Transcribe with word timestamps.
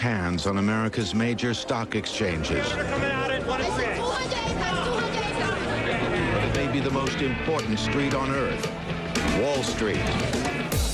Hands 0.00 0.46
on 0.46 0.58
America's 0.58 1.12
major 1.12 1.52
stock 1.52 1.96
exchanges. 1.96 2.72
Maybe 6.54 6.78
the 6.78 6.90
most 6.92 7.20
important 7.20 7.80
street 7.80 8.14
on 8.14 8.30
earth, 8.30 8.64
Wall 9.40 9.60
Street. 9.64 9.98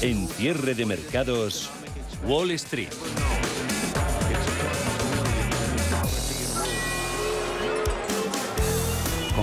En 0.00 0.26
cierre 0.26 0.74
de 0.74 0.86
mercados, 0.86 1.68
Wall 2.24 2.56
Street. 2.56 3.43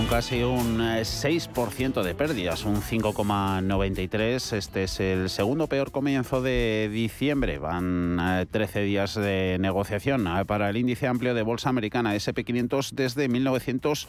Casi 0.08 0.42
un 0.42 0.78
6% 0.78 2.02
de 2.02 2.14
pérdidas, 2.14 2.64
un 2.64 2.82
5,93. 2.82 4.56
Este 4.56 4.84
es 4.84 5.00
el 5.00 5.30
segundo 5.30 5.66
peor 5.68 5.90
comienzo 5.90 6.42
de 6.42 6.90
diciembre. 6.92 7.58
Van 7.58 8.46
13 8.50 8.82
días 8.82 9.14
de 9.14 9.56
negociación 9.58 10.28
para 10.46 10.68
el 10.68 10.76
índice 10.76 11.06
amplio 11.06 11.34
de 11.34 11.42
bolsa 11.42 11.70
americana 11.70 12.14
SP500 12.14 12.90
desde 12.92 13.28
1900. 13.28 14.08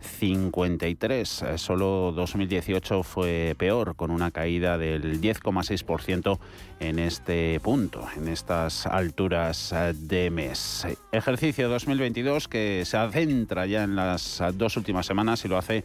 53. 0.00 1.42
Eh, 1.42 1.58
solo 1.58 2.12
2018 2.14 3.02
fue 3.02 3.54
peor, 3.58 3.96
con 3.96 4.10
una 4.10 4.30
caída 4.30 4.78
del 4.78 5.20
10,6% 5.20 6.38
en 6.80 6.98
este 6.98 7.60
punto, 7.60 8.06
en 8.16 8.28
estas 8.28 8.86
alturas 8.86 9.72
eh, 9.72 9.94
de 9.94 10.30
mes. 10.30 10.86
Ejercicio 11.12 11.68
2022 11.68 12.48
que 12.48 12.84
se 12.84 12.96
adentra 12.96 13.66
ya 13.66 13.84
en 13.84 13.96
las 13.96 14.42
dos 14.54 14.76
últimas 14.76 15.06
semanas 15.06 15.44
y 15.44 15.48
lo 15.48 15.58
hace 15.58 15.84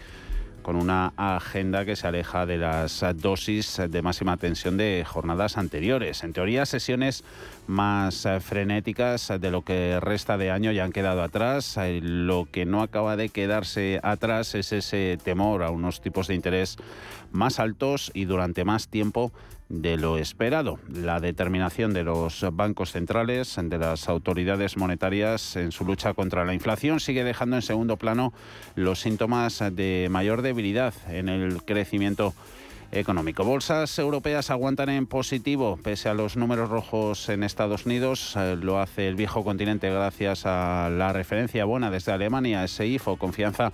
con 0.63 0.76
una 0.76 1.13
agenda 1.17 1.85
que 1.85 1.95
se 1.95 2.08
aleja 2.08 2.45
de 2.45 2.58
las 2.58 3.05
dosis 3.17 3.81
de 3.90 4.02
máxima 4.02 4.38
tensión 4.38 4.77
de 4.77 5.05
jornadas 5.05 5.58
anteriores. 5.58 6.23
En 6.23 6.34
teoría, 6.34 6.66
sesiones 6.66 7.23
más 7.67 8.27
frenéticas 8.41 9.31
de 9.39 9.52
lo 9.52 9.62
que 9.62 9.99
resta 9.99 10.38
de 10.38 10.49
año 10.49 10.72
ya 10.72 10.86
han 10.86 10.91
quedado 10.91 11.22
atrás. 11.22 11.77
Lo 12.02 12.48
que 12.52 12.66
no 12.66 12.81
acaba 12.81 13.16
de 13.16 13.30
quedarse 13.30 14.00
atrás 14.02 14.56
es 14.56 14.72
ese 14.72 15.19
temor 15.23 15.61
a 15.64 15.69
unos 15.69 16.02
tipos 16.02 16.28
de 16.28 16.36
interés 16.36 16.78
más 17.31 17.59
altos 17.59 18.11
y 18.14 18.25
durante 18.25 18.64
más 18.64 18.88
tiempo 18.88 19.31
de 19.73 19.97
lo 19.97 20.17
esperado. 20.19 20.77
La 20.88 21.19
determinación 21.19 21.93
de 21.93 22.03
los 22.03 22.45
bancos 22.53 22.91
centrales, 22.91 23.57
de 23.61 23.77
las 23.79 24.07
autoridades 24.07 24.77
monetarias 24.77 25.55
en 25.55 25.71
su 25.71 25.83
lucha 25.83 26.13
contra 26.13 26.45
la 26.45 26.53
inflación 26.53 26.99
sigue 26.99 27.23
dejando 27.23 27.55
en 27.55 27.63
segundo 27.63 27.97
plano 27.97 28.33
los 28.75 29.01
síntomas 29.01 29.63
de 29.71 30.07
mayor 30.11 30.44
debilidad 30.44 30.94
en 31.09 31.27
el 31.27 31.63
crecimiento 31.63 32.35
económico. 32.91 33.44
Bolsas 33.44 33.97
europeas 33.97 34.51
aguantan 34.51 34.89
en 34.89 35.07
positivo 35.07 35.79
pese 35.81 36.09
a 36.09 36.13
los 36.13 36.38
números 36.38 36.69
rojos 36.69 37.27
en 37.29 37.44
Estados 37.44 37.88
Unidos. 37.88 38.35
Eh, 38.38 38.55
lo 38.61 38.79
hace 38.79 39.07
el 39.07 39.16
viejo 39.16 39.44
continente 39.44 39.89
gracias 39.89 40.45
a 40.45 40.89
la 40.91 41.11
referencia 41.13 41.66
buena 41.66 41.89
desde 41.89 42.11
Alemania, 42.11 42.63
ese 42.63 42.85
IFO, 42.85 43.17
confianza 43.17 43.73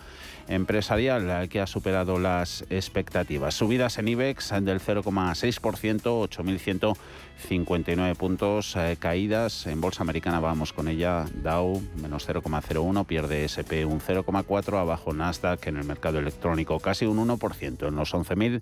empresarial 0.49 1.47
que 1.47 1.61
ha 1.61 1.67
superado 1.67 2.19
las 2.19 2.65
expectativas. 2.69 3.53
Subidas 3.53 3.97
en 3.99 4.09
IBEX 4.09 4.49
del 4.61 4.81
0,6%, 4.81 6.01
8.159 6.01 8.15
puntos, 8.15 8.75
eh, 8.75 8.97
caídas 8.99 9.67
en 9.67 9.79
bolsa 9.79 10.03
americana, 10.03 10.39
vamos 10.39 10.73
con 10.73 10.87
ella, 10.87 11.25
Dow 11.35 11.81
menos 12.01 12.27
0,01, 12.27 13.05
pierde 13.05 13.45
SP 13.45 13.85
un 13.85 14.01
0,4, 14.01 14.79
abajo 14.79 15.13
Nasdaq 15.13 15.67
en 15.67 15.77
el 15.77 15.85
mercado 15.85 16.17
electrónico 16.19 16.79
casi 16.79 17.05
un 17.05 17.27
1%, 17.27 17.87
en 17.87 17.95
los 17.95 18.13
11.000 18.13 18.61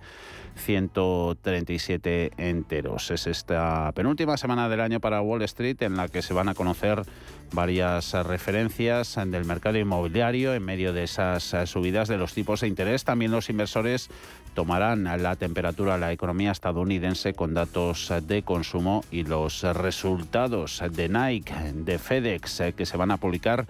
137 0.58 2.32
enteros. 2.38 3.12
Es 3.12 3.28
esta 3.28 3.92
penúltima 3.94 4.38
semana 4.38 4.70
del 4.70 4.82
año 4.82 5.00
para 5.00 5.22
Wall 5.22 5.44
Street 5.44 5.82
en 5.82 5.96
la 5.96 6.08
que 6.08 6.22
se 6.22 6.34
van 6.34 6.50
a 6.50 6.56
conocer 6.56 7.04
varias 7.52 8.14
referencias 8.14 9.16
del 9.16 9.46
mercado 9.46 9.78
inmobiliario 9.78 10.54
en 10.54 10.66
medio 10.66 10.94
de 10.94 11.04
esas 11.04 11.54
subidas 11.78 12.08
de 12.08 12.18
los 12.18 12.34
tipos 12.34 12.62
de 12.62 12.68
interés. 12.68 13.04
También 13.04 13.30
los 13.30 13.52
inversores 13.52 14.10
tomarán 14.56 15.04
la 15.04 15.36
temperatura 15.36 15.94
a 15.94 15.98
la 16.00 16.12
economía 16.12 16.52
estadounidense 16.52 17.36
con 17.36 17.54
datos 17.54 18.12
de 18.24 18.42
consumo 18.42 19.04
y 19.12 19.24
los 19.24 19.62
resultados 19.62 20.82
de 20.92 21.08
Nike, 21.08 21.54
de 21.74 22.00
FedEx, 22.00 22.64
que 22.76 22.88
se 22.88 22.98
van 22.98 23.12
a 23.12 23.18
publicar 23.18 23.68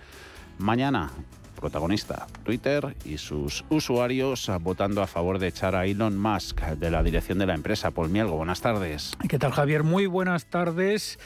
mañana 0.58 1.12
protagonista, 1.60 2.28
Twitter 2.46 2.96
y 3.04 3.18
sus 3.18 3.66
usuarios 3.70 4.50
votando 4.62 5.02
a 5.02 5.08
favor 5.08 5.38
de 5.38 5.48
echar 5.48 5.76
a 5.76 5.86
Elon 5.86 6.18
Musk 6.18 6.62
de 6.62 6.90
la 6.90 7.04
dirección 7.04 7.40
de 7.40 7.46
la 7.46 7.56
empresa. 7.56 7.92
Paul 7.92 8.10
Mielgo, 8.10 8.38
buenas 8.38 8.62
tardes. 8.62 9.18
¿Qué 9.28 9.38
tal 9.38 9.52
Javier? 9.52 9.84
Muy 9.84 10.06
buenas 10.06 10.46
tardes. 10.46 11.20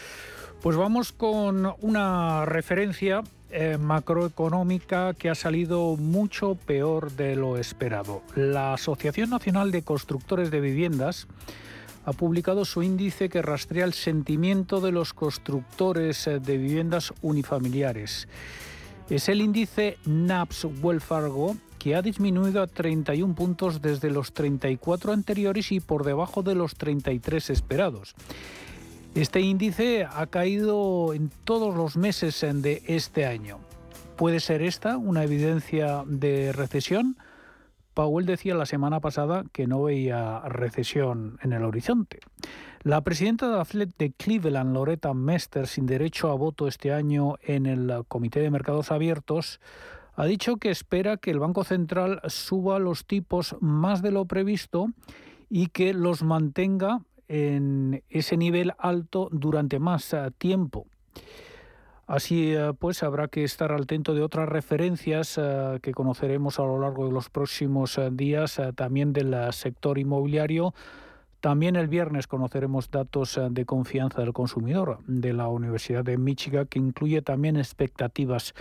Pues 0.64 0.78
vamos 0.78 1.12
con 1.12 1.76
una 1.82 2.46
referencia 2.46 3.22
eh, 3.52 3.78
macroeconómica 3.78 5.14
que 5.14 5.30
ha 5.30 5.36
salido 5.36 5.98
mucho 5.98 6.56
peor 6.56 7.12
de 7.12 7.36
lo 7.36 7.58
esperado. 7.58 8.22
La 8.36 8.74
Asociación 8.74 9.30
Nacional 9.30 9.72
de 9.72 9.84
Constructores 9.84 10.52
de 10.52 10.62
Viviendas 10.62 11.28
ha 12.06 12.14
publicado 12.14 12.66
su 12.66 12.82
índice 12.84 13.30
que 13.30 13.42
rastrea 13.42 13.86
el 13.86 13.94
sentimiento 13.94 14.82
de 14.82 14.92
los 14.92 15.14
constructores 15.14 16.28
eh, 16.28 16.40
de 16.40 16.58
viviendas 16.58 17.14
unifamiliares. 17.22 18.28
Es 19.10 19.30
el 19.30 19.42
índice 19.42 19.98
NAPS 20.06 20.68
Welfargo 20.82 21.58
que 21.78 21.96
ha 21.96 22.02
disminuido 22.02 22.62
a 22.62 22.68
31 22.68 23.34
puntos 23.34 23.82
desde 23.82 24.12
los 24.12 24.34
34 24.34 25.14
anteriores 25.14 25.72
y 25.72 25.80
por 25.80 26.06
debajo 26.06 26.44
de 26.44 26.56
los 26.56 26.76
33 26.76 27.50
esperados. 27.50 28.14
Este 29.14 29.42
índice 29.42 30.08
ha 30.10 30.26
caído 30.28 31.14
en 31.14 31.32
todos 31.44 31.76
los 31.76 31.98
meses 31.98 32.40
de 32.40 32.82
este 32.88 33.26
año. 33.26 33.60
¿Puede 34.16 34.40
ser 34.40 34.62
esta 34.62 34.98
una 34.98 35.26
evidencia 35.26 36.04
de 36.08 36.54
recesión? 36.54 37.18
Powell 37.94 38.26
decía 38.26 38.56
la 38.56 38.66
semana 38.66 39.02
pasada 39.02 39.44
que 39.52 39.68
no 39.68 39.84
veía 39.84 40.40
recesión 40.48 41.38
en 41.44 41.52
el 41.52 41.66
horizonte. 41.66 42.20
La 42.84 43.02
presidenta 43.02 43.50
de 43.52 43.58
la 43.58 43.66
FLED 43.66 43.90
de 43.98 44.14
Cleveland, 44.14 44.74
Loretta 44.74 45.14
Mester, 45.14 45.68
sin 45.68 45.88
derecho 45.88 46.32
a 46.32 46.36
voto 46.36 46.70
este 46.70 46.94
año 46.94 47.36
en 47.42 47.66
el 47.66 48.06
Comité 48.08 48.40
de 48.40 48.50
Mercados 48.50 48.92
Abiertos, 48.92 49.60
ha 50.16 50.26
dicho 50.26 50.56
que 50.56 50.72
espera 50.72 51.18
que 51.18 51.32
el 51.32 51.40
Banco 51.40 51.66
Central 51.66 52.22
suba 52.28 52.80
los 52.80 53.06
tipos 53.06 53.58
más 53.60 54.02
de 54.02 54.12
lo 54.12 54.24
previsto 54.24 54.88
y 55.50 55.68
que 55.68 55.94
los 55.94 56.24
mantenga 56.24 57.02
en 57.32 58.04
ese 58.10 58.36
nivel 58.36 58.74
alto 58.78 59.30
durante 59.32 59.80
más 59.80 60.14
eh, 60.14 60.32
tiempo. 60.38 60.86
Así 62.06 62.54
eh, 62.54 62.74
pues, 62.78 63.04
habrá 63.04 63.30
que 63.30 63.46
estar 63.46 63.72
al 63.72 63.88
tanto 63.88 64.14
de 64.14 64.22
otras 64.22 64.50
referencias 64.50 65.40
eh, 65.42 65.80
que 65.82 65.94
conoceremos 65.94 66.60
a 66.60 66.64
lo 66.64 66.78
largo 66.82 67.06
de 67.06 67.14
los 67.14 67.30
próximos 67.30 67.98
días, 68.12 68.60
también 68.76 69.14
del 69.14 69.36
sector 69.54 69.98
inmobiliario 69.98 70.74
también 71.40 71.76
el 71.76 71.88
viernes 71.88 72.28
conoceremos 72.28 72.92
datos 72.92 73.40
de 73.50 73.66
confianza 73.66 74.22
del 74.22 74.32
consumidor 74.32 75.00
de 75.08 75.34
la 75.34 75.48
Universidad 75.48 76.04
de 76.04 76.20
Michigan 76.20 76.68
que 76.68 76.78
incluye 76.78 77.24
también 77.24 77.58
expectativas 77.58 78.54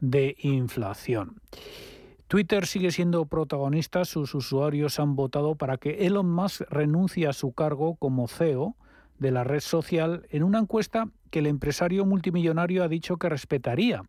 de 0.00 0.34
inflación. 0.40 1.36
Twitter 2.28 2.66
sigue 2.66 2.90
siendo 2.90 3.26
protagonista, 3.26 4.04
sus 4.04 4.34
usuarios 4.34 4.98
han 4.98 5.16
votado 5.16 5.54
para 5.54 5.76
que 5.76 6.06
Elon 6.06 6.30
Musk 6.30 6.62
renuncie 6.70 7.28
a 7.28 7.32
su 7.32 7.52
cargo 7.52 7.96
como 7.96 8.28
CEO 8.28 8.76
de 9.18 9.30
la 9.30 9.44
red 9.44 9.60
social 9.60 10.26
en 10.30 10.42
una 10.42 10.58
encuesta 10.58 11.08
que 11.30 11.40
el 11.40 11.46
empresario 11.46 12.04
multimillonario 12.04 12.82
ha 12.82 12.88
dicho 12.88 13.16
que 13.16 13.28
respetaría 13.28 14.02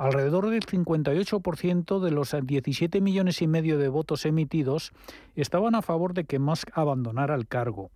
Alrededor 0.00 0.48
del 0.48 0.64
58% 0.64 2.00
de 2.00 2.10
los 2.10 2.34
17 2.42 3.02
millones 3.02 3.42
y 3.42 3.46
medio 3.46 3.76
de 3.76 3.90
votos 3.90 4.24
emitidos 4.24 4.92
estaban 5.36 5.74
a 5.74 5.82
favor 5.82 6.14
de 6.14 6.24
que 6.24 6.38
Musk 6.38 6.70
abandonara 6.72 7.34
el 7.34 7.46
cargo. 7.46 7.90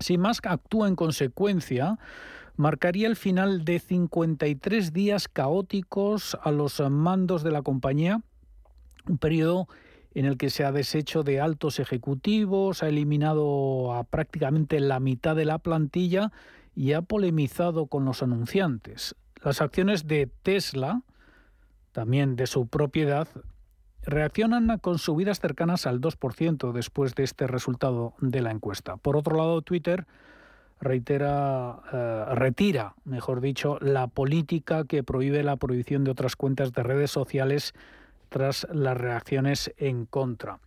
Si 0.00 0.18
Musk 0.18 0.48
actúa 0.48 0.88
en 0.88 0.96
consecuencia, 0.96 2.00
marcaría 2.56 3.06
el 3.06 3.14
final 3.14 3.64
de 3.64 3.78
53 3.78 4.92
días 4.92 5.28
caóticos 5.28 6.36
a 6.42 6.50
los 6.50 6.80
mandos 6.90 7.44
de 7.44 7.52
la 7.52 7.62
compañía, 7.62 8.20
un 9.08 9.18
periodo 9.18 9.68
en 10.14 10.26
el 10.26 10.36
que 10.36 10.50
se 10.50 10.64
ha 10.64 10.72
deshecho 10.72 11.22
de 11.22 11.40
altos 11.40 11.78
ejecutivos, 11.78 12.82
ha 12.82 12.88
eliminado 12.88 13.94
a 13.94 14.04
prácticamente 14.04 14.78
la 14.80 15.00
mitad 15.00 15.34
de 15.34 15.44
la 15.44 15.58
plantilla 15.58 16.32
y 16.74 16.92
ha 16.92 17.02
polemizado 17.02 17.86
con 17.86 18.04
los 18.04 18.22
anunciantes. 18.22 19.14
Las 19.42 19.60
acciones 19.60 20.06
de 20.06 20.30
Tesla, 20.42 21.02
también 21.92 22.36
de 22.36 22.46
su 22.46 22.66
propiedad, 22.66 23.28
reaccionan 24.04 24.78
con 24.78 24.98
subidas 24.98 25.40
cercanas 25.40 25.86
al 25.86 26.00
2% 26.00 26.72
después 26.72 27.14
de 27.14 27.24
este 27.24 27.46
resultado 27.46 28.14
de 28.20 28.42
la 28.42 28.50
encuesta. 28.50 28.96
Por 28.96 29.16
otro 29.16 29.36
lado, 29.36 29.62
Twitter 29.62 30.06
reitera, 30.80 31.80
eh, 31.92 32.24
retira, 32.34 32.94
mejor 33.04 33.40
dicho, 33.40 33.78
la 33.80 34.08
política 34.08 34.84
que 34.84 35.04
prohíbe 35.04 35.42
la 35.44 35.56
prohibición 35.56 36.04
de 36.04 36.10
otras 36.10 36.34
cuentas 36.34 36.72
de 36.72 36.82
redes 36.82 37.10
sociales 37.10 37.72
tras 38.32 38.66
las 38.72 38.96
reacciones 38.96 39.72
en 39.76 40.06
contra. 40.06 40.58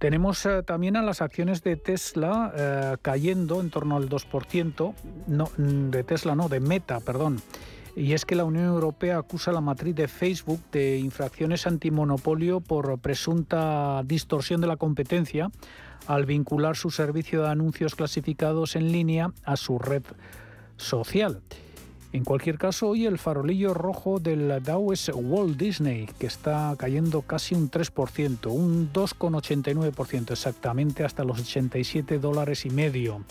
Tenemos 0.00 0.46
eh, 0.46 0.62
también 0.62 0.96
a 0.96 1.02
las 1.02 1.20
acciones 1.20 1.62
de 1.62 1.76
Tesla 1.76 2.52
eh, 2.56 2.96
cayendo 3.02 3.60
en 3.60 3.68
torno 3.68 3.96
al 3.96 4.08
2%, 4.08 4.94
no, 5.26 5.44
mm, 5.58 5.90
de 5.90 6.04
Tesla 6.04 6.34
no, 6.34 6.48
de 6.48 6.58
Meta, 6.58 7.00
perdón. 7.00 7.42
Y 7.94 8.14
es 8.14 8.24
que 8.24 8.34
la 8.34 8.44
Unión 8.44 8.64
Europea 8.64 9.18
acusa 9.18 9.50
a 9.50 9.54
la 9.54 9.60
matriz 9.60 9.94
de 9.94 10.08
Facebook 10.08 10.60
de 10.72 10.98
infracciones 10.98 11.66
antimonopolio 11.66 12.60
por 12.60 12.98
presunta 13.00 14.02
distorsión 14.04 14.62
de 14.62 14.68
la 14.68 14.76
competencia 14.76 15.50
al 16.06 16.24
vincular 16.24 16.76
su 16.76 16.90
servicio 16.90 17.42
de 17.42 17.50
anuncios 17.50 17.94
clasificados 17.94 18.76
en 18.76 18.92
línea 18.92 19.32
a 19.44 19.56
su 19.56 19.78
red 19.78 20.04
social. 20.78 21.42
En 22.12 22.24
cualquier 22.24 22.58
caso, 22.58 22.88
hoy 22.88 23.06
el 23.06 23.18
farolillo 23.18 23.72
rojo 23.72 24.18
del 24.18 24.60
Dow 24.64 24.92
es 24.92 25.12
Walt 25.14 25.56
Disney, 25.56 26.08
que 26.18 26.26
está 26.26 26.74
cayendo 26.76 27.22
casi 27.22 27.54
un 27.54 27.70
3%, 27.70 28.46
un 28.50 28.92
2,89% 28.92 30.32
exactamente, 30.32 31.04
hasta 31.04 31.22
los 31.22 31.40
87 31.40 32.18
dólares 32.18 32.66
y 32.66 32.70
medio. 32.70 33.22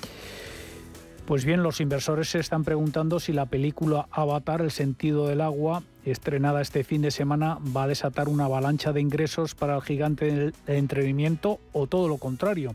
Pues 1.29 1.45
bien, 1.45 1.61
los 1.61 1.79
inversores 1.79 2.27
se 2.27 2.39
están 2.39 2.63
preguntando 2.63 3.19
si 3.19 3.33
la 3.33 3.45
película 3.45 4.07
Avatar, 4.09 4.61
el 4.61 4.71
sentido 4.71 5.27
del 5.27 5.41
agua, 5.41 5.83
estrenada 6.03 6.59
este 6.59 6.83
fin 6.83 7.03
de 7.03 7.11
semana, 7.11 7.59
va 7.77 7.83
a 7.83 7.87
desatar 7.87 8.29
una 8.29 8.45
avalancha 8.45 8.93
de 8.93 9.01
ingresos 9.01 9.53
para 9.53 9.75
el 9.75 9.83
gigante 9.83 10.25
del 10.25 10.55
entretenimiento 10.65 11.59
o 11.71 11.85
todo 11.85 12.07
lo 12.07 12.17
contrario. 12.17 12.73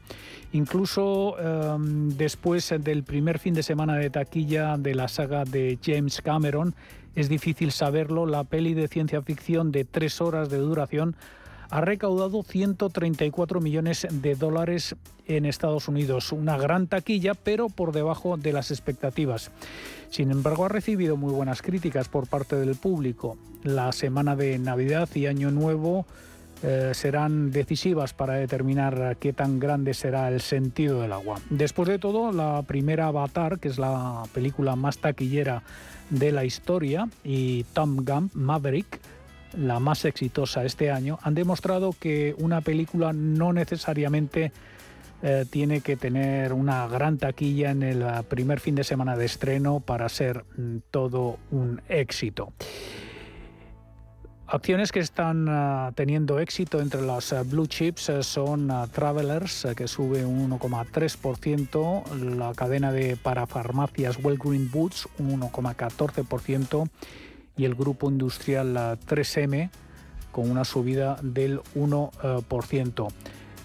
Incluso 0.53 1.37
em, 1.37 2.11
después 2.11 2.73
del 2.79 3.03
primer 3.03 3.41
fin 3.41 3.55
de 3.55 3.65
semana 3.65 3.97
de 3.97 4.09
taquilla 4.09 4.79
de 4.79 4.95
la 4.95 5.09
saga 5.09 5.45
de 5.45 5.77
James 5.85 6.23
Cameron, 6.23 6.77
es 7.17 7.29
difícil 7.29 7.73
saberlo, 7.73 8.25
la 8.25 8.45
peli 8.45 8.75
de 8.75 8.87
ciencia 8.87 9.21
ficción 9.21 9.73
de 9.73 9.85
tres 9.85 10.21
horas 10.21 10.49
de 10.49 10.59
duración 10.59 11.17
ha 11.75 11.81
recaudado 11.81 12.45
134 12.45 13.61
millones 13.61 14.07
de 14.09 14.37
dólares 14.37 14.95
en 15.27 15.45
Estados 15.45 15.89
Unidos, 15.89 16.31
una 16.31 16.57
gran 16.57 16.87
taquilla, 16.87 17.35
pero 17.35 17.69
por 17.69 17.91
debajo 17.91 18.37
de 18.37 18.53
las 18.53 18.71
expectativas. 18.71 19.51
Sin 20.09 20.31
embargo, 20.31 20.67
ha 20.67 20.69
recibido 20.69 21.17
muy 21.17 21.33
buenas 21.33 21.63
críticas 21.63 22.09
por 22.09 22.29
parte 22.29 22.55
del 22.55 22.77
público. 22.77 23.37
La 23.65 23.91
semana 23.91 24.37
de 24.37 24.57
Navidad 24.57 25.09
y 25.17 25.27
Año 25.27 25.51
Nuevo 25.51 26.07
eh, 26.63 26.93
serán 26.95 27.51
decisivas 27.51 28.15
para 28.15 28.35
determinar 28.35 29.17
qué 29.19 29.33
tan 29.33 29.59
grande 29.59 29.95
será 29.95 30.29
el 30.29 30.43
sentido 30.43 31.01
del 31.01 31.13
agua. 31.13 31.41
Después 31.51 31.89
de 31.89 31.99
todo, 31.99 32.31
la 32.31 32.63
primera 32.63 33.09
Avatar, 33.09 33.59
que 33.59 33.67
es 33.67 33.79
la 33.79 34.23
película 34.33 34.77
más 34.77 34.99
taquillera 34.99 35.65
de 36.11 36.31
la 36.31 36.45
historia, 36.45 37.09
y 37.25 37.65
Tom 37.73 38.05
Gunn, 38.05 38.31
Maverick, 38.33 39.01
la 39.57 39.81
más 39.81 40.05
exitosa 40.05 40.65
este 40.65 40.91
año, 40.91 41.19
han 41.23 41.35
demostrado 41.35 41.95
que 41.99 42.35
una 42.39 42.61
película 42.61 43.13
no 43.13 43.53
necesariamente 43.53 44.53
eh, 45.27 45.47
tiene 45.49 45.81
que 45.81 45.97
tener 45.97 46.53
una 46.53 46.87
gran 46.87 47.17
taquilla 47.17 47.71
en 47.71 47.83
el 47.83 48.03
eh, 48.03 48.23
primer 48.29 48.61
fin 48.61 48.75
de 48.75 48.85
semana 48.85 49.17
de 49.17 49.25
estreno 49.25 49.81
para 49.81 50.07
ser 50.11 50.45
mm, 50.59 50.79
todo 50.91 51.39
un 51.51 51.81
éxito. 51.89 52.53
Acciones 54.47 54.93
que 54.93 55.01
están 55.01 55.47
eh, 55.49 55.93
teniendo 55.95 56.39
éxito 56.41 56.79
entre 56.79 57.01
las 57.01 57.35
blue 57.49 57.67
chips 57.67 58.13
son 58.21 58.71
Travelers, 58.93 59.69
que 59.75 59.89
sube 59.89 60.27
un 60.27 60.51
1,3%, 60.51 62.37
la 62.37 62.53
cadena 62.53 62.93
de 62.93 63.17
parafarmacias 63.17 64.19
Green 64.23 64.71
Boots 64.71 65.09
un 65.19 65.41
1,14%, 65.41 66.91
y 67.57 67.65
el 67.65 67.75
grupo 67.75 68.11
industrial 68.11 68.99
3M 69.07 69.71
con 70.33 70.51
una 70.51 70.65
subida 70.65 71.17
del 71.23 71.61
1%. 71.75 73.09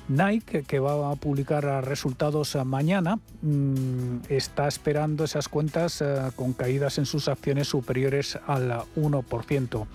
Nike, 0.10 0.64
que 0.64 0.80
va 0.80 1.12
a 1.12 1.16
publicar 1.16 1.64
resultados 1.86 2.58
mañana, 2.66 3.20
mm, 3.44 4.22
está 4.28 4.68
esperando 4.68 5.24
esas 5.24 5.48
cuentas 5.48 6.02
eh, 6.02 6.32
con 6.36 6.54
caídas 6.54 6.98
en 6.98 7.06
sus 7.06 7.28
acciones 7.28 7.68
superiores 7.68 8.40
al 8.48 8.86
1%. 8.96 9.88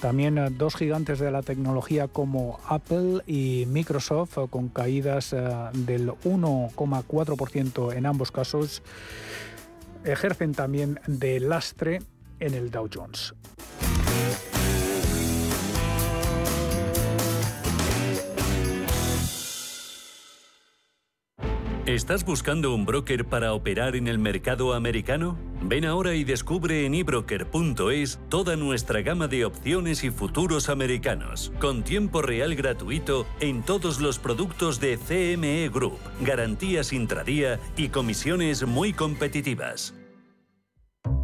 También 0.00 0.38
eh, 0.38 0.48
dos 0.50 0.76
gigantes 0.76 1.18
de 1.18 1.30
la 1.30 1.42
tecnología 1.42 2.08
como 2.08 2.58
Apple 2.66 3.20
y 3.26 3.66
Microsoft, 3.68 4.38
eh, 4.38 4.46
con 4.48 4.70
caídas 4.70 5.32
del 5.74 6.08
1,4% 6.24 7.92
en 7.92 8.06
ambos 8.06 8.32
casos, 8.32 8.82
ejercen 10.04 10.54
también 10.54 11.00
de 11.06 11.38
lastre 11.38 12.00
en 12.40 12.54
el 12.54 12.70
Dow 12.70 12.88
Jones. 12.92 13.34
¿Estás 21.86 22.24
buscando 22.24 22.72
un 22.72 22.86
broker 22.86 23.24
para 23.24 23.52
operar 23.52 23.96
en 23.96 24.06
el 24.06 24.18
mercado 24.18 24.74
americano? 24.74 25.36
Ven 25.60 25.84
ahora 25.84 26.14
y 26.14 26.22
descubre 26.22 26.86
en 26.86 26.94
ebroker.es 26.94 28.20
toda 28.28 28.54
nuestra 28.54 29.02
gama 29.02 29.26
de 29.26 29.44
opciones 29.44 30.04
y 30.04 30.10
futuros 30.10 30.68
americanos, 30.68 31.52
con 31.58 31.82
tiempo 31.82 32.22
real 32.22 32.54
gratuito 32.54 33.26
en 33.40 33.62
todos 33.62 34.00
los 34.00 34.20
productos 34.20 34.78
de 34.78 34.98
CME 34.98 35.68
Group, 35.68 35.98
garantías 36.20 36.92
intradía 36.92 37.58
y 37.76 37.88
comisiones 37.88 38.64
muy 38.64 38.92
competitivas. 38.92 39.99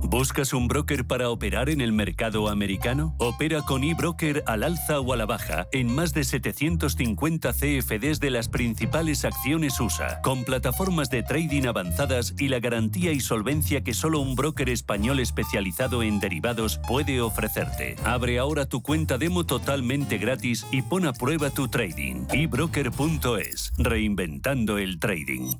¿Buscas 0.09 0.53
un 0.53 0.69
broker 0.69 1.05
para 1.05 1.31
operar 1.31 1.69
en 1.69 1.81
el 1.81 1.93
mercado 1.93 2.49
americano? 2.49 3.17
Opera 3.19 3.63
con 3.63 3.83
eBroker 3.83 4.45
al 4.47 4.63
alza 4.63 5.01
o 5.01 5.13
a 5.13 5.17
la 5.17 5.27
baja 5.27 5.67
en 5.73 5.93
más 5.93 6.15
de 6.15 6.23
750 6.23 7.53
CFDs 7.53 8.21
de 8.21 8.31
las 8.31 8.49
principales 8.49 9.25
acciones 9.25 9.81
USA, 9.81 10.21
con 10.23 10.45
plataformas 10.45 11.11
de 11.11 11.25
trading 11.25 11.67
avanzadas 11.67 12.35
y 12.39 12.49
la 12.49 12.61
garantía 12.61 13.11
y 13.11 13.21
solvencia 13.21 13.83
que 13.83 13.95
solo 13.95 14.21
un 14.21 14.37
broker 14.37 14.69
español 14.71 15.19
especializado 15.19 16.05
en 16.05 16.21
derivados 16.21 16.79
puede 16.87 17.21
ofrecerte. 17.21 17.97
Abre 18.05 18.39
ahora 18.39 18.67
tu 18.67 18.83
cuenta 18.83 19.19
demo 19.19 19.45
totalmente 19.45 20.19
gratis 20.19 20.67
y 20.71 20.83
pon 20.83 21.07
a 21.07 21.13
prueba 21.13 21.51
tu 21.51 21.67
trading. 21.67 22.27
eBroker.es, 22.33 23.73
reinventando 23.77 24.79
el 24.79 25.01
trading. 25.01 25.51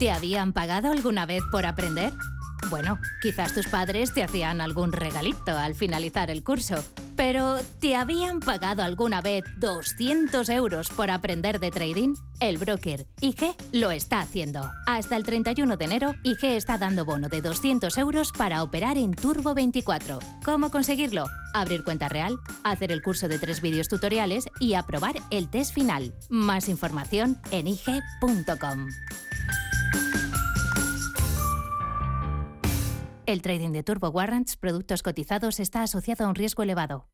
¿Te 0.00 0.10
habían 0.10 0.54
pagado 0.54 0.90
alguna 0.90 1.26
vez 1.26 1.42
por 1.52 1.66
aprender? 1.66 2.14
Bueno, 2.70 2.98
quizás 3.20 3.52
tus 3.52 3.66
padres 3.66 4.14
te 4.14 4.22
hacían 4.22 4.62
algún 4.62 4.92
regalito 4.92 5.58
al 5.58 5.74
finalizar 5.74 6.30
el 6.30 6.42
curso. 6.42 6.82
Pero, 7.16 7.58
¿te 7.80 7.96
habían 7.96 8.40
pagado 8.40 8.82
alguna 8.82 9.20
vez 9.20 9.44
200 9.58 10.48
euros 10.48 10.88
por 10.88 11.10
aprender 11.10 11.60
de 11.60 11.70
trading? 11.70 12.14
El 12.40 12.56
broker 12.56 13.06
IG 13.20 13.54
lo 13.72 13.90
está 13.90 14.20
haciendo. 14.20 14.70
Hasta 14.86 15.16
el 15.16 15.24
31 15.24 15.76
de 15.76 15.84
enero, 15.84 16.14
IG 16.24 16.44
está 16.44 16.78
dando 16.78 17.04
bono 17.04 17.28
de 17.28 17.42
200 17.42 17.98
euros 17.98 18.32
para 18.32 18.62
operar 18.62 18.96
en 18.96 19.12
Turbo 19.12 19.52
24. 19.52 20.18
¿Cómo 20.42 20.70
conseguirlo? 20.70 21.26
Abrir 21.52 21.84
cuenta 21.84 22.08
real, 22.08 22.38
hacer 22.64 22.90
el 22.90 23.02
curso 23.02 23.28
de 23.28 23.38
tres 23.38 23.60
vídeos 23.60 23.88
tutoriales 23.88 24.46
y 24.60 24.72
aprobar 24.72 25.16
el 25.30 25.50
test 25.50 25.74
final. 25.74 26.14
Más 26.30 26.70
información 26.70 27.38
en 27.50 27.66
IG.com. 27.68 28.86
El 33.30 33.42
trading 33.42 33.70
de 33.70 33.84
turbo 33.84 34.08
warrants, 34.08 34.56
productos 34.56 35.04
cotizados, 35.04 35.60
está 35.60 35.84
asociado 35.84 36.24
a 36.24 36.28
un 36.28 36.34
riesgo 36.34 36.64
elevado. 36.64 37.06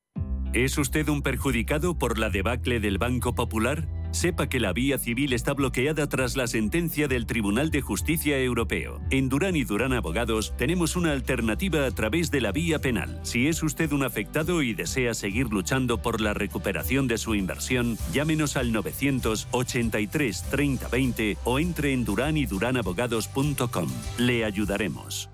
¿Es 0.54 0.78
usted 0.78 1.06
un 1.10 1.20
perjudicado 1.20 1.98
por 1.98 2.18
la 2.18 2.30
debacle 2.30 2.80
del 2.80 2.96
Banco 2.96 3.34
Popular? 3.34 3.86
Sepa 4.12 4.48
que 4.48 4.58
la 4.58 4.72
vía 4.72 4.96
civil 4.96 5.34
está 5.34 5.52
bloqueada 5.52 6.08
tras 6.08 6.34
la 6.34 6.46
sentencia 6.46 7.06
del 7.06 7.26
Tribunal 7.26 7.70
de 7.70 7.82
Justicia 7.82 8.38
Europeo. 8.38 8.98
En 9.10 9.28
Durán 9.28 9.56
y 9.56 9.64
Durán 9.64 9.92
Abogados 9.92 10.54
tenemos 10.56 10.96
una 10.96 11.12
alternativa 11.12 11.84
a 11.84 11.90
través 11.90 12.30
de 12.30 12.40
la 12.40 12.50
vía 12.50 12.78
penal. 12.78 13.20
Si 13.22 13.46
es 13.48 13.62
usted 13.62 13.92
un 13.92 14.02
afectado 14.02 14.62
y 14.62 14.72
desea 14.72 15.12
seguir 15.12 15.48
luchando 15.48 16.00
por 16.00 16.22
la 16.22 16.32
recuperación 16.32 17.08
de 17.08 17.18
su 17.18 17.34
inversión, 17.34 17.98
llámenos 18.14 18.56
al 18.56 18.72
983 18.72 20.44
3020 20.50 21.36
o 21.44 21.58
entre 21.58 21.92
en 21.92 22.06
duranyduránabogados.com. 22.06 23.90
Le 24.16 24.46
ayudaremos. 24.46 25.28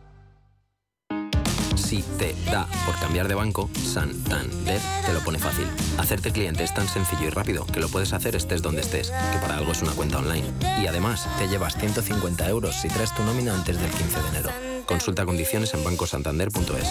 Si 1.92 2.00
te 2.16 2.34
da 2.50 2.66
por 2.87 2.99
cambiar 2.99 3.28
de 3.28 3.34
banco, 3.34 3.68
Santander 3.75 4.80
te 5.04 5.12
lo 5.12 5.20
pone 5.20 5.38
fácil. 5.38 5.66
Hacerte 5.99 6.32
cliente 6.32 6.64
es 6.64 6.72
tan 6.72 6.88
sencillo 6.88 7.26
y 7.26 7.28
rápido 7.28 7.66
que 7.66 7.80
lo 7.80 7.88
puedes 7.90 8.14
hacer 8.14 8.34
estés 8.34 8.62
donde 8.62 8.80
estés, 8.80 9.11
que 9.11 9.38
para 9.42 9.58
algo 9.58 9.72
es 9.72 9.82
una 9.82 9.92
cuenta 9.92 10.16
online. 10.16 10.54
Y 10.80 10.87
además, 10.87 11.28
te 11.37 11.49
llevas 11.49 11.76
150 11.76 12.49
euros 12.49 12.76
si 12.76 12.88
traes 12.88 13.14
tu 13.14 13.22
nómina 13.25 13.52
antes 13.54 13.78
del 13.78 13.90
15 13.90 14.22
de 14.22 14.28
enero. 14.30 14.50
Consulta 14.87 15.26
condiciones 15.26 15.75
en 15.75 15.84
bancosantander.es. 15.84 16.88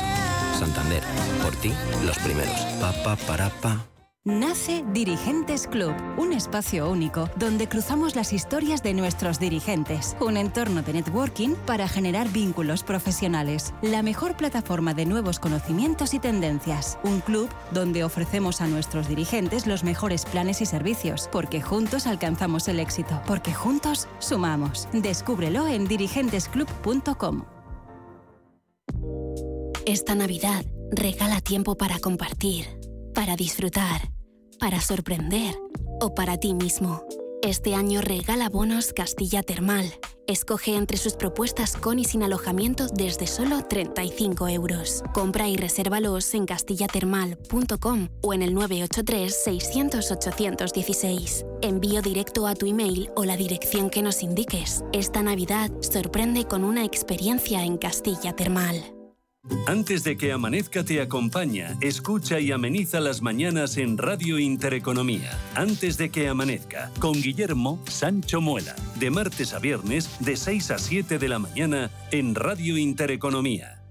Santander, 0.59 1.01
por 1.41 1.55
ti, 1.55 1.73
los 2.05 2.19
primeros. 2.19 2.59
Pa, 2.79 2.93
pa, 3.03 3.15
para, 3.15 3.49
pa. 3.49 3.90
Nace 4.23 4.85
Dirigentes 4.93 5.65
Club, 5.65 5.95
un 6.15 6.31
espacio 6.31 6.87
único 6.91 7.27
donde 7.37 7.67
cruzamos 7.67 8.15
las 8.15 8.33
historias 8.33 8.83
de 8.83 8.93
nuestros 8.93 9.39
dirigentes, 9.39 10.15
un 10.19 10.37
entorno 10.37 10.83
de 10.83 10.93
networking 10.93 11.55
para 11.65 11.87
generar 11.87 12.29
vínculos 12.29 12.83
profesionales, 12.83 13.73
la 13.81 14.03
mejor 14.03 14.37
plataforma 14.37 14.93
de 14.93 15.07
nuevos 15.07 15.39
conocimientos 15.39 16.13
y 16.13 16.19
tendencias, 16.19 16.99
un 17.03 17.21
club 17.21 17.49
donde 17.71 18.03
ofrecemos 18.03 18.61
a 18.61 18.67
nuestros 18.67 19.07
dirigentes 19.07 19.65
los 19.65 19.83
mejores 19.83 20.25
planes 20.25 20.61
y 20.61 20.67
servicios, 20.67 21.27
porque 21.31 21.59
juntos 21.59 22.05
alcanzamos 22.05 22.67
el 22.67 22.79
éxito, 22.79 23.19
porque 23.25 23.55
juntos 23.55 24.07
sumamos. 24.19 24.87
Descúbrelo 24.93 25.65
en 25.65 25.87
dirigentesclub.com. 25.87 27.45
Esta 29.87 30.13
Navidad 30.13 30.63
regala 30.91 31.41
tiempo 31.41 31.75
para 31.75 31.97
compartir 31.97 32.80
para 33.13 33.35
disfrutar, 33.35 34.11
para 34.59 34.81
sorprender 34.81 35.55
o 35.99 36.15
para 36.15 36.37
ti 36.37 36.53
mismo. 36.53 37.03
Este 37.43 37.73
año 37.73 38.01
regala 38.01 38.49
bonos 38.49 38.93
Castilla 38.93 39.41
Termal. 39.41 39.91
Escoge 40.27 40.75
entre 40.75 40.97
sus 40.97 41.13
propuestas 41.13 41.75
con 41.75 41.97
y 41.97 42.05
sin 42.05 42.21
alojamiento 42.21 42.85
desde 42.87 43.25
solo 43.25 43.65
35 43.67 44.47
euros. 44.47 45.01
Compra 45.13 45.49
y 45.49 45.57
resérvalos 45.57 46.31
en 46.35 46.45
castillatermal.com 46.45 48.09
o 48.21 48.33
en 48.33 48.43
el 48.43 48.55
983-600-816. 48.55 51.47
Envío 51.63 52.03
directo 52.03 52.45
a 52.45 52.53
tu 52.53 52.67
email 52.67 53.09
o 53.15 53.25
la 53.25 53.35
dirección 53.35 53.89
que 53.89 54.03
nos 54.03 54.21
indiques. 54.21 54.83
Esta 54.93 55.23
Navidad 55.23 55.71
sorprende 55.81 56.45
con 56.45 56.63
una 56.63 56.85
experiencia 56.85 57.65
en 57.65 57.77
Castilla 57.77 58.35
Termal. 58.35 59.00
Antes 59.65 60.03
de 60.03 60.17
que 60.17 60.31
amanezca 60.31 60.83
te 60.83 61.01
acompaña, 61.01 61.75
escucha 61.81 62.39
y 62.39 62.51
ameniza 62.51 62.99
las 62.99 63.23
mañanas 63.23 63.77
en 63.77 63.97
Radio 63.97 64.37
Intereconomía. 64.37 65.31
Antes 65.55 65.97
de 65.97 66.11
que 66.11 66.27
amanezca, 66.27 66.91
con 66.99 67.13
Guillermo 67.13 67.83
Sancho 67.87 68.39
Muela, 68.39 68.75
de 68.99 69.09
martes 69.09 69.53
a 69.53 69.59
viernes 69.59 70.09
de 70.19 70.37
6 70.37 70.71
a 70.71 70.77
7 70.77 71.17
de 71.17 71.27
la 71.27 71.39
mañana 71.39 71.89
en 72.11 72.35
Radio 72.35 72.77
Intereconomía. 72.77 73.81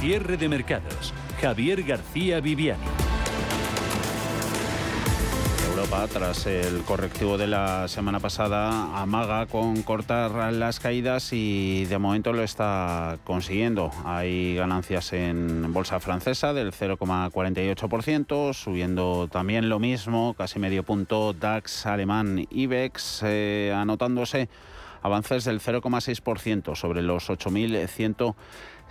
Cierre 0.00 0.38
de 0.38 0.48
mercados. 0.48 1.12
Javier 1.40 1.82
García 1.82 2.40
Viviani 2.40 3.03
tras 6.10 6.46
el 6.46 6.82
correctivo 6.82 7.38
de 7.38 7.46
la 7.46 7.86
semana 7.88 8.18
pasada, 8.18 9.00
amaga 9.00 9.46
con 9.46 9.82
cortar 9.82 10.52
las 10.52 10.80
caídas 10.80 11.32
y 11.32 11.84
de 11.84 11.98
momento 11.98 12.32
lo 12.32 12.42
está 12.42 13.18
consiguiendo. 13.24 13.90
Hay 14.04 14.56
ganancias 14.56 15.12
en 15.12 15.72
bolsa 15.72 16.00
francesa 16.00 16.52
del 16.52 16.72
0,48%, 16.72 18.52
subiendo 18.54 19.28
también 19.28 19.68
lo 19.68 19.78
mismo, 19.78 20.34
casi 20.36 20.58
medio 20.58 20.82
punto 20.82 21.32
DAX 21.32 21.86
alemán 21.86 22.46
IBEX, 22.50 23.22
eh, 23.24 23.72
anotándose 23.74 24.48
avances 25.02 25.44
del 25.44 25.60
0,6% 25.60 26.74
sobre 26.74 27.02
los 27.02 27.30
8.100 27.30 28.34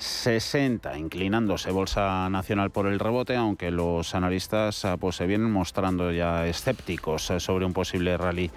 60, 0.04 0.98
inclinándose 0.98 1.72
Bolsa 1.72 2.30
Nacional 2.30 2.72
por 2.72 2.88
el 2.88 3.00
rebote, 3.00 3.38
aunque 3.38 3.72
los 3.72 4.16
analistas 4.16 4.84
ah, 4.84 4.98
pues, 4.98 5.16
se 5.16 5.26
vienen 5.26 5.50
mostrando 5.50 6.12
ya 6.12 6.46
escépticos 6.46 7.32
eh, 7.32 7.40
sobre 7.40 7.66
un 7.66 7.72
posible 7.72 8.18
rally 8.18 8.52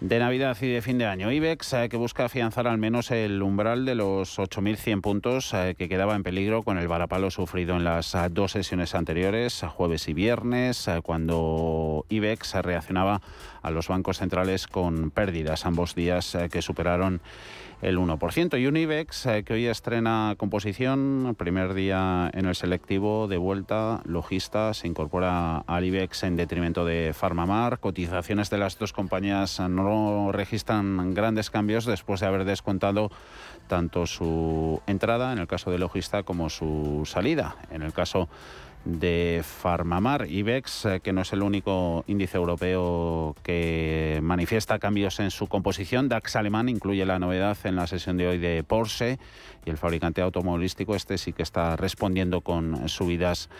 de 0.00 0.18
Navidad 0.20 0.56
y 0.60 0.68
de 0.68 0.82
fin 0.82 0.98
de 0.98 1.06
año. 1.06 1.32
IBEX, 1.32 1.72
eh, 1.72 1.88
que 1.88 1.96
busca 1.96 2.26
afianzar 2.26 2.68
al 2.68 2.78
menos 2.78 3.10
el 3.10 3.42
umbral 3.42 3.84
de 3.84 3.96
los 3.96 4.38
8.100 4.38 5.00
puntos 5.00 5.52
que 5.76 5.88
quedaba 5.88 6.14
en 6.14 6.22
peligro 6.22 6.62
con 6.62 6.78
el 6.78 6.86
varapalo 6.86 7.32
sufrido 7.32 7.74
en 7.74 7.82
las 7.82 8.16
dos 8.30 8.52
sesiones 8.52 8.94
anteriores, 8.94 9.64
jueves 9.68 10.06
y 10.06 10.14
viernes, 10.14 10.88
cuando 11.02 12.04
IBEX 12.10 12.54
reaccionaba 12.62 13.22
a 13.62 13.70
los 13.70 13.88
bancos 13.88 14.18
centrales 14.18 14.68
con 14.68 15.10
pérdidas 15.10 15.66
ambos 15.66 15.96
días 15.96 16.36
que 16.50 16.62
superaron 16.62 17.20
el 17.82 17.98
1%. 17.98 18.60
Y 18.60 18.66
un 18.66 18.76
IBEX 18.76 19.26
eh, 19.26 19.44
que 19.44 19.54
hoy 19.54 19.66
estrena 19.66 20.34
composición, 20.36 21.34
primer 21.38 21.74
día 21.74 22.30
en 22.32 22.46
el 22.46 22.54
selectivo, 22.54 23.28
de 23.28 23.36
vuelta, 23.36 24.00
logista, 24.04 24.74
se 24.74 24.88
incorpora 24.88 25.58
al 25.58 25.84
IBEX 25.84 26.24
en 26.24 26.36
detrimento 26.36 26.84
de 26.84 27.12
Farmamar. 27.14 27.78
Cotizaciones 27.78 28.50
de 28.50 28.58
las 28.58 28.78
dos 28.78 28.92
compañías 28.92 29.60
no 29.60 30.30
registran 30.32 31.14
grandes 31.14 31.50
cambios 31.50 31.84
después 31.84 32.20
de 32.20 32.26
haber 32.26 32.44
descontado 32.44 33.10
tanto 33.66 34.06
su 34.06 34.80
entrada, 34.86 35.32
en 35.32 35.38
el 35.38 35.46
caso 35.46 35.70
de 35.70 35.78
logista, 35.78 36.22
como 36.22 36.50
su 36.50 37.02
salida. 37.04 37.56
En 37.70 37.82
el 37.82 37.92
caso 37.92 38.28
de 38.86 39.42
Farmamar. 39.44 40.26
IBEX, 40.30 40.84
eh, 40.86 41.00
que 41.00 41.12
no 41.12 41.22
es 41.22 41.32
el 41.32 41.42
único 41.42 42.04
índice 42.06 42.38
europeo 42.38 43.34
que 43.42 44.20
manifiesta 44.22 44.78
cambios 44.78 45.18
en 45.20 45.30
su 45.30 45.48
composición. 45.48 46.08
DAX 46.08 46.36
alemán 46.36 46.68
incluye 46.68 47.04
la 47.04 47.18
novedad 47.18 47.58
en 47.64 47.76
la 47.76 47.88
sesión 47.88 48.16
de 48.16 48.28
hoy 48.28 48.38
de 48.38 48.62
Porsche 48.62 49.18
y 49.64 49.70
el 49.70 49.76
fabricante 49.76 50.22
automovilístico 50.22 50.94
este 50.94 51.18
sí 51.18 51.32
que 51.32 51.42
está 51.42 51.76
respondiendo 51.76 52.40
con 52.40 52.88
subidas 52.88 53.50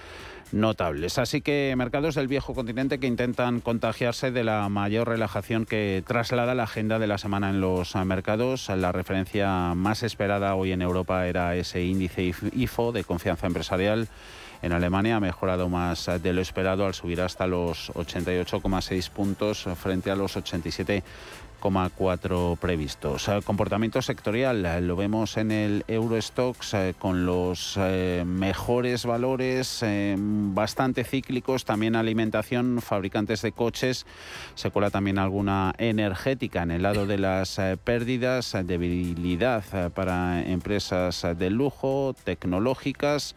notables. 0.52 1.18
Así 1.18 1.40
que 1.40 1.74
mercados 1.76 2.14
del 2.14 2.28
viejo 2.28 2.54
continente 2.54 3.00
que 3.00 3.08
intentan 3.08 3.60
contagiarse 3.60 4.30
de 4.30 4.44
la 4.44 4.68
mayor 4.68 5.08
relajación 5.08 5.66
que 5.66 6.04
traslada 6.06 6.54
la 6.54 6.62
agenda 6.62 7.00
de 7.00 7.08
la 7.08 7.18
semana 7.18 7.50
en 7.50 7.60
los 7.60 7.96
mercados. 7.96 8.68
La 8.68 8.92
referencia 8.92 9.74
más 9.74 10.04
esperada 10.04 10.54
hoy 10.54 10.70
en 10.70 10.82
Europa 10.82 11.26
era 11.26 11.56
ese 11.56 11.82
índice 11.82 12.32
IFO 12.52 12.92
de 12.92 13.02
confianza 13.02 13.48
empresarial 13.48 14.08
en 14.62 14.72
Alemania 14.72 15.16
ha 15.16 15.20
mejorado 15.20 15.68
más 15.68 16.08
de 16.22 16.32
lo 16.32 16.40
esperado 16.40 16.86
al 16.86 16.94
subir 16.94 17.20
hasta 17.20 17.46
los 17.46 17.92
88,6 17.92 19.10
puntos 19.10 19.68
frente 19.80 20.10
a 20.10 20.16
los 20.16 20.36
87,4 20.36 22.56
previstos. 22.58 23.30
Comportamiento 23.44 24.02
sectorial 24.02 24.86
lo 24.86 24.96
vemos 24.96 25.36
en 25.36 25.50
el 25.50 25.84
Eurostox 25.88 26.74
eh, 26.74 26.94
con 26.98 27.26
los 27.26 27.76
eh, 27.78 28.24
mejores 28.26 29.04
valores, 29.04 29.82
eh, 29.82 30.14
bastante 30.18 31.04
cíclicos, 31.04 31.64
también 31.64 31.96
alimentación, 31.96 32.80
fabricantes 32.80 33.42
de 33.42 33.52
coches, 33.52 34.06
se 34.54 34.70
cuela 34.70 34.90
también 34.90 35.18
alguna 35.18 35.74
energética 35.78 36.62
en 36.62 36.70
el 36.70 36.82
lado 36.82 37.06
de 37.06 37.18
las 37.18 37.60
pérdidas, 37.84 38.56
debilidad 38.64 39.92
para 39.92 40.42
empresas 40.42 41.26
de 41.36 41.50
lujo, 41.50 42.14
tecnológicas 42.24 43.34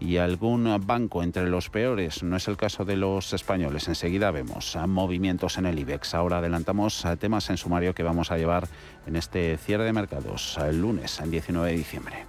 y 0.00 0.16
algún 0.16 0.74
banco 0.86 1.22
entre 1.22 1.48
los 1.48 1.70
peores. 1.70 2.22
No 2.22 2.36
es 2.36 2.48
el 2.48 2.56
caso 2.56 2.84
de 2.84 2.96
los 2.96 3.32
españoles. 3.32 3.86
Enseguida 3.86 4.30
vemos 4.30 4.76
movimientos 4.88 5.58
en 5.58 5.66
el 5.66 5.78
IBEX. 5.78 6.14
Ahora 6.14 6.38
adelantamos 6.38 7.06
temas 7.18 7.50
en 7.50 7.58
sumario 7.58 7.94
que 7.94 8.02
vamos 8.02 8.30
a 8.30 8.38
llevar 8.38 8.66
en 9.06 9.16
este 9.16 9.56
cierre 9.58 9.84
de 9.84 9.92
mercados 9.92 10.58
el 10.58 10.80
lunes, 10.80 11.20
el 11.20 11.30
19 11.30 11.70
de 11.70 11.76
diciembre. 11.76 12.24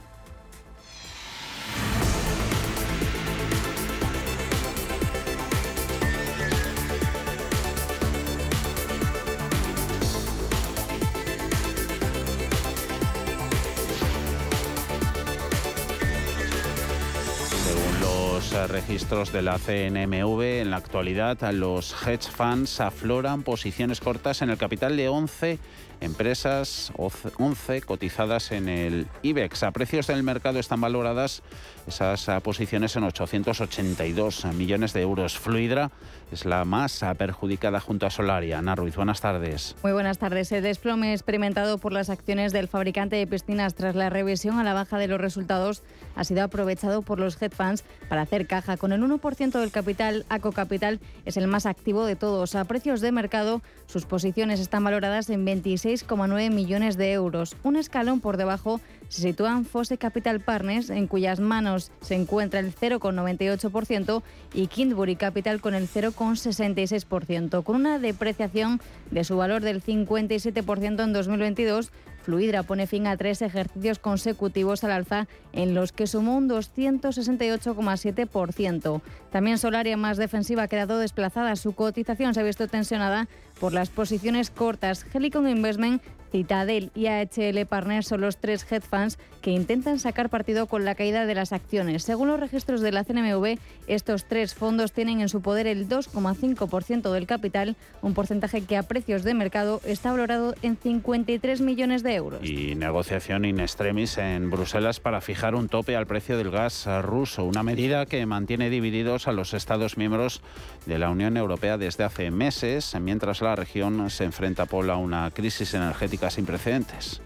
Registros 18.68 19.32
de 19.32 19.41
la 19.41 19.58
CNMV, 19.58 20.62
en 20.62 20.72
la 20.72 20.77
actualidad 20.77 21.51
los 21.51 21.96
hedge 22.06 22.30
funds 22.30 22.80
afloran 22.82 23.44
posiciones 23.44 24.00
cortas 24.00 24.41
en 24.41 24.50
el 24.50 24.58
capital 24.58 24.98
de 24.98 25.10
11 25.10 25.60
empresas, 26.01 26.91
11 26.98 27.81
cotizadas 27.84 28.51
en 28.51 28.67
el 28.67 29.08
IBEX. 29.22 29.63
A 29.63 29.72
precios 29.72 30.08
del 30.08 30.24
mercado 30.24 30.60
están 30.60 30.81
valoradas 30.81 31.43
esas 31.88 32.27
posiciones 32.41 32.96
en 32.96 33.03
882 33.03 34.46
millones 34.53 34.93
de 34.93 35.01
euros. 35.01 35.38
Fluidra 35.38 35.91
es 36.31 36.46
la 36.46 36.65
más 36.65 37.03
perjudicada 37.17 37.79
junto 37.79 38.05
a 38.05 38.10
Solaria. 38.10 38.60
Ana 38.60 38.75
Ruiz, 38.75 38.96
buenas 38.96 39.22
tardes. 39.22 39.75
Muy 39.84 39.91
buenas 39.91 40.17
tardes. 40.17 40.51
El 40.51 40.63
desplome 40.63 41.13
experimentado 41.13 41.77
por 41.77 41.93
las 41.93 42.10
acciones 42.10 42.51
del 42.51 42.67
fabricante 42.67 43.15
de 43.15 43.27
piscinas 43.27 43.75
tras 43.75 43.96
la 43.96 44.10
revisión 44.10 44.60
a 44.60 44.63
la 44.63 44.74
baja 44.74 44.98
de 44.98 45.08
los 45.08 45.22
resultados 45.22 45.84
ha 46.15 46.24
sido 46.24 46.43
aprovechado 46.43 47.01
por 47.01 47.20
los 47.20 47.41
hedge 47.41 47.55
funds 47.55 47.84
para 48.10 48.24
hacer 48.24 48.48
caja. 48.48 48.77
Con 48.77 48.91
el 48.91 49.01
1% 49.01 49.60
del 49.60 49.72
capital, 49.72 50.25
ACO 50.29 50.51
Capital 50.51 51.00
es 51.25 51.38
el 51.38 51.48
más 51.48 51.65
activo 51.65 52.05
de 52.05 52.15
todos. 52.15 52.55
A 52.55 52.65
precios 52.65 53.01
de 53.01 53.12
mercado, 53.12 53.62
sus 53.86 54.05
posiciones 54.05 54.60
están 54.60 54.84
valoradas 54.84 55.29
en 55.29 55.46
26,9 55.91 56.51
millones 56.51 56.98
de 56.98 57.12
euros, 57.12 57.55
un 57.63 57.75
escalón 57.75 58.21
por 58.21 58.38
debajo 58.38 58.79
se 59.10 59.21
sitúan 59.21 59.65
Fosse 59.65 59.98
Capital 59.98 60.39
Partners, 60.39 60.89
en 60.89 61.07
cuyas 61.07 61.41
manos 61.41 61.91
se 62.00 62.15
encuentra 62.15 62.62
el 62.62 62.74
0,98%, 62.74 64.24
y 64.53 64.67
Kindbury 64.67 65.17
Capital 65.17 65.60
con 65.60 65.74
el 65.74 65.89
0,66%, 65.89 67.63
con 67.63 67.75
una 67.75 68.00
depreciación 68.00 68.79
de 69.10 69.25
su 69.25 69.36
valor 69.36 69.62
del 69.62 69.83
57% 69.83 71.03
en 71.03 71.13
2022 71.13 71.91
Fluidra 72.21 72.63
pone 72.63 72.88
fin 72.88 73.05
a 73.07 73.17
tres 73.17 73.41
ejercicios 73.41 74.00
consecutivos 74.00 74.83
al 74.83 74.91
alza 74.91 75.27
en 75.53 75.74
los 75.74 75.91
que 75.91 76.07
sumó 76.07 76.38
un 76.38 76.48
268,7%. 76.50 79.01
También 79.31 79.57
Solaria, 79.57 79.98
más 79.98 80.17
defensiva, 80.17 80.63
ha 80.63 80.67
quedado 80.67 81.00
desplazada. 81.00 81.55
Su 81.55 81.71
cotización 81.74 82.33
se 82.33 82.41
ha 82.41 82.43
visto 82.43 82.67
tensionada 82.67 83.29
por 83.62 83.74
las 83.74 83.91
posiciones 83.91 84.50
cortas. 84.50 85.06
Helicon 85.13 85.48
Investment 85.48 86.01
Citadel 86.31 86.91
y 86.95 87.07
AHL 87.07 87.65
Partners 87.67 88.07
son 88.07 88.21
los 88.21 88.38
tres 88.38 88.65
hedge 88.69 88.81
funds 88.81 89.17
que 89.41 89.51
intentan 89.51 90.00
sacar 90.00 90.29
partido 90.29 90.67
con 90.67 90.85
la 90.85 90.95
caída 90.95 91.25
de 91.25 91.33
las 91.33 91.51
acciones. 91.51 92.03
Según 92.03 92.27
los 92.27 92.39
registros 92.39 92.81
de 92.81 92.91
la 92.91 93.03
CNMV, 93.03 93.57
estos 93.88 94.25
tres 94.25 94.53
fondos 94.53 94.91
tienen 94.91 95.21
en 95.21 95.29
su 95.29 95.41
poder 95.41 95.67
el 95.67 95.89
2,5% 95.89 97.11
del 97.11 97.25
capital, 97.25 97.75
un 98.01 98.13
porcentaje 98.13 98.61
que 98.61 98.77
a 98.77 98.83
precios 98.83 99.23
de 99.23 99.33
mercado 99.33 99.81
está 99.85 100.11
valorado 100.11 100.53
en 100.61 100.77
53 100.77 101.61
millones 101.61 102.03
de 102.03 102.15
euros. 102.15 102.47
Y 102.47 102.75
negociación 102.75 103.45
in 103.45 103.59
extremis 103.59 104.17
en 104.17 104.50
Bruselas 104.50 105.00
para 105.00 105.21
fijar 105.21 105.55
un 105.55 105.69
tope 105.69 105.95
al 105.95 106.05
precio 106.05 106.38
del 106.38 106.51
gas 106.51 106.85
ruso, 107.01 107.45
una 107.45 107.63
medida 107.63 108.05
que 108.05 108.25
mantiene 108.25 108.69
divididos 108.69 109.27
a 109.27 109.31
los 109.31 109.53
Estados 109.53 109.97
miembros 109.97 110.41
de 110.85 111.00
la 111.00 111.09
Unión 111.09 111.38
Europea 111.38 111.77
desde 111.77 112.03
hace 112.03 112.29
meses, 112.29 112.95
mientras 113.00 113.41
la 113.41 113.55
región 113.55 114.09
se 114.09 114.25
enfrenta 114.25 114.65
por 114.65 114.81
a 114.89 114.97
una 114.97 115.29
crisis 115.31 115.73
energética 115.73 116.21
sin 116.30 116.46
precedentes. 116.46 117.22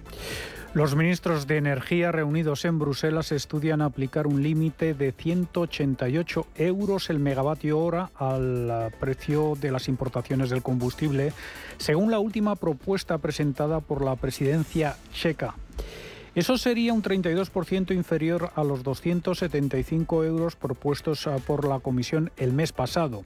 Los 0.76 0.94
ministros 0.94 1.48
de 1.48 1.56
Energía 1.56 2.12
reunidos 2.12 2.66
en 2.66 2.80
Bruselas 2.80 3.32
estudian 3.32 3.82
aplicar 3.82 4.28
un 4.28 4.44
límite 4.44 4.94
de 4.94 5.14
188 5.14 6.48
euros 6.56 7.10
el 7.10 7.20
megavatio 7.20 7.80
hora 7.80 8.10
al 8.18 8.92
precio 9.00 9.56
de 9.56 9.72
las 9.72 9.88
importaciones 9.88 10.50
del 10.50 10.64
combustible, 10.64 11.32
según 11.78 12.12
la 12.12 12.20
última 12.20 12.58
propuesta 12.58 13.18
presentada 13.20 13.80
por 13.80 14.04
la 14.04 14.18
presidencia 14.18 14.98
checa. 15.14 15.56
Eso 16.36 16.58
sería 16.58 16.92
un 16.92 17.02
32% 17.02 17.96
inferior 17.96 18.52
a 18.56 18.66
los 18.66 18.84
275 18.84 20.26
euros 20.26 20.58
propuestos 20.58 21.30
por 21.48 21.66
la 21.66 21.80
Comisión 21.80 22.32
el 22.36 22.52
mes 22.52 22.74
pasado. 22.74 23.24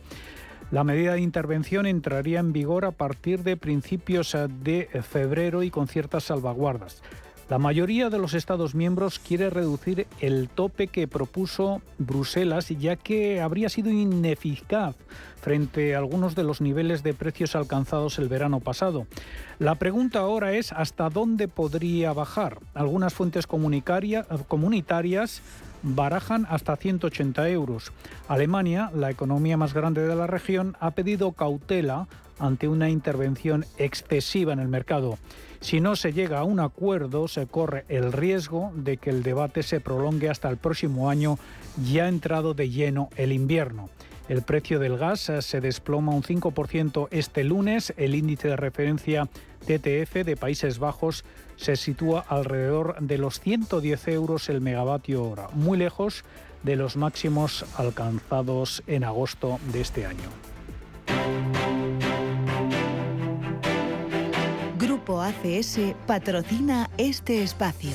La 0.71 0.83
medida 0.83 1.13
de 1.13 1.21
intervención 1.21 1.87
entraría 1.87 2.39
en 2.39 2.53
vigor 2.53 2.85
a 2.85 2.91
partir 2.91 3.41
de 3.43 3.57
principios 3.57 4.35
eh, 4.35 4.47
de 4.47 4.87
febrero 5.01 5.63
y 5.63 5.71
con 5.71 5.87
ciertas 5.87 6.25
salvaguardas. 6.25 7.01
La 7.49 7.57
mayoría 7.57 8.11
de 8.11 8.19
los 8.19 8.35
Estados 8.35 8.75
miembros 8.75 9.17
quiere 9.17 9.49
reducir 9.49 10.05
el 10.19 10.49
tope 10.49 10.85
que 10.85 11.07
propuso 11.07 11.81
Bruselas, 11.97 12.69
ya 12.69 12.95
que 12.95 13.41
habría 13.41 13.69
sido 13.69 13.89
ineficaz 13.89 14.95
frente 15.41 15.95
a 15.95 15.97
algunos 15.97 16.35
de 16.35 16.43
los 16.43 16.61
niveles 16.61 17.01
de 17.01 17.15
precios 17.15 17.55
alcanzados 17.55 18.19
el 18.19 18.29
verano 18.29 18.59
pasado. 18.59 19.07
La 19.57 19.73
pregunta 19.73 20.19
ahora 20.19 20.53
es 20.53 20.71
hasta 20.71 21.09
dónde 21.09 21.47
podría 21.47 22.13
bajar. 22.13 22.59
Algunas 22.75 23.15
fuentes 23.15 23.47
comunitarias 23.47 25.41
barajan 25.83 26.45
hasta 26.49 26.75
180 26.75 27.49
euros. 27.49 27.91
Alemania, 28.27 28.91
la 28.93 29.09
economía 29.09 29.57
más 29.57 29.73
grande 29.73 30.07
de 30.07 30.15
la 30.15 30.27
región, 30.27 30.75
ha 30.79 30.91
pedido 30.91 31.31
cautela 31.31 32.07
ante 32.39 32.67
una 32.67 32.89
intervención 32.89 33.65
excesiva 33.77 34.53
en 34.53 34.59
el 34.59 34.67
mercado. 34.67 35.17
Si 35.61 35.81
no 35.81 35.97
se 35.97 36.13
llega 36.13 36.39
a 36.39 36.45
un 36.45 36.61
acuerdo, 36.61 37.27
se 37.27 37.45
corre 37.45 37.83
el 37.89 38.13
riesgo 38.13 38.71
de 38.75 38.97
que 38.97 39.09
el 39.09 39.23
debate 39.23 39.61
se 39.61 39.81
prolongue 39.81 40.29
hasta 40.29 40.49
el 40.49 40.57
próximo 40.57 41.09
año, 41.09 41.37
ya 41.83 42.07
entrado 42.07 42.53
de 42.53 42.69
lleno 42.69 43.09
el 43.17 43.33
invierno. 43.33 43.89
El 44.29 44.43
precio 44.43 44.79
del 44.79 44.97
gas 44.97 45.31
se 45.39 45.59
desploma 45.59 46.13
un 46.13 46.21
5% 46.21 47.07
este 47.09 47.43
lunes. 47.43 47.93
El 47.97 48.13
índice 48.13 48.47
de 48.47 48.55
referencia 48.55 49.27
TTF 49.65 50.23
de 50.23 50.37
Países 50.39 50.77
Bajos 50.77 51.25
se 51.59 51.75
sitúa 51.75 52.23
alrededor 52.27 52.95
de 53.01 53.17
los 53.17 53.41
110 53.41 54.07
euros 54.07 54.47
el 54.49 54.61
megavatio 54.61 55.23
hora, 55.23 55.49
muy 55.53 55.77
lejos 55.77 56.23
de 56.63 56.77
los 56.77 56.95
máximos 56.95 57.65
alcanzados 57.75 58.81
en 58.87 59.03
agosto 59.03 59.59
de 59.71 59.81
este 59.81 60.05
año. 60.05 60.29
Grupo 64.77 65.21
ACS 65.21 65.79
patrocina 66.07 66.89
este 66.97 67.43
espacio. 67.43 67.91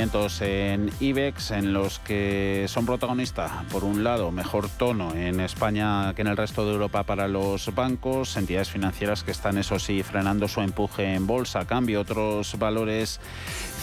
En 0.00 0.92
IBEX 1.00 1.50
en 1.50 1.72
los 1.72 1.98
que 1.98 2.66
son 2.68 2.86
protagonistas, 2.86 3.50
por 3.72 3.82
un 3.82 4.04
lado, 4.04 4.30
mejor 4.30 4.68
tono 4.68 5.12
en 5.12 5.40
España 5.40 6.14
que 6.14 6.22
en 6.22 6.28
el 6.28 6.36
resto 6.36 6.64
de 6.64 6.72
Europa 6.72 7.02
para 7.02 7.26
los 7.26 7.74
bancos, 7.74 8.36
entidades 8.36 8.70
financieras 8.70 9.24
que 9.24 9.32
están, 9.32 9.58
eso 9.58 9.80
sí, 9.80 10.04
frenando 10.04 10.46
su 10.46 10.60
empuje 10.60 11.14
en 11.14 11.26
bolsa, 11.26 11.66
cambio 11.66 12.00
otros 12.00 12.56
valores 12.60 13.18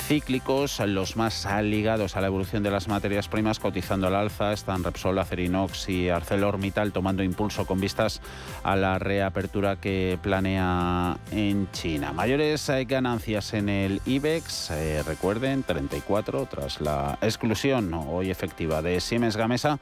cíclicos, 0.07 0.79
los 0.81 1.15
más 1.15 1.47
ligados 1.63 2.15
a 2.15 2.21
la 2.21 2.27
evolución 2.27 2.61
de 2.61 2.69
las 2.69 2.87
materias 2.87 3.27
primas, 3.27 3.59
cotizando 3.59 4.05
al 4.05 4.15
alza, 4.15 4.53
están 4.53 4.83
Repsol, 4.83 5.17
Acerinox 5.17 5.89
y 5.89 6.09
ArcelorMittal 6.09 6.91
tomando 6.91 7.23
impulso 7.23 7.65
con 7.65 7.79
vistas 7.79 8.21
a 8.63 8.75
la 8.75 8.99
reapertura 8.99 9.77
que 9.77 10.19
planea 10.21 11.17
en 11.31 11.71
China. 11.71 12.13
Mayores 12.13 12.69
eh, 12.69 12.85
ganancias 12.85 13.55
en 13.55 13.67
el 13.67 13.99
IBEX, 14.05 14.69
eh, 14.71 15.01
recuerden, 15.01 15.63
34 15.63 16.45
tras 16.51 16.81
la 16.81 17.17
exclusión 17.21 17.91
hoy 17.95 18.29
efectiva 18.29 18.83
de 18.83 18.99
Siemens 18.99 19.35
Gamesa 19.35 19.79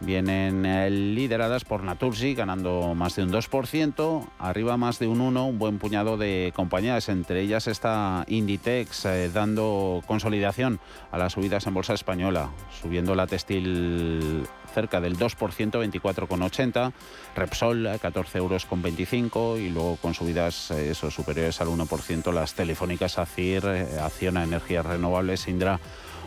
vienen 0.00 0.66
eh, 0.66 0.90
lideradas 0.90 1.64
por 1.64 1.82
Naturgy, 1.82 2.34
ganando 2.34 2.94
más 2.94 3.16
de 3.16 3.24
un 3.24 3.32
2%, 3.32 4.28
arriba 4.38 4.76
más 4.76 4.98
de 4.98 5.06
un 5.06 5.20
1%, 5.20 5.48
un 5.48 5.58
buen 5.58 5.78
puñado 5.78 6.16
de 6.16 6.52
compañías, 6.54 7.08
entre 7.08 7.40
ellas 7.40 7.66
está 7.66 8.24
Inditex, 8.28 9.06
eh, 9.06 9.30
dando 9.32 10.02
consolidación 10.06 10.80
a 11.10 11.18
las 11.18 11.32
subidas 11.32 11.66
en 11.66 11.74
bolsa 11.74 11.94
española, 11.94 12.50
subiendo 12.80 13.14
la 13.14 13.26
textil 13.26 14.46
cerca 14.72 15.00
del 15.00 15.16
2%, 15.16 15.36
24,80, 15.36 16.92
Repsol 17.36 17.88
14 18.00 18.38
euros 18.38 18.66
con 18.66 18.82
25 18.82 19.58
y 19.58 19.70
luego 19.70 19.96
con 19.96 20.14
subidas 20.14 20.70
eh, 20.70 20.90
esos 20.90 21.14
superiores 21.14 21.60
al 21.60 21.68
1% 21.68 22.32
las 22.32 22.54
telefónicas 22.54 23.18
ACIR, 23.18 23.66
Acciona 24.02 24.44
Energías 24.44 24.84
Renovables, 24.84 25.46
Indra 25.48 25.80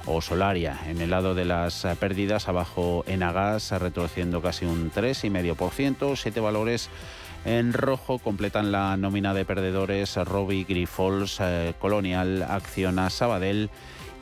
o 0.08 0.22
Solaria. 0.22 0.80
En 0.88 1.02
el 1.02 1.12
lado 1.12 1.36
de 1.36 1.46
las 1.46 1.86
eh, 1.86 1.96
pérdidas, 2.00 2.48
abajo 2.48 3.04
en 3.08 3.22
Agas, 3.22 3.72
retrocediendo 3.72 4.42
casi 4.42 4.66
un 4.66 4.92
3,5%, 4.92 6.16
siete 6.16 6.40
valores 6.40 6.90
en 7.46 7.72
rojo 7.72 8.20
completan 8.20 8.72
la 8.72 8.98
nómina 8.98 9.34
de 9.34 9.46
perdedores 9.46 10.16
Robbie, 10.16 10.66
Grifols, 10.68 11.38
eh, 11.40 11.74
Colonial, 11.80 12.44
Acciona, 12.44 13.10
Sabadell 13.10 13.70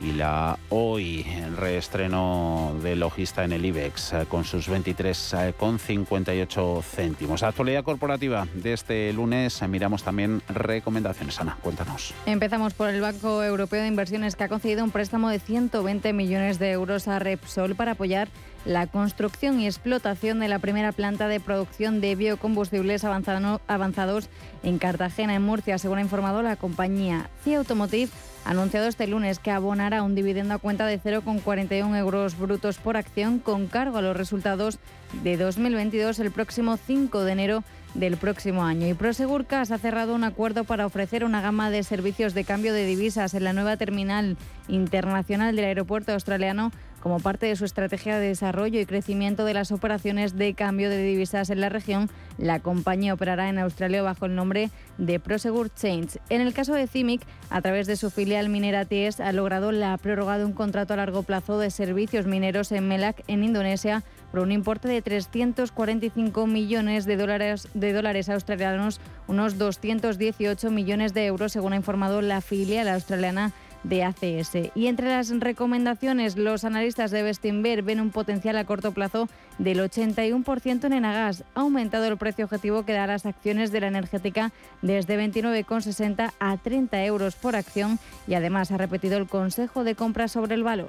y 0.00 0.12
la 0.12 0.58
hoy 0.68 1.26
reestreno 1.56 2.74
de 2.82 2.96
Logista 2.96 3.44
en 3.44 3.52
el 3.52 3.64
IBEX 3.64 4.12
eh, 4.12 4.26
con 4.28 4.44
sus 4.44 4.68
23,58 4.68 6.82
céntimos. 6.82 7.42
Actualidad 7.42 7.84
corporativa 7.84 8.46
de 8.54 8.72
este 8.72 9.12
lunes 9.12 9.62
eh, 9.62 9.68
miramos 9.68 10.02
también 10.02 10.42
recomendaciones. 10.48 11.40
Ana, 11.40 11.56
cuéntanos. 11.62 12.14
Empezamos 12.26 12.74
por 12.74 12.88
el 12.88 13.00
Banco 13.00 13.42
Europeo 13.42 13.82
de 13.82 13.88
Inversiones 13.88 14.36
que 14.36 14.44
ha 14.44 14.48
concedido 14.48 14.84
un 14.84 14.90
préstamo 14.90 15.30
de 15.30 15.38
120 15.38 16.12
millones 16.12 16.58
de 16.58 16.72
euros 16.72 17.08
a 17.08 17.18
Repsol 17.18 17.74
para 17.74 17.92
apoyar 17.92 18.28
la 18.66 18.88
construcción 18.88 19.60
y 19.60 19.66
explotación 19.66 20.40
de 20.40 20.48
la 20.48 20.58
primera 20.58 20.90
planta 20.90 21.28
de 21.28 21.38
producción 21.38 22.00
de 22.00 22.16
biocombustibles 22.16 23.04
avanzados 23.04 24.28
en 24.64 24.78
Cartagena, 24.78 25.36
en 25.36 25.42
Murcia, 25.42 25.78
según 25.78 25.98
ha 25.98 26.02
informado 26.02 26.42
la 26.42 26.56
compañía 26.56 27.30
CIA 27.44 27.58
Automotive 27.58 28.10
anunciado 28.44 28.86
este 28.86 29.06
lunes 29.06 29.38
que 29.38 29.50
abonará 29.50 30.02
un 30.02 30.14
dividendo 30.14 30.54
a 30.54 30.58
cuenta 30.58 30.86
de 30.86 31.00
0,41 31.00 31.96
euros 31.96 32.38
brutos 32.38 32.78
por 32.78 32.96
acción 32.96 33.38
con 33.38 33.66
cargo 33.66 33.98
a 33.98 34.02
los 34.02 34.16
resultados 34.16 34.78
de 35.22 35.36
2022 35.36 36.18
el 36.20 36.30
próximo 36.30 36.76
5 36.76 37.24
de 37.24 37.32
enero 37.32 37.64
del 37.94 38.16
próximo 38.16 38.62
año. 38.62 38.86
Y 38.86 38.94
Prosegur 38.94 39.46
Cash 39.46 39.72
ha 39.72 39.78
cerrado 39.78 40.14
un 40.14 40.24
acuerdo 40.24 40.64
para 40.64 40.86
ofrecer 40.86 41.24
una 41.24 41.40
gama 41.40 41.70
de 41.70 41.82
servicios 41.82 42.34
de 42.34 42.44
cambio 42.44 42.72
de 42.72 42.84
divisas 42.84 43.34
en 43.34 43.44
la 43.44 43.52
nueva 43.52 43.76
terminal 43.76 44.36
internacional 44.68 45.56
del 45.56 45.64
aeropuerto 45.64 46.12
australiano 46.12 46.72
como 47.06 47.20
parte 47.20 47.46
de 47.46 47.54
su 47.54 47.64
estrategia 47.64 48.18
de 48.18 48.26
desarrollo 48.26 48.80
y 48.80 48.84
crecimiento 48.84 49.44
de 49.44 49.54
las 49.54 49.70
operaciones 49.70 50.36
de 50.36 50.54
cambio 50.54 50.90
de 50.90 51.04
divisas 51.04 51.50
en 51.50 51.60
la 51.60 51.68
región, 51.68 52.10
la 52.36 52.58
compañía 52.58 53.14
operará 53.14 53.48
en 53.48 53.60
Australia 53.60 54.02
bajo 54.02 54.26
el 54.26 54.34
nombre 54.34 54.70
de 54.98 55.20
Prosegur 55.20 55.72
Change. 55.72 56.18
En 56.30 56.40
el 56.40 56.52
caso 56.52 56.74
de 56.74 56.88
CIMIC, 56.88 57.22
a 57.48 57.62
través 57.62 57.86
de 57.86 57.94
su 57.94 58.10
filial 58.10 58.48
minera 58.48 58.86
TIES, 58.86 59.20
ha 59.20 59.30
logrado 59.30 59.70
la 59.70 59.96
prórroga 59.98 60.36
de 60.36 60.46
un 60.46 60.52
contrato 60.52 60.94
a 60.94 60.96
largo 60.96 61.22
plazo 61.22 61.60
de 61.60 61.70
servicios 61.70 62.26
mineros 62.26 62.72
en 62.72 62.88
Melak, 62.88 63.22
en 63.28 63.44
Indonesia, 63.44 64.02
por 64.32 64.40
un 64.40 64.50
importe 64.50 64.88
de 64.88 65.00
345 65.00 66.48
millones 66.48 67.04
de 67.04 67.16
dólares, 67.16 67.68
de 67.72 67.92
dólares 67.92 68.28
australianos, 68.28 69.00
unos 69.28 69.58
218 69.58 70.72
millones 70.72 71.14
de 71.14 71.26
euros, 71.26 71.52
según 71.52 71.72
ha 71.72 71.76
informado 71.76 72.20
la 72.20 72.40
filial 72.40 72.88
australiana 72.88 73.52
de 73.88 74.04
ACS. 74.04 74.72
Y 74.74 74.88
entre 74.88 75.08
las 75.08 75.30
recomendaciones, 75.38 76.36
los 76.36 76.64
analistas 76.64 77.10
de 77.10 77.22
Bestinver 77.22 77.82
ven 77.82 78.00
un 78.00 78.10
potencial 78.10 78.56
a 78.56 78.64
corto 78.64 78.92
plazo 78.92 79.28
del 79.58 79.78
81% 79.78 80.84
en 80.84 80.92
Enagas. 80.92 81.44
Ha 81.54 81.60
aumentado 81.60 82.06
el 82.06 82.16
precio 82.16 82.44
objetivo 82.44 82.84
que 82.84 82.92
da 82.92 83.06
las 83.06 83.26
acciones 83.26 83.70
de 83.72 83.80
la 83.80 83.88
energética 83.88 84.52
desde 84.82 85.18
29,60 85.18 86.32
a 86.38 86.56
30 86.56 87.04
euros 87.04 87.36
por 87.36 87.56
acción 87.56 87.98
y 88.26 88.34
además 88.34 88.72
ha 88.72 88.76
repetido 88.76 89.18
el 89.18 89.28
consejo 89.28 89.84
de 89.84 89.94
compra 89.94 90.28
sobre 90.28 90.54
el 90.54 90.64
valor. 90.64 90.88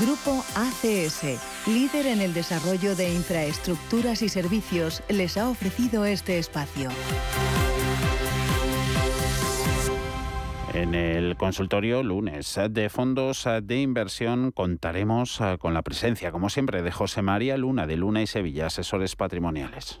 Grupo 0.00 0.44
ACS, 0.54 1.22
líder 1.66 2.06
en 2.06 2.20
el 2.20 2.34
desarrollo 2.34 2.94
de 2.94 3.14
infraestructuras 3.14 4.20
y 4.20 4.28
servicios, 4.28 5.02
les 5.08 5.38
ha 5.38 5.48
ofrecido 5.48 6.04
este 6.04 6.38
espacio. 6.38 6.90
En 10.74 10.94
el 10.94 11.36
consultorio 11.36 12.02
lunes 12.02 12.60
de 12.68 12.90
fondos 12.90 13.48
de 13.62 13.80
inversión 13.80 14.50
contaremos 14.50 15.40
con 15.58 15.72
la 15.72 15.80
presencia, 15.80 16.30
como 16.30 16.50
siempre, 16.50 16.82
de 16.82 16.92
José 16.92 17.22
María 17.22 17.56
Luna 17.56 17.86
de 17.86 17.96
Luna 17.96 18.20
y 18.20 18.26
Sevilla, 18.26 18.66
asesores 18.66 19.16
patrimoniales. 19.16 20.00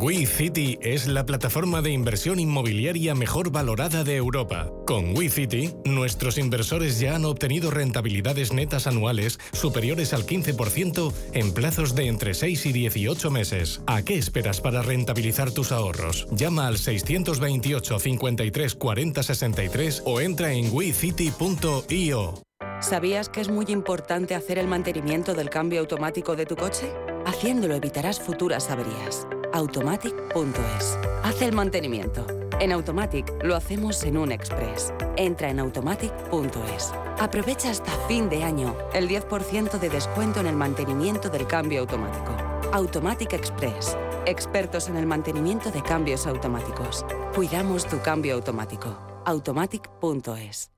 WeCity 0.00 0.78
es 0.82 1.06
la 1.06 1.26
plataforma 1.26 1.82
de 1.82 1.90
inversión 1.90 2.38
inmobiliaria 2.38 3.14
mejor 3.14 3.50
valorada 3.50 4.04
de 4.04 4.16
Europa. 4.16 4.70
Con 4.86 5.16
WeCity, 5.16 5.74
nuestros 5.84 6.38
inversores 6.38 7.00
ya 7.00 7.16
han 7.16 7.24
obtenido 7.24 7.70
rentabilidades 7.70 8.52
netas 8.52 8.86
anuales 8.86 9.38
superiores 9.52 10.12
al 10.12 10.26
15% 10.26 11.12
en 11.32 11.52
plazos 11.52 11.94
de 11.94 12.06
entre 12.06 12.34
6 12.34 12.66
y 12.66 12.72
18 12.72 13.30
meses. 13.30 13.82
¿A 13.86 14.02
qué 14.02 14.18
esperas 14.18 14.60
para 14.60 14.82
rentabilizar 14.82 15.50
tus 15.50 15.72
ahorros? 15.72 16.26
Llama 16.30 16.66
al 16.66 16.78
628 16.78 17.98
53 17.98 18.74
40 18.74 19.22
63 19.22 20.02
o 20.04 20.20
entra 20.20 20.52
en 20.52 20.72
wecity.io. 20.72 22.42
¿Sabías 22.80 23.28
que 23.28 23.40
es 23.40 23.48
muy 23.48 23.66
importante 23.68 24.34
hacer 24.34 24.58
el 24.58 24.66
mantenimiento 24.66 25.34
del 25.34 25.50
cambio 25.50 25.80
automático 25.80 26.34
de 26.34 26.46
tu 26.46 26.56
coche? 26.56 26.92
Haciéndolo 27.32 27.74
evitarás 27.74 28.20
futuras 28.20 28.68
averías 28.70 29.26
automatic.es. 29.54 30.98
Haz 31.22 31.40
el 31.40 31.52
mantenimiento. 31.52 32.26
En 32.60 32.72
Automatic 32.72 33.32
lo 33.42 33.56
hacemos 33.56 34.02
en 34.04 34.18
un 34.18 34.32
express. 34.32 34.92
Entra 35.16 35.48
en 35.48 35.58
automatic.es. 35.58 36.92
Aprovecha 37.18 37.70
hasta 37.70 37.90
fin 38.06 38.28
de 38.28 38.44
año 38.44 38.76
el 38.92 39.08
10% 39.08 39.78
de 39.80 39.88
descuento 39.88 40.40
en 40.40 40.46
el 40.46 40.56
mantenimiento 40.56 41.30
del 41.30 41.46
cambio 41.46 41.80
automático. 41.80 42.36
Automatic 42.70 43.32
Express. 43.32 43.96
Expertos 44.26 44.88
en 44.88 44.98
el 44.98 45.06
mantenimiento 45.06 45.70
de 45.70 45.82
cambios 45.82 46.26
automáticos. 46.26 47.04
Cuidamos 47.34 47.86
tu 47.86 47.98
cambio 48.00 48.34
automático. 48.34 48.94
Automatic.es. 49.24 50.71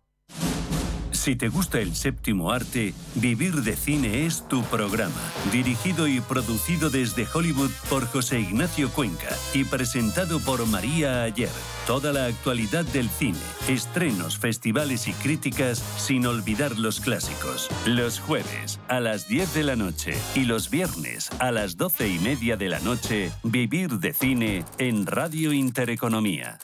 Si 1.24 1.36
te 1.36 1.48
gusta 1.48 1.80
el 1.80 1.96
séptimo 1.96 2.52
arte, 2.52 2.92
Vivir 3.14 3.62
de 3.62 3.76
Cine 3.76 4.26
es 4.26 4.46
tu 4.46 4.62
programa. 4.64 5.22
Dirigido 5.50 6.06
y 6.06 6.20
producido 6.20 6.90
desde 6.90 7.26
Hollywood 7.32 7.70
por 7.88 8.06
José 8.06 8.40
Ignacio 8.40 8.90
Cuenca 8.90 9.34
y 9.54 9.64
presentado 9.64 10.38
por 10.38 10.66
María 10.66 11.22
Ayer. 11.22 11.48
Toda 11.86 12.12
la 12.12 12.26
actualidad 12.26 12.84
del 12.84 13.08
cine, 13.08 13.38
estrenos, 13.68 14.36
festivales 14.36 15.08
y 15.08 15.14
críticas 15.14 15.78
sin 15.96 16.26
olvidar 16.26 16.78
los 16.78 17.00
clásicos. 17.00 17.70
Los 17.86 18.20
jueves 18.20 18.78
a 18.88 19.00
las 19.00 19.26
10 19.26 19.54
de 19.54 19.64
la 19.64 19.76
noche 19.76 20.12
y 20.34 20.44
los 20.44 20.68
viernes 20.68 21.30
a 21.38 21.52
las 21.52 21.78
12 21.78 22.06
y 22.06 22.18
media 22.18 22.58
de 22.58 22.68
la 22.68 22.80
noche, 22.80 23.32
Vivir 23.42 23.92
de 23.92 24.12
Cine 24.12 24.66
en 24.76 25.06
Radio 25.06 25.54
Intereconomía. 25.54 26.58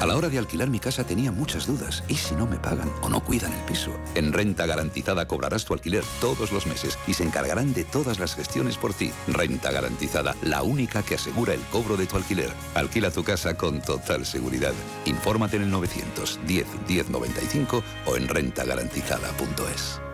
A 0.00 0.06
la 0.06 0.16
hora 0.16 0.28
de 0.28 0.38
alquilar 0.38 0.68
mi 0.68 0.78
casa 0.78 1.04
tenía 1.04 1.32
muchas 1.32 1.66
dudas. 1.66 2.04
¿Y 2.08 2.14
si 2.14 2.34
no 2.34 2.46
me 2.46 2.58
pagan 2.58 2.90
o 3.02 3.08
no 3.08 3.22
cuidan 3.22 3.52
el 3.52 3.64
piso? 3.64 3.90
En 4.14 4.32
Renta 4.32 4.66
Garantizada 4.66 5.26
cobrarás 5.26 5.64
tu 5.64 5.74
alquiler 5.74 6.04
todos 6.20 6.52
los 6.52 6.66
meses 6.66 6.98
y 7.06 7.14
se 7.14 7.24
encargarán 7.24 7.72
de 7.74 7.84
todas 7.84 8.18
las 8.18 8.34
gestiones 8.34 8.76
por 8.76 8.94
ti. 8.94 9.12
Renta 9.28 9.72
Garantizada, 9.72 10.36
la 10.42 10.62
única 10.62 11.02
que 11.02 11.16
asegura 11.16 11.54
el 11.54 11.60
cobro 11.72 11.96
de 11.96 12.06
tu 12.06 12.16
alquiler. 12.16 12.50
Alquila 12.74 13.10
tu 13.10 13.24
casa 13.24 13.56
con 13.56 13.80
total 13.80 14.26
seguridad. 14.26 14.74
Infórmate 15.04 15.56
en 15.56 15.62
el 15.62 15.70
910 15.70 16.66
1095 16.86 17.82
o 18.06 18.16
en 18.16 18.28
rentagarantizada.es. 18.28 20.05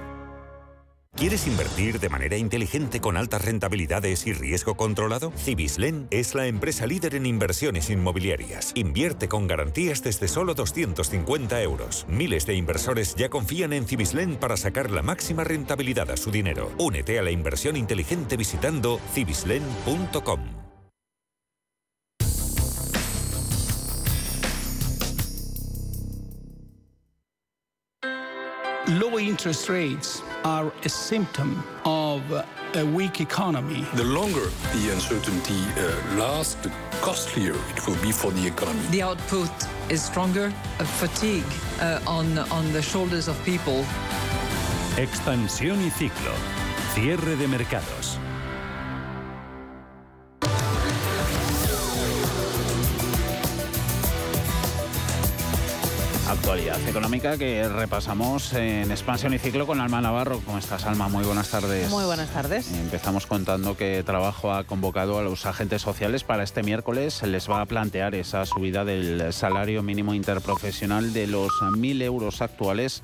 ¿Quieres 1.14 1.46
invertir 1.46 2.00
de 2.00 2.08
manera 2.08 2.36
inteligente 2.38 3.00
con 3.00 3.18
altas 3.18 3.44
rentabilidades 3.44 4.26
y 4.26 4.32
riesgo 4.32 4.76
controlado? 4.76 5.30
Cibislen 5.36 6.08
es 6.10 6.34
la 6.34 6.46
empresa 6.46 6.86
líder 6.86 7.14
en 7.14 7.26
inversiones 7.26 7.90
inmobiliarias. 7.90 8.72
Invierte 8.74 9.28
con 9.28 9.46
garantías 9.46 10.02
desde 10.02 10.26
solo 10.26 10.54
250 10.54 11.62
euros. 11.62 12.06
Miles 12.08 12.46
de 12.46 12.54
inversores 12.54 13.14
ya 13.14 13.28
confían 13.28 13.74
en 13.74 13.86
Cibislen 13.86 14.36
para 14.36 14.56
sacar 14.56 14.90
la 14.90 15.02
máxima 15.02 15.44
rentabilidad 15.44 16.10
a 16.10 16.16
su 16.16 16.30
dinero. 16.30 16.72
Únete 16.78 17.18
a 17.18 17.22
la 17.22 17.30
inversión 17.30 17.76
inteligente 17.76 18.36
visitando 18.38 18.98
cibislen.com. 19.12 20.40
Low 28.88 29.20
interest 29.20 29.68
rates 29.68 30.22
are 30.44 30.72
a 30.84 30.88
symptom 30.88 31.62
of 31.84 32.22
a 32.74 32.84
weak 32.84 33.20
economy. 33.20 33.84
The 33.94 34.04
longer 34.04 34.46
the 34.72 34.90
uncertainty 34.92 35.60
uh, 35.76 36.18
lasts, 36.18 36.54
the 36.54 36.72
costlier 37.00 37.54
it 37.76 37.86
will 37.86 38.00
be 38.02 38.12
for 38.12 38.30
the 38.32 38.46
economy. 38.46 38.80
The 38.90 39.02
output 39.02 39.50
is 39.90 40.02
stronger, 40.02 40.52
a 40.78 40.84
fatigue 40.84 41.44
uh, 41.80 42.00
on, 42.06 42.38
on 42.38 42.72
the 42.72 42.82
shoulders 42.82 43.28
of 43.28 43.36
people. 43.44 43.84
Expansión 44.96 45.82
y 45.84 45.90
ciclo. 45.90 46.32
Cierre 46.94 47.36
de 47.36 47.48
mercados. 47.48 48.11
Actualidad 56.32 56.88
económica 56.88 57.36
que 57.36 57.68
repasamos 57.68 58.54
en 58.54 58.90
expansión 58.90 59.34
y 59.34 59.38
ciclo 59.38 59.66
con 59.66 59.82
Alma 59.82 60.00
Navarro. 60.00 60.40
¿Cómo 60.46 60.56
estás, 60.56 60.86
Alma? 60.86 61.08
Muy 61.08 61.24
buenas 61.24 61.50
tardes. 61.50 61.90
Muy 61.90 62.06
buenas 62.06 62.30
tardes. 62.30 62.72
Empezamos 62.72 63.26
contando 63.26 63.76
que 63.76 64.02
Trabajo 64.02 64.50
ha 64.50 64.64
convocado 64.64 65.18
a 65.18 65.22
los 65.22 65.44
agentes 65.44 65.82
sociales 65.82 66.24
para 66.24 66.42
este 66.42 66.62
miércoles. 66.62 67.22
Les 67.22 67.50
va 67.50 67.60
a 67.60 67.66
plantear 67.66 68.14
esa 68.14 68.46
subida 68.46 68.86
del 68.86 69.30
salario 69.34 69.82
mínimo 69.82 70.14
interprofesional 70.14 71.12
de 71.12 71.26
los 71.26 71.52
1.000 71.60 72.00
euros 72.00 72.40
actuales 72.40 73.02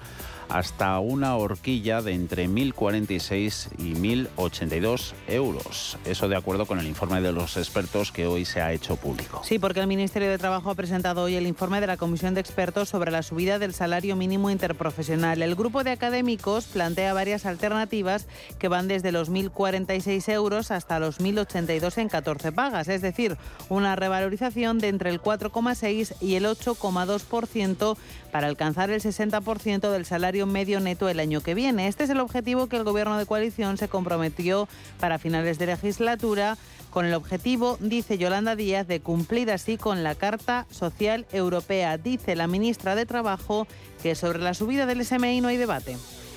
hasta 0.49 0.99
una 0.99 1.37
horquilla 1.37 2.03
de 2.03 2.15
entre 2.15 2.49
1.046 2.49 3.69
y 3.79 3.95
1.082 3.95 5.13
euros. 5.29 5.99
Eso 6.05 6.29
de 6.29 6.37
acuerdo 6.37 6.67
con 6.67 6.79
el 6.79 6.87
informe 6.87 7.21
de 7.21 7.33
los 7.33 7.57
expertos 7.57 8.13
que 8.13 8.27
hoy 8.27 8.45
se 8.45 8.61
ha 8.61 8.73
hecho 8.73 8.97
público. 8.97 9.43
Sí, 9.45 9.59
porque 9.59 9.81
el 9.81 9.87
Ministerio 9.87 10.31
de 10.31 10.39
Trabajo 10.39 10.71
ha 10.71 10.75
presentado 10.75 11.23
hoy 11.23 11.37
el 11.37 11.47
informe 11.47 11.81
de 11.81 11.87
la 11.87 11.97
Comisión 11.97 12.35
de 12.35 12.41
Expertos 12.41 12.89
sobre 12.89 13.11
la 13.11 13.23
subida 13.23 13.59
del 13.59 13.75
salario 13.75 14.17
mínimo 14.17 14.51
interprofesional. 14.51 15.43
El 15.43 15.55
grupo 15.55 15.85
de 15.85 15.91
académicos 15.91 16.67
plantea 16.67 17.13
varias 17.15 17.47
alternativas 17.47 18.27
que 18.59 18.69
van 18.69 18.89
desde 18.89 19.13
los 19.13 19.31
1.046 19.31 20.33
euros 20.33 20.71
hasta 20.71 20.99
los 20.99 21.21
1.082 21.21 21.99
en 21.99 22.09
14 22.09 22.53
pagas, 22.53 22.89
es 22.89 23.03
decir, 23.03 23.37
una 23.69 23.97
revalorización 23.97 24.79
de 24.79 24.89
entre 24.89 25.11
el 25.11 25.21
4,6 25.21 26.15
y 26.21 26.35
el 26.35 26.47
8,2% 26.47 27.97
para 28.31 28.47
alcanzar 28.47 28.91
el 28.91 29.01
60% 29.01 29.91
del 29.91 30.05
salario 30.05 30.47
medio 30.47 30.81
neto 30.81 31.09
el 31.09 31.21
año 31.21 31.41
que 31.41 31.55
viene. 31.55 31.89
Este 31.89 32.05
es 32.05 32.11
el 32.11 32.21
objetivo 32.21 32.69
que 32.69 32.77
el 32.77 32.85
Gobierno 32.85 33.19
de 33.19 33.27
coalición 33.27 33.77
se 33.77 33.89
comprometió 33.89 34.69
para 35.01 35.19
finales 35.19 35.59
de 35.59 35.67
legislatura 35.67 36.57
con 36.91 37.05
el 37.05 37.15
objetivo, 37.15 37.77
dice 37.81 38.19
Yolanda 38.19 38.57
Díaz, 38.57 38.87
de 38.87 39.01
cumplir 39.01 39.51
así 39.51 39.77
con 39.77 40.03
la 40.03 40.15
Carta 40.15 40.67
Social 40.71 41.27
Europea. 41.33 41.99
Dice 41.99 42.35
la 42.35 42.47
ministra 42.47 42.95
de 42.95 43.07
Trabajo 43.07 43.67
que 44.03 44.15
sobre 44.15 44.39
la 44.39 44.55
subida 44.55 44.87
del 44.87 45.05
SMI 45.05 45.41
no 45.41 45.49
hay 45.49 45.57
debate. 45.57 45.97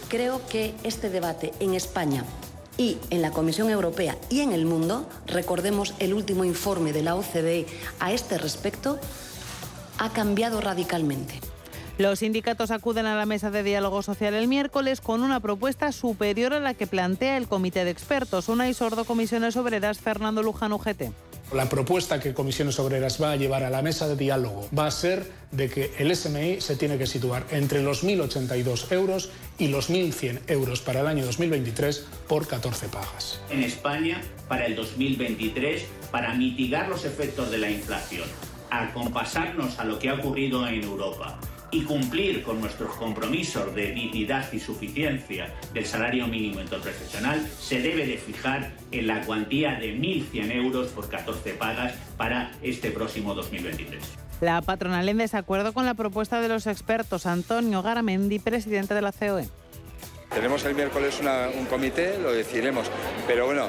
Creo 0.10 0.46
que 0.48 0.74
este 0.84 1.10
debate 1.10 1.54
en 1.60 1.74
España 1.74 2.26
y 2.78 2.98
en 3.10 3.22
la 3.22 3.32
Comisión 3.32 3.70
Europea 3.70 4.18
y 4.30 4.42
en 4.42 4.52
el 4.52 4.66
mundo, 4.66 5.08
recordemos 5.26 5.94
el 6.00 6.14
último 6.14 6.44
informe 6.44 6.94
de 6.94 7.04
la 7.04 7.16
OCDE 7.16 7.66
a 8.00 8.12
este 8.12 8.38
respecto, 8.38 9.00
ha 10.00 10.12
cambiado 10.12 10.62
radicalmente. 10.62 11.40
Los 12.02 12.18
sindicatos 12.18 12.72
acuden 12.72 13.06
a 13.06 13.16
la 13.16 13.28
mesa 13.28 13.52
de 13.52 13.62
diálogo 13.62 14.02
social 14.02 14.34
el 14.34 14.48
miércoles 14.48 15.02
con 15.02 15.22
una 15.22 15.40
propuesta 15.40 15.92
superior 15.92 16.52
a 16.52 16.60
la 16.60 16.74
que 16.74 16.88
plantea 16.88 17.38
el 17.38 17.48
comité 17.48 17.86
de 17.86 17.92
expertos. 17.92 18.50
Una 18.50 18.68
y 18.68 18.74
sordo 18.74 19.06
Comisiones 19.06 19.56
Obreras, 19.56 20.00
Fernando 20.00 20.42
Luján, 20.42 20.74
UGT. 20.74 21.12
La 21.54 21.70
propuesta 21.70 22.20
que 22.20 22.34
Comisiones 22.34 22.80
Obreras 22.80 23.22
va 23.22 23.34
a 23.34 23.36
llevar 23.36 23.64
a 23.64 23.70
la 23.70 23.84
mesa 23.84 24.08
de 24.08 24.16
diálogo 24.16 24.68
va 24.76 24.88
a 24.88 24.92
ser 24.92 25.32
de 25.52 25.70
que 25.70 25.94
el 26.00 26.16
SMI 26.16 26.60
se 26.60 26.76
tiene 26.76 26.98
que 26.98 27.06
situar 27.06 27.46
entre 27.52 27.84
los 27.84 28.04
1.082 28.04 28.92
euros 28.92 29.30
y 29.60 29.68
los 29.68 29.92
1.100 29.92 30.40
euros 30.48 30.82
para 30.82 31.02
el 31.02 31.08
año 31.08 31.24
2023 31.24 32.08
por 32.28 32.48
14 32.48 32.88
pagas. 32.88 33.40
En 33.52 33.62
España, 33.62 34.22
para 34.48 34.66
el 34.66 34.76
2023, 34.76 35.86
para 36.10 36.34
mitigar 36.34 36.90
los 36.90 37.06
efectos 37.06 37.52
de 37.52 37.60
la 37.60 37.70
inflación, 37.70 38.28
al 38.72 38.92
compasarnos 38.92 39.78
a 39.78 39.84
lo 39.84 40.00
que 40.00 40.10
ha 40.10 40.16
ocurrido 40.16 40.68
en 40.68 40.84
Europa 40.84 41.38
y 41.72 41.84
cumplir 41.84 42.44
con 42.44 42.60
nuestros 42.60 42.96
compromisos 42.96 43.74
de 43.74 43.92
dignidad 43.92 44.52
y 44.52 44.60
suficiencia 44.60 45.54
del 45.74 45.86
salario 45.86 46.28
mínimo 46.28 46.60
interprofesional, 46.62 47.48
se 47.48 47.82
debe 47.82 48.06
de 48.06 48.18
fijar 48.18 48.72
en 48.92 49.08
la 49.08 49.22
cuantía 49.22 49.76
de 49.76 49.96
1.100 49.96 50.52
euros 50.52 50.90
por 50.90 51.10
14 51.10 51.54
pagas 51.54 51.94
para 52.18 52.52
este 52.62 52.92
próximo 52.92 53.34
2023. 53.34 54.04
La 54.42 54.62
patronal 54.62 55.08
en 55.08 55.18
desacuerdo 55.18 55.72
con 55.72 55.86
la 55.86 55.94
propuesta 55.94 56.42
de 56.42 56.50
los 56.50 56.68
expertos 56.68 57.26
Antonio 57.26 57.82
Garamendi, 57.84 58.40
presidente 58.40 58.94
de 58.94 59.02
la 59.02 59.12
COE. 59.12 59.48
Tenemos 60.34 60.64
el 60.66 60.76
miércoles 60.76 61.20
un 61.58 61.66
comité, 61.66 62.18
lo 62.18 62.32
decidiremos, 62.32 62.90
pero 63.28 63.46
bueno, 63.46 63.68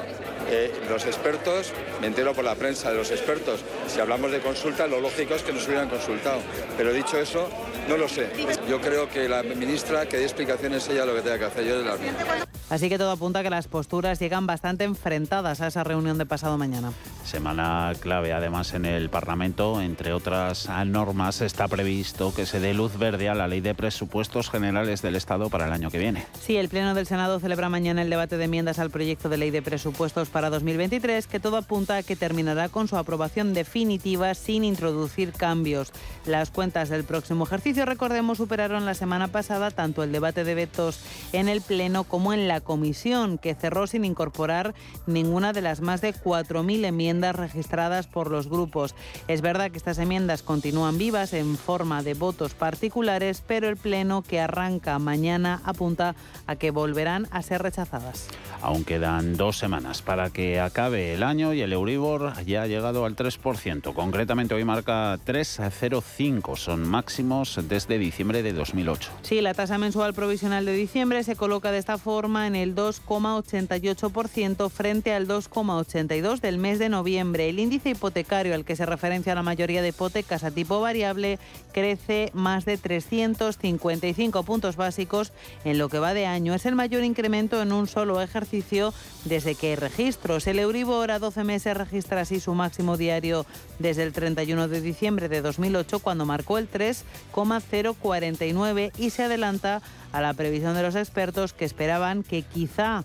eh, 0.49 0.71
los 0.89 1.05
expertos, 1.05 1.71
me 2.01 2.07
entero 2.07 2.33
por 2.33 2.43
la 2.43 2.55
prensa 2.55 2.91
de 2.91 2.97
los 2.97 3.11
expertos, 3.11 3.61
si 3.87 3.99
hablamos 3.99 4.31
de 4.31 4.39
consulta, 4.39 4.87
lo 4.87 4.99
lógico 4.99 5.35
es 5.35 5.43
que 5.43 5.53
nos 5.53 5.67
hubieran 5.67 5.89
consultado, 5.89 6.39
pero 6.77 6.93
dicho 6.93 7.17
eso, 7.17 7.49
no 7.87 7.97
lo 7.97 8.07
sé. 8.07 8.29
Yo 8.67 8.79
creo 8.81 9.09
que 9.09 9.27
la 9.27 9.43
ministra 9.43 10.05
que 10.07 10.17
dé 10.17 10.23
explicaciones 10.23 10.87
ella 10.89 11.05
lo 11.05 11.15
que 11.15 11.21
tenga 11.21 11.39
que 11.39 11.45
hacer, 11.45 11.65
yo 11.65 11.79
de 11.79 11.85
la 11.85 12.52
Así 12.69 12.89
que 12.89 12.97
todo 12.97 13.11
apunta 13.11 13.39
a 13.39 13.43
que 13.43 13.49
las 13.49 13.67
posturas 13.67 14.19
llegan 14.19 14.47
bastante 14.47 14.83
enfrentadas 14.83 15.61
a 15.61 15.67
esa 15.67 15.83
reunión 15.83 16.17
de 16.17 16.25
pasado 16.25 16.57
mañana. 16.57 16.91
Semana 17.23 17.91
clave 17.99 18.33
además 18.33 18.73
en 18.73 18.85
el 18.85 19.09
Parlamento, 19.09 19.81
entre 19.81 20.13
otras 20.13 20.67
normas, 20.85 21.41
está 21.41 21.67
previsto 21.67 22.33
que 22.33 22.45
se 22.45 22.59
dé 22.59 22.73
luz 22.73 22.97
verde 22.97 23.29
a 23.29 23.35
la 23.35 23.47
ley 23.47 23.61
de 23.61 23.75
presupuestos 23.75 24.49
generales 24.49 25.01
del 25.01 25.15
Estado 25.15 25.49
para 25.49 25.67
el 25.67 25.73
año 25.73 25.89
que 25.89 25.97
viene. 25.97 26.25
Sí, 26.41 26.57
el 26.57 26.69
Pleno 26.69 26.93
del 26.93 27.05
Senado 27.05 27.39
celebra 27.39 27.69
mañana 27.69 28.01
el 28.01 28.09
debate 28.09 28.37
de 28.37 28.45
enmiendas 28.45 28.79
al 28.79 28.89
proyecto 28.89 29.29
de 29.29 29.37
ley 29.37 29.51
de 29.51 29.61
presupuestos 29.61 30.29
para 30.29 30.49
2023, 30.49 31.27
que 31.27 31.39
todo 31.39 31.57
apunta 31.57 31.97
a 31.97 32.03
que 32.03 32.15
terminará 32.15 32.69
con 32.69 32.87
su 32.87 32.97
aprobación 32.97 33.53
definitiva 33.53 34.33
sin 34.33 34.63
introducir 34.63 35.31
cambios. 35.31 35.91
Las 36.25 36.49
cuentas 36.49 36.89
del 36.89 37.03
próximo 37.03 37.45
ejercicio, 37.45 37.85
recordemos, 37.85 38.37
superaron 38.37 38.85
la 38.85 38.93
semana 38.93 39.27
pasada 39.27 39.71
tanto 39.71 40.03
el 40.03 40.11
debate 40.11 40.43
de 40.43 40.55
vetos 40.55 40.99
en 41.31 41.49
el 41.49 41.61
Pleno 41.61 42.03
como 42.03 42.33
en 42.33 42.47
la 42.47 42.52
comisión, 42.61 43.37
que 43.37 43.55
cerró 43.55 43.87
sin 43.87 44.05
incorporar 44.05 44.73
ninguna 45.07 45.53
de 45.53 45.61
las 45.61 45.81
más 45.81 46.01
de 46.01 46.13
4.000 46.13 46.85
enmiendas 46.85 47.35
registradas 47.35 48.07
por 48.07 48.29
los 48.29 48.47
grupos. 48.47 48.95
Es 49.27 49.41
verdad 49.41 49.71
que 49.71 49.77
estas 49.77 49.97
enmiendas 49.97 50.43
continúan 50.43 50.97
vivas 50.97 51.33
en 51.33 51.57
forma 51.57 52.03
de 52.03 52.13
votos 52.13 52.53
particulares, 52.53 53.43
pero 53.45 53.69
el 53.69 53.77
Pleno 53.77 54.21
que 54.21 54.39
arranca 54.39 54.99
mañana 54.99 55.61
apunta 55.65 56.15
a 56.47 56.55
que 56.55 56.71
volverán 56.71 57.27
a 57.31 57.41
ser 57.41 57.61
rechazadas. 57.61 58.27
Aún 58.61 58.85
quedan 58.85 59.35
dos 59.35 59.57
semanas 59.57 60.01
para 60.01 60.29
que 60.29 60.61
acabe 60.61 61.13
el 61.13 61.23
año 61.23 61.53
y 61.53 61.61
el 61.61 61.73
Euribor 61.73 62.33
ya 62.45 62.63
ha 62.63 62.67
llegado 62.67 63.05
al 63.05 63.15
3%. 63.15 63.93
Concretamente 63.93 64.55
hoy 64.55 64.63
marca 64.63 65.17
3,05. 65.25 66.55
Son 66.55 66.87
máximos 66.87 67.59
desde 67.67 67.97
diciembre 67.97 68.41
de 68.41 68.53
2008. 68.53 69.11
Sí, 69.21 69.41
la 69.41 69.53
tasa 69.53 69.77
mensual 69.77 70.13
provisional 70.13 70.65
de 70.65 70.73
diciembre 70.73 71.23
se 71.23 71.35
coloca 71.35 71.71
de 71.71 71.77
esta 71.77 71.97
forma 71.97 72.42
en 72.47 72.55
el 72.55 72.75
2,88% 72.75 74.69
frente 74.69 75.13
al 75.13 75.27
2,82% 75.27 76.39
del 76.39 76.57
mes 76.57 76.79
de 76.79 76.89
noviembre. 76.89 77.49
El 77.49 77.59
índice 77.59 77.91
hipotecario 77.91 78.55
al 78.55 78.65
que 78.65 78.75
se 78.75 78.85
referencia 78.85 79.35
la 79.35 79.43
mayoría 79.43 79.81
de 79.81 79.89
hipotecas 79.89 80.43
a 80.43 80.51
tipo 80.51 80.81
variable 80.81 81.39
crece 81.71 82.31
más 82.33 82.65
de 82.65 82.77
355 82.77 84.43
puntos 84.43 84.75
básicos 84.75 85.31
en 85.63 85.77
lo 85.77 85.89
que 85.89 85.99
va 85.99 86.13
de 86.13 86.25
año. 86.25 86.53
Es 86.53 86.65
el 86.65 86.75
mayor 86.75 87.03
incremento 87.03 87.61
en 87.61 87.73
un 87.73 87.87
solo 87.87 88.21
ejercicio 88.21 88.93
desde 89.25 89.55
que 89.55 89.69
hay 89.69 89.75
registros. 89.75 90.47
El 90.47 90.59
Euribor 90.59 91.11
a 91.11 91.19
12 91.19 91.43
meses 91.43 91.77
registra 91.77 92.21
así 92.21 92.39
su 92.39 92.53
máximo 92.53 92.95
diario 92.97 93.45
desde 93.79 94.03
el 94.03 94.13
31 94.13 94.67
de 94.67 94.81
diciembre 94.81 95.29
de 95.29 95.41
2008 95.41 95.99
cuando 95.99 96.25
marcó 96.25 96.57
el 96.57 96.67
3,049 96.67 98.91
y 98.97 99.09
se 99.09 99.23
adelanta 99.23 99.81
a 100.13 100.21
la 100.21 100.33
previsión 100.33 100.75
de 100.75 100.83
los 100.83 100.95
expertos 100.95 101.51
que 101.51 101.65
esperaban 101.65 102.23
que 102.23 102.43
quizá 102.43 103.03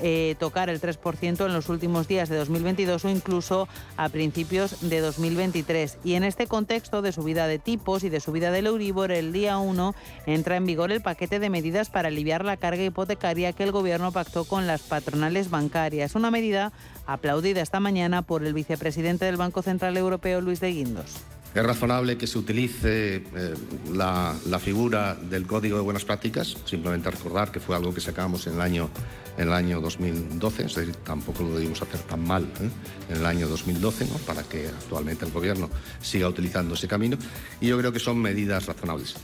eh, 0.00 0.34
tocar 0.40 0.70
el 0.70 0.80
3% 0.80 1.46
en 1.46 1.52
los 1.52 1.68
últimos 1.68 2.08
días 2.08 2.28
de 2.28 2.36
2022 2.36 3.04
o 3.04 3.08
incluso 3.08 3.68
a 3.96 4.08
principios 4.08 4.88
de 4.88 5.00
2023. 5.00 5.98
Y 6.02 6.14
en 6.14 6.24
este 6.24 6.48
contexto 6.48 7.00
de 7.00 7.12
subida 7.12 7.46
de 7.46 7.60
tipos 7.60 8.02
y 8.02 8.08
de 8.08 8.18
subida 8.18 8.50
del 8.50 8.66
Euribor, 8.66 9.12
el 9.12 9.32
día 9.32 9.58
1 9.58 9.94
entra 10.26 10.56
en 10.56 10.66
vigor 10.66 10.90
el 10.90 11.00
paquete 11.00 11.38
de 11.38 11.48
medidas 11.48 11.90
para 11.90 12.08
aliviar 12.08 12.44
la 12.44 12.56
carga 12.56 12.82
hipotecaria 12.82 13.52
que 13.52 13.62
el 13.62 13.70
Gobierno 13.70 14.10
pactó 14.10 14.44
con 14.44 14.66
las 14.66 14.82
patronales 14.82 15.48
bancarias. 15.48 16.16
Una 16.16 16.32
medida 16.32 16.72
aplaudida 17.06 17.62
esta 17.62 17.78
mañana 17.78 18.22
por 18.22 18.44
el 18.44 18.52
vicepresidente 18.52 19.26
del 19.26 19.36
Banco 19.36 19.62
Central 19.62 19.96
Europeo, 19.96 20.40
Luis 20.40 20.58
de 20.58 20.72
Guindos. 20.72 21.24
Es 21.54 21.62
razonable 21.62 22.18
que 22.18 22.26
se 22.26 22.36
utilice 22.36 23.16
eh, 23.16 23.54
la, 23.92 24.34
figura 24.58 25.14
del 25.14 25.46
Código 25.46 25.76
de 25.76 25.84
Buenas 25.84 26.04
Prácticas, 26.04 26.56
simplemente 26.64 27.08
recordar 27.12 27.52
que 27.52 27.60
fue 27.60 27.76
algo 27.76 27.94
que 27.94 28.00
sacamos 28.00 28.48
en 28.48 28.54
el 28.54 28.60
año, 28.60 28.90
en 29.38 29.46
el 29.46 29.52
año 29.52 29.80
2012, 29.80 30.64
es 30.64 30.74
decir, 30.74 30.96
tampoco 30.96 31.44
lo 31.44 31.54
debimos 31.54 31.80
hacer 31.80 32.00
tan 32.00 32.26
mal 32.26 32.42
¿eh? 32.60 32.68
en 33.08 33.16
el 33.18 33.24
año 33.24 33.46
2012, 33.46 34.06
¿no? 34.06 34.14
para 34.26 34.42
que 34.42 34.66
actualmente 34.66 35.26
el 35.26 35.30
Gobierno 35.30 35.70
siga 36.02 36.26
utilizando 36.26 36.74
ese 36.74 36.88
camino, 36.88 37.16
y 37.60 37.68
yo 37.68 37.78
creo 37.78 37.92
que 37.92 38.00
son 38.00 38.18
medidas 38.18 38.66
razonables. 38.66 39.14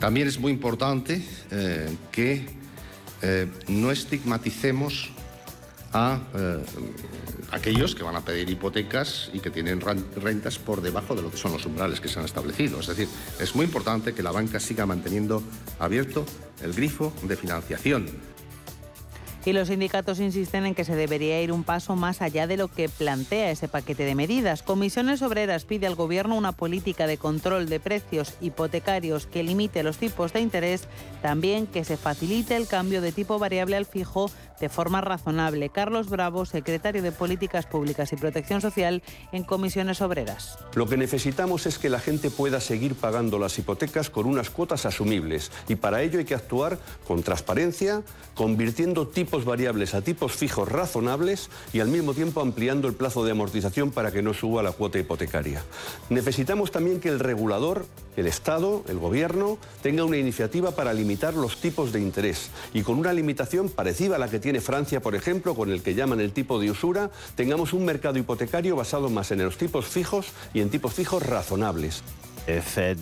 También 0.00 0.26
es 0.26 0.40
muy 0.40 0.50
importante 0.50 1.24
eh, 1.52 1.88
que 2.10 2.66
no 3.68 3.90
estigmaticemos 3.92 5.10
a 5.96 6.20
eh, 6.34 6.64
aquellos 7.52 7.94
que 7.94 8.02
van 8.02 8.16
a 8.16 8.20
pedir 8.20 8.50
hipotecas 8.50 9.30
y 9.32 9.40
que 9.40 9.50
tienen 9.50 9.80
rentas 9.80 10.58
por 10.58 10.82
debajo 10.82 11.14
de 11.14 11.22
lo 11.22 11.30
que 11.30 11.38
son 11.38 11.52
los 11.52 11.64
umbrales 11.64 12.00
que 12.00 12.08
se 12.08 12.18
han 12.18 12.26
establecido. 12.26 12.80
Es 12.80 12.86
decir, 12.86 13.08
es 13.40 13.54
muy 13.54 13.64
importante 13.64 14.12
que 14.12 14.22
la 14.22 14.30
banca 14.30 14.60
siga 14.60 14.84
manteniendo 14.84 15.42
abierto 15.78 16.26
el 16.62 16.74
grifo 16.74 17.14
de 17.22 17.36
financiación 17.36 18.06
Y 19.46 19.52
los 19.52 19.68
sindicatos 19.68 20.18
insisten 20.18 20.66
en 20.66 20.74
que 20.74 20.84
se 20.84 20.96
debería 20.96 21.40
ir 21.40 21.52
un 21.52 21.62
paso 21.62 21.94
más 21.94 22.20
allá 22.20 22.48
de 22.48 22.56
lo 22.56 22.66
que 22.66 22.88
plantea 22.88 23.52
ese 23.52 23.68
paquete 23.68 24.04
de 24.04 24.16
medidas. 24.16 24.64
Comisiones 24.64 25.22
Obreras 25.22 25.64
pide 25.64 25.86
al 25.86 25.94
Gobierno 25.94 26.34
una 26.34 26.50
política 26.50 27.06
de 27.06 27.16
control 27.16 27.68
de 27.68 27.78
precios 27.78 28.34
hipotecarios 28.40 29.28
que 29.28 29.44
limite 29.44 29.84
los 29.84 29.98
tipos 29.98 30.32
de 30.32 30.40
interés, 30.40 30.88
también 31.22 31.68
que 31.68 31.84
se 31.84 31.96
facilite 31.96 32.56
el 32.56 32.66
cambio 32.66 33.00
de 33.00 33.12
tipo 33.12 33.38
variable 33.38 33.76
al 33.76 33.86
fijo 33.86 34.32
de 34.58 34.68
forma 34.68 35.00
razonable. 35.00 35.68
Carlos 35.68 36.08
Bravo, 36.08 36.44
secretario 36.44 37.02
de 37.02 37.12
Políticas 37.12 37.66
Públicas 37.66 38.12
y 38.12 38.16
Protección 38.16 38.60
Social 38.60 39.02
en 39.32 39.44
Comisiones 39.44 40.00
Obreras. 40.00 40.58
Lo 40.74 40.86
que 40.86 40.96
necesitamos 40.96 41.66
es 41.66 41.78
que 41.78 41.88
la 41.88 42.00
gente 42.00 42.30
pueda 42.30 42.60
seguir 42.60 42.94
pagando 42.94 43.38
las 43.38 43.58
hipotecas 43.58 44.10
con 44.10 44.26
unas 44.26 44.50
cuotas 44.50 44.86
asumibles 44.86 45.52
y 45.68 45.76
para 45.76 46.02
ello 46.02 46.18
hay 46.18 46.24
que 46.24 46.34
actuar 46.34 46.78
con 47.06 47.22
transparencia, 47.22 48.02
convirtiendo 48.34 49.06
tipos 49.06 49.35
variables 49.44 49.94
a 49.94 50.02
tipos 50.02 50.32
fijos 50.32 50.68
razonables 50.68 51.50
y 51.72 51.80
al 51.80 51.88
mismo 51.88 52.14
tiempo 52.14 52.40
ampliando 52.40 52.88
el 52.88 52.94
plazo 52.94 53.24
de 53.24 53.32
amortización 53.32 53.90
para 53.90 54.12
que 54.12 54.22
no 54.22 54.34
suba 54.34 54.62
la 54.62 54.72
cuota 54.72 54.98
hipotecaria. 54.98 55.62
Necesitamos 56.10 56.70
también 56.70 57.00
que 57.00 57.08
el 57.08 57.20
regulador, 57.20 57.86
el 58.16 58.26
Estado, 58.26 58.84
el 58.88 58.98
Gobierno, 58.98 59.58
tenga 59.82 60.04
una 60.04 60.16
iniciativa 60.16 60.70
para 60.72 60.94
limitar 60.94 61.34
los 61.34 61.60
tipos 61.60 61.92
de 61.92 62.00
interés 62.00 62.50
y 62.72 62.82
con 62.82 62.98
una 62.98 63.12
limitación 63.12 63.68
parecida 63.68 64.16
a 64.16 64.18
la 64.18 64.28
que 64.28 64.38
tiene 64.38 64.60
Francia, 64.60 65.00
por 65.00 65.14
ejemplo, 65.14 65.54
con 65.54 65.70
el 65.70 65.82
que 65.82 65.94
llaman 65.94 66.20
el 66.20 66.32
tipo 66.32 66.58
de 66.58 66.70
usura, 66.70 67.10
tengamos 67.34 67.72
un 67.72 67.84
mercado 67.84 68.18
hipotecario 68.18 68.76
basado 68.76 69.10
más 69.10 69.30
en 69.30 69.44
los 69.44 69.58
tipos 69.58 69.86
fijos 69.86 70.26
y 70.54 70.60
en 70.60 70.70
tipos 70.70 70.94
fijos 70.94 71.22
razonables. 71.22 72.02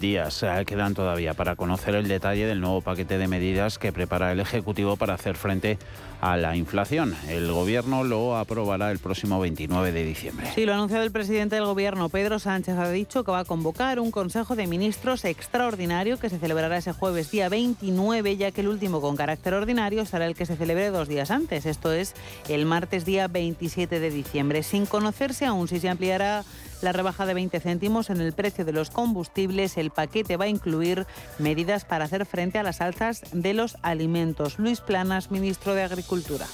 Días 0.01 0.43
eh, 0.43 0.65
quedan 0.67 0.95
todavía 0.95 1.35
para 1.35 1.55
conocer 1.55 1.95
el 1.95 2.09
detalle 2.09 2.47
del 2.47 2.63
nuevo 2.63 2.81
paquete 2.81 3.19
de 3.19 3.29
medidas 3.29 3.79
que 3.79 3.93
prepara 3.93 4.33
el 4.33 4.41
Ejecutivo 4.41 4.97
para 4.97 5.15
hacer 5.15 5.37
frente 5.37 5.79
a 6.23 6.39
la 6.39 6.57
inflación. 6.57 7.15
El 7.29 7.53
Gobierno 7.53 8.05
lo 8.05 8.39
aprobará 8.39 8.91
el 8.91 8.99
próximo 8.99 9.39
29 9.41 9.93
de 9.93 10.05
diciembre. 10.05 10.51
Sí, 10.55 10.65
lo 10.65 10.73
ha 10.73 10.77
anunciado 10.77 11.05
el 11.05 11.13
presidente 11.13 11.57
del 11.57 11.67
Gobierno, 11.67 12.09
Pedro 12.09 12.39
Sánchez, 12.39 12.79
ha 12.79 12.91
dicho 12.91 13.23
que 13.23 13.33
va 13.33 13.41
a 13.41 13.45
convocar 13.45 14.01
un 14.01 14.11
Consejo 14.11 14.57
de 14.57 14.67
Ministros 14.67 15.27
extraordinario 15.27 16.19
que 16.19 16.31
se 16.31 16.39
celebrará 16.39 16.79
ese 16.79 16.93
jueves 16.93 17.31
día 17.31 17.51
29, 17.51 18.39
ya 18.39 18.51
que 18.51 18.63
el 18.63 18.69
último 18.69 19.03
con 19.03 19.15
carácter 19.15 19.53
ordinario 19.53 20.07
será 20.07 20.25
el 20.25 20.35
que 20.35 20.47
se 20.47 20.57
celebre 20.57 20.89
dos 20.89 21.07
días 21.07 21.31
antes, 21.31 21.67
esto 21.67 21.93
es 21.93 22.15
el 22.49 22.65
martes 22.65 23.05
día 23.05 23.29
27 23.29 24.01
de 24.01 24.11
diciembre, 24.11 24.63
sin 24.63 24.87
conocerse 24.87 25.45
aún 25.45 25.69
si 25.69 25.81
se 25.81 25.91
ampliará 25.91 26.45
la 26.83 26.93
rebaja 26.93 27.27
de 27.27 27.35
20 27.35 27.61
céntimos 27.61 28.11
en 28.11 28.21
el 28.21 28.33
precio 28.33 28.65
de 28.65 28.73
los 28.73 28.91
combustibles. 28.91 29.77
El 29.77 29.91
paquete 29.91 30.37
va 30.37 30.47
a 30.47 30.49
incluir 30.49 31.07
medidas 31.39 31.85
para 31.85 32.05
hacer 32.05 32.27
frente 32.27 32.59
a 32.59 32.63
las 32.63 32.81
alzas 32.81 33.23
de 33.33 33.55
los 33.55 33.77
alimentos. 33.83 34.59
Luis 34.59 34.81
Planas, 34.81 35.31
ministro 35.31 35.75
de 35.75 35.83
Agricultura. 35.83 36.47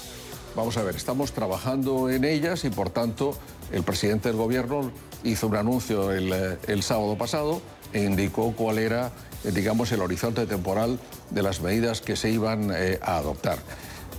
Vamos 0.55 0.75
a 0.77 0.83
ver, 0.83 0.95
estamos 0.95 1.31
trabajando 1.31 2.09
en 2.09 2.25
ellas 2.25 2.65
y 2.65 2.69
por 2.69 2.89
tanto 2.89 3.37
el 3.71 3.83
presidente 3.83 4.27
del 4.27 4.37
gobierno 4.37 4.91
hizo 5.23 5.47
un 5.47 5.55
anuncio 5.55 6.11
el, 6.11 6.31
eh, 6.33 6.81
sábado 6.81 7.17
pasado 7.17 7.61
e 7.93 8.03
indicó 8.03 8.53
cuál 8.53 8.77
era, 8.77 9.11
eh, 9.45 9.51
digamos, 9.51 9.91
el 9.93 10.01
horizonte 10.01 10.45
temporal 10.45 10.99
de 11.29 11.41
las 11.41 11.61
medidas 11.61 12.01
que 12.01 12.17
se 12.17 12.29
iban 12.29 12.71
eh, 12.75 12.99
a 13.01 13.17
adoptar. 13.17 13.59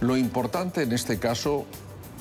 Lo 0.00 0.16
importante 0.16 0.82
en 0.82 0.92
este 0.92 1.18
caso 1.18 1.66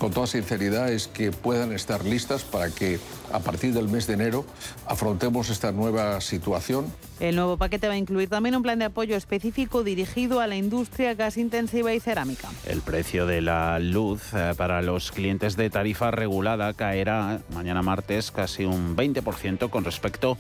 con 0.02 0.12
toda 0.12 0.26
sinceridad 0.26 0.92
es 0.92 1.08
que 1.08 1.32
puedan 1.32 1.72
estar 1.74 2.04
listas 2.04 2.44
para 2.44 2.72
que 2.72 3.00
a 3.32 3.38
partir 3.38 3.72
del 3.72 3.88
mes 3.88 4.08
de 4.08 4.16
enero 4.16 4.48
afrontemos 4.88 5.52
esta 5.52 5.72
nueva 5.72 6.20
situación. 6.22 6.92
El 7.20 7.36
nuevo 7.36 7.56
paquete 7.58 7.88
va 7.88 7.94
a 7.94 7.98
incluir 7.98 8.28
también 8.28 8.56
un 8.56 8.64
plan 8.64 8.80
de 8.80 8.86
apoyo 8.86 9.16
específico 9.16 9.84
dirigido 9.84 10.40
a 10.40 10.48
la 10.48 10.56
industria 10.56 11.14
gas 11.14 11.38
intensiva 11.38 11.94
y 11.94 12.00
cerámica. 12.00 12.50
El 12.66 12.82
precio 12.82 13.28
de 13.28 13.42
la 13.42 13.78
luz 13.78 14.34
eh, 14.34 14.56
para 14.58 14.82
los 14.82 15.12
clientes 15.12 15.56
de 15.56 15.70
tarifa 15.70 16.10
regulada 16.10 16.74
caerá 16.74 17.40
mañana 17.54 17.84
martes 17.84 18.32
casi 18.32 18.66
un 18.66 18.96
20% 18.98 19.70
con 19.70 19.84
respecto 19.84 20.32
a 20.32 20.38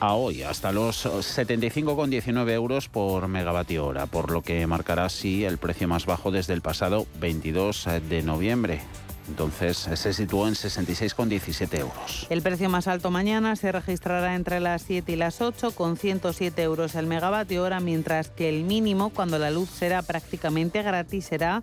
hoy, 0.00 0.42
hasta 0.42 0.72
los 0.72 1.06
75,19 1.06 2.50
euros 2.50 2.88
por 2.88 3.28
megavatio 3.28 3.86
hora, 3.86 4.06
por 4.06 4.30
lo 4.30 4.42
que 4.42 4.66
marcará 4.66 5.06
así 5.06 5.44
el 5.44 5.58
precio 5.58 5.88
más 5.88 6.06
bajo 6.06 6.30
desde 6.30 6.54
el 6.54 6.62
pasado 6.62 7.06
22 7.20 7.86
de 8.08 8.22
noviembre. 8.22 8.80
Entonces 9.28 9.76
se 9.76 10.12
situó 10.14 10.48
en 10.48 10.54
66,17 10.54 11.78
euros. 11.78 12.26
El 12.30 12.40
precio 12.40 12.70
más 12.70 12.88
alto 12.88 13.10
mañana 13.10 13.56
se 13.56 13.72
registrará 13.72 14.34
entre 14.34 14.58
las 14.58 14.82
7 14.82 15.12
y 15.12 15.16
las 15.16 15.40
8 15.42 15.72
con 15.72 15.96
107 15.96 16.62
euros 16.62 16.94
el 16.94 17.06
megavatio 17.06 17.62
hora, 17.62 17.80
mientras 17.80 18.30
que 18.30 18.48
el 18.48 18.64
mínimo 18.64 19.10
cuando 19.10 19.38
la 19.38 19.50
luz 19.50 19.68
será 19.68 20.02
prácticamente 20.02 20.82
gratis 20.82 21.26
será 21.26 21.62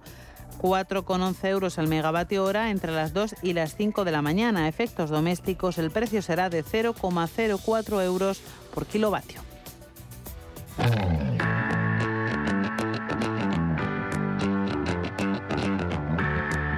4,11 0.61 1.47
euros 1.47 1.77
al 1.79 1.87
megavatio 1.87 2.43
hora 2.43 2.69
entre 2.71 2.91
las 2.91 3.13
2 3.13 3.35
y 3.41 3.53
las 3.53 3.75
5 3.75 4.05
de 4.05 4.11
la 4.11 4.21
mañana. 4.21 4.67
efectos 4.67 5.09
domésticos, 5.09 5.77
el 5.77 5.91
precio 5.91 6.21
será 6.21 6.49
de 6.49 6.63
0,04 6.63 8.03
euros 8.03 8.41
por 8.73 8.85
kilovatio. 8.85 9.41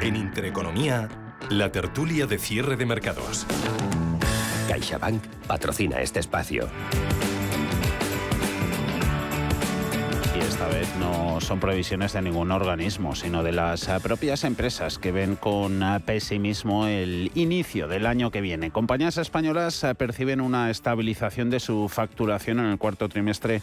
En 0.02 0.16
Intereconomía, 0.16 1.10
la 1.50 1.72
tertulia 1.72 2.28
de 2.28 2.38
cierre 2.38 2.78
de 2.78 2.86
mercados. 2.86 3.46
CaixaBank 4.68 5.24
patrocina 5.48 6.02
este 6.02 6.20
espacio. 6.20 6.70
Esta 10.58 10.76
vez 10.76 10.96
no 10.98 11.39
son 11.39 11.60
previsiones 11.60 12.13
de 12.13 12.22
ningún 12.24 12.52
organismo, 12.52 13.13
sino 13.13 13.43
de 13.43 13.52
las 13.52 13.88
eh, 13.88 14.00
propias 14.02 14.43
empresas 14.43 14.98
que 14.98 15.12
ven 15.12 15.36
con 15.36 15.84
eh, 15.84 16.00
pesimismo 16.04 16.88
el 16.88 17.32
inicio 17.36 17.88
del 17.88 18.08
año 18.08 18.32
que 18.32 18.41
viene. 18.41 18.72
Compañías 18.72 19.17
españolas 19.17 19.84
eh, 19.84 19.93
perciben 19.93 20.41
una 20.41 20.72
estabilización 20.72 21.52
de 21.52 21.60
su 21.60 21.88
facturación 21.89 22.58
en 22.58 22.65
el 22.65 22.80
cuarto 22.80 23.08
trimestre 23.08 23.62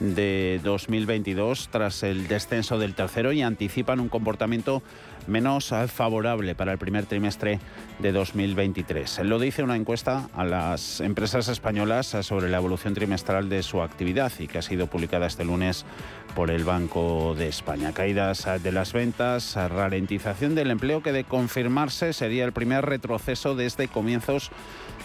de 0.00 0.60
2022 0.64 1.68
tras 1.70 2.02
el 2.02 2.26
descenso 2.26 2.80
del 2.80 2.94
tercero 2.94 3.32
y 3.32 3.42
anticipan 3.42 4.00
un 4.00 4.08
comportamiento 4.08 4.82
menos 5.28 5.72
favorable 5.86 6.56
para 6.56 6.72
el 6.72 6.78
primer 6.78 7.06
trimestre 7.06 7.60
de 8.00 8.10
2023. 8.10 9.20
Lo 9.20 9.38
dice 9.38 9.62
una 9.62 9.76
encuesta 9.76 10.28
a 10.34 10.44
las 10.44 11.00
empresas 11.00 11.46
españolas 11.46 12.08
sobre 12.22 12.48
la 12.48 12.56
evolución 12.58 12.92
trimestral 12.92 13.48
de 13.48 13.62
su 13.62 13.82
actividad 13.82 14.32
y 14.40 14.48
que 14.48 14.58
ha 14.58 14.62
sido 14.62 14.88
publicada 14.88 15.26
este 15.26 15.44
lunes 15.44 15.86
por 16.34 16.50
el 16.50 16.64
Banco 16.64 17.34
de 17.36 17.48
España. 17.48 17.92
Caídas 17.92 18.48
de 18.62 18.72
las 18.72 18.92
ventas, 18.92 19.54
ralentización 19.56 20.54
del 20.54 20.70
empleo 20.70 21.02
que 21.02 21.12
de 21.12 21.24
confirmarse 21.24 22.12
sería 22.12 22.44
el 22.44 22.52
primer 22.52 22.84
retroceso 22.84 23.54
desde 23.54 23.88
comienzos 23.88 24.50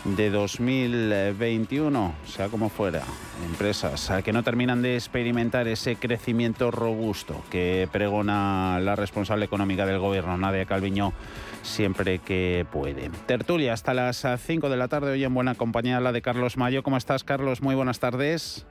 de 0.05 0.29
2021, 0.29 2.13
sea 2.25 2.47
como 2.47 2.69
fuera, 2.69 3.03
empresas 3.45 4.11
que 4.23 4.31
no 4.33 4.43
terminan 4.43 4.81
de 4.81 4.95
experimentar 4.95 5.67
ese 5.67 5.97
crecimiento 5.97 6.71
robusto 6.71 7.43
que 7.51 7.87
pregona 7.91 8.79
la 8.81 8.95
responsable 8.95 9.45
económica 9.45 9.85
del 9.85 9.99
gobierno, 9.99 10.37
Nadia 10.37 10.65
Calviño, 10.65 11.13
siempre 11.63 12.19
que 12.19 12.65
puede. 12.71 13.09
Tertulia 13.25 13.73
hasta 13.73 13.93
las 13.93 14.25
5 14.37 14.69
de 14.69 14.77
la 14.77 14.87
tarde, 14.87 15.11
hoy 15.11 15.23
en 15.23 15.33
buena 15.33 15.55
compañía 15.55 15.99
la 15.99 16.11
de 16.11 16.21
Carlos 16.21 16.57
Mayo. 16.57 16.81
¿Cómo 16.81 16.97
estás, 16.97 17.23
Carlos? 17.23 17.61
Muy 17.61 17.75
buenas 17.75 17.99
tardes. 17.99 18.65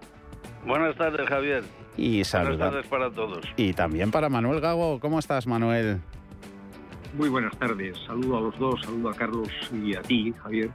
Buenas 0.69 0.97
tardes, 0.97 1.27
Javier. 1.27 1.65
Y 1.97 2.23
Buenas 2.31 2.59
tardes 2.59 2.87
para 2.87 3.11
todos. 3.11 3.45
Y 3.57 3.73
también 3.73 4.13
para 4.13 4.29
Manuel 4.29 4.61
Gago. 4.61 5.01
¿Cómo 5.01 5.19
estás, 5.19 5.47
Manuel? 5.47 5.99
Muy 7.15 7.29
buenas 7.29 7.59
tardes. 7.59 7.99
Saludo 8.07 8.39
a 8.39 8.41
los 8.43 8.59
dos, 8.59 8.81
saludo 8.83 9.09
a 9.09 9.15
Carlos 9.15 9.49
y 9.73 9.97
a 9.97 10.03
ti, 10.03 10.33
Javier 10.43 10.71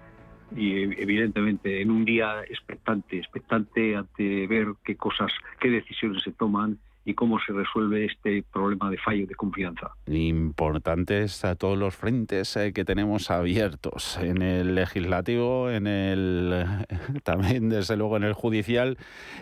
y 0.55 1.01
evidentemente 1.01 1.81
en 1.81 1.91
un 1.91 2.05
día 2.05 2.43
expectante, 2.43 3.17
expectante 3.17 3.95
ante 3.95 4.47
ver 4.47 4.67
qué 4.83 4.95
cosas, 4.95 5.31
qué 5.59 5.69
decisiones 5.69 6.23
se 6.23 6.31
toman 6.31 6.77
y 7.05 7.13
cómo 7.13 7.39
se 7.45 7.53
resuelve 7.53 8.05
este 8.05 8.43
problema 8.51 8.89
de 8.89 8.97
fallo 8.97 9.27
de 9.27 9.35
confianza. 9.35 9.91
Importantes 10.07 11.43
a 11.43 11.55
todos 11.55 11.77
los 11.77 11.95
frentes 11.95 12.55
eh, 12.55 12.71
que 12.73 12.85
tenemos 12.85 13.29
abiertos 13.29 14.17
en 14.21 14.41
el 14.41 14.75
legislativo, 14.75 15.69
en 15.69 15.87
el 15.87 16.65
también 17.23 17.69
desde 17.69 17.97
luego 17.97 18.17
en 18.17 18.23
el 18.23 18.33
judicial 18.33 18.97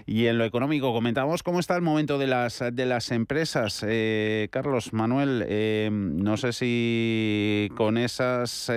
y 0.06 0.26
en 0.26 0.38
lo 0.38 0.46
económico. 0.46 0.94
Comentamos 0.94 1.44
cómo 1.44 1.60
está 1.60 1.76
el 1.76 1.82
momento 1.82 2.18
de 2.18 2.28
las 2.28 2.64
de 2.74 2.86
las 2.86 3.12
empresas. 3.12 3.86
Eh, 3.88 4.48
Carlos 4.52 4.94
Manuel, 4.94 5.46
eh, 5.48 5.90
no 5.92 6.38
sé 6.38 6.54
si 6.54 7.70
con 7.76 7.98
esas 7.98 8.72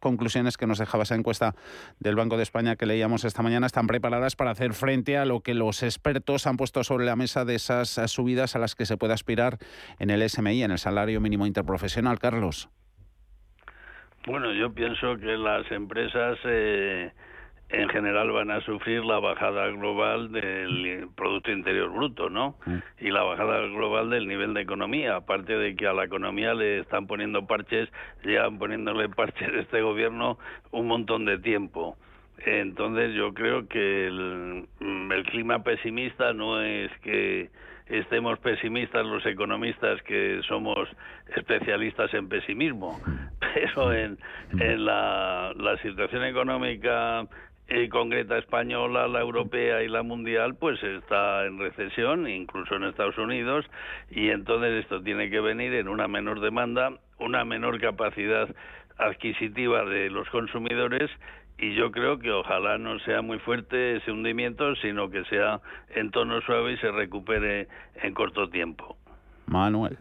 conclusiones 0.00 0.56
que 0.56 0.66
nos 0.66 0.78
dejaba 0.78 1.04
esa 1.04 1.14
encuesta 1.14 1.54
del 2.00 2.16
Banco 2.16 2.36
de 2.36 2.42
España 2.42 2.76
que 2.76 2.86
leíamos 2.86 3.24
esta 3.24 3.42
mañana 3.42 3.66
están 3.66 3.86
preparadas 3.86 4.36
para 4.36 4.52
hacer 4.52 4.72
frente 4.74 5.18
a 5.18 5.24
lo 5.24 5.40
que 5.40 5.54
los 5.54 5.82
expertos 5.82 6.46
han 6.46 6.56
puesto 6.56 6.84
sobre 6.84 7.04
la 7.04 7.16
mesa 7.16 7.44
de 7.44 7.54
esas 7.54 7.98
subidas 8.22 8.54
a 8.54 8.60
las 8.60 8.76
que 8.76 8.86
se 8.86 8.96
puede 8.96 9.14
aspirar 9.14 9.58
en 9.98 10.10
el 10.10 10.28
SMI, 10.28 10.62
en 10.62 10.70
el 10.70 10.78
salario 10.78 11.20
mínimo 11.20 11.44
interprofesional, 11.44 12.20
Carlos? 12.20 12.70
Bueno, 14.26 14.52
yo 14.52 14.72
pienso 14.72 15.16
que 15.16 15.36
las 15.36 15.68
empresas 15.72 16.38
eh, 16.44 17.10
en 17.70 17.88
general 17.88 18.30
van 18.30 18.52
a 18.52 18.60
sufrir 18.60 19.04
la 19.04 19.18
bajada 19.18 19.66
global 19.70 20.30
del 20.30 21.08
Producto 21.16 21.50
Interior 21.50 21.90
Bruto, 21.90 22.30
¿no? 22.30 22.54
Y 23.00 23.10
la 23.10 23.24
bajada 23.24 23.58
global 23.62 24.10
del 24.10 24.28
nivel 24.28 24.54
de 24.54 24.60
economía, 24.60 25.16
aparte 25.16 25.56
de 25.56 25.74
que 25.74 25.88
a 25.88 25.92
la 25.92 26.04
economía 26.04 26.54
le 26.54 26.78
están 26.78 27.08
poniendo 27.08 27.44
parches, 27.48 27.88
llevan 28.22 28.58
poniéndole 28.58 29.08
parches 29.16 29.52
este 29.54 29.82
gobierno 29.82 30.38
un 30.70 30.86
montón 30.86 31.24
de 31.24 31.38
tiempo. 31.38 31.96
Entonces 32.46 33.14
yo 33.14 33.34
creo 33.34 33.66
que 33.66 34.06
el, 34.06 34.68
el 34.80 35.24
clima 35.24 35.64
pesimista 35.64 36.32
no 36.32 36.62
es 36.62 36.92
que 37.02 37.50
estemos 37.98 38.38
pesimistas 38.38 39.04
los 39.04 39.24
economistas 39.26 40.02
que 40.02 40.40
somos 40.48 40.88
especialistas 41.36 42.12
en 42.14 42.28
pesimismo, 42.28 43.00
pero 43.40 43.92
en, 43.92 44.18
la, 44.58 45.52
la 45.56 45.76
situación 45.78 46.24
económica 46.24 47.26
concreta 47.90 48.38
española, 48.38 49.08
la 49.08 49.20
europea 49.20 49.82
y 49.82 49.88
la 49.88 50.02
mundial, 50.02 50.56
pues 50.56 50.82
está 50.82 51.46
en 51.46 51.58
recesión, 51.58 52.28
incluso 52.28 52.74
en 52.74 52.84
Estados 52.84 53.16
Unidos, 53.18 53.64
y 54.10 54.28
entonces 54.28 54.82
esto 54.82 55.02
tiene 55.02 55.30
que 55.30 55.40
venir 55.40 55.72
en 55.74 55.88
una 55.88 56.06
menor 56.08 56.40
demanda, 56.40 56.92
una 57.18 57.44
menor 57.44 57.80
capacidad 57.80 58.48
adquisitiva 58.98 59.84
de 59.84 60.10
los 60.10 60.28
consumidores 60.30 61.10
y 61.62 61.76
yo 61.76 61.92
creo 61.92 62.18
que 62.18 62.32
ojalá 62.32 62.76
no 62.76 62.98
sea 62.98 63.22
muy 63.22 63.38
fuerte 63.38 63.96
ese 63.96 64.10
hundimiento, 64.10 64.74
sino 64.76 65.08
que 65.08 65.24
sea 65.26 65.60
en 65.94 66.10
tono 66.10 66.40
suave 66.40 66.72
y 66.72 66.76
se 66.78 66.90
recupere 66.90 67.68
en 68.02 68.12
corto 68.14 68.50
tiempo. 68.50 68.96
Manuel. 69.46 69.96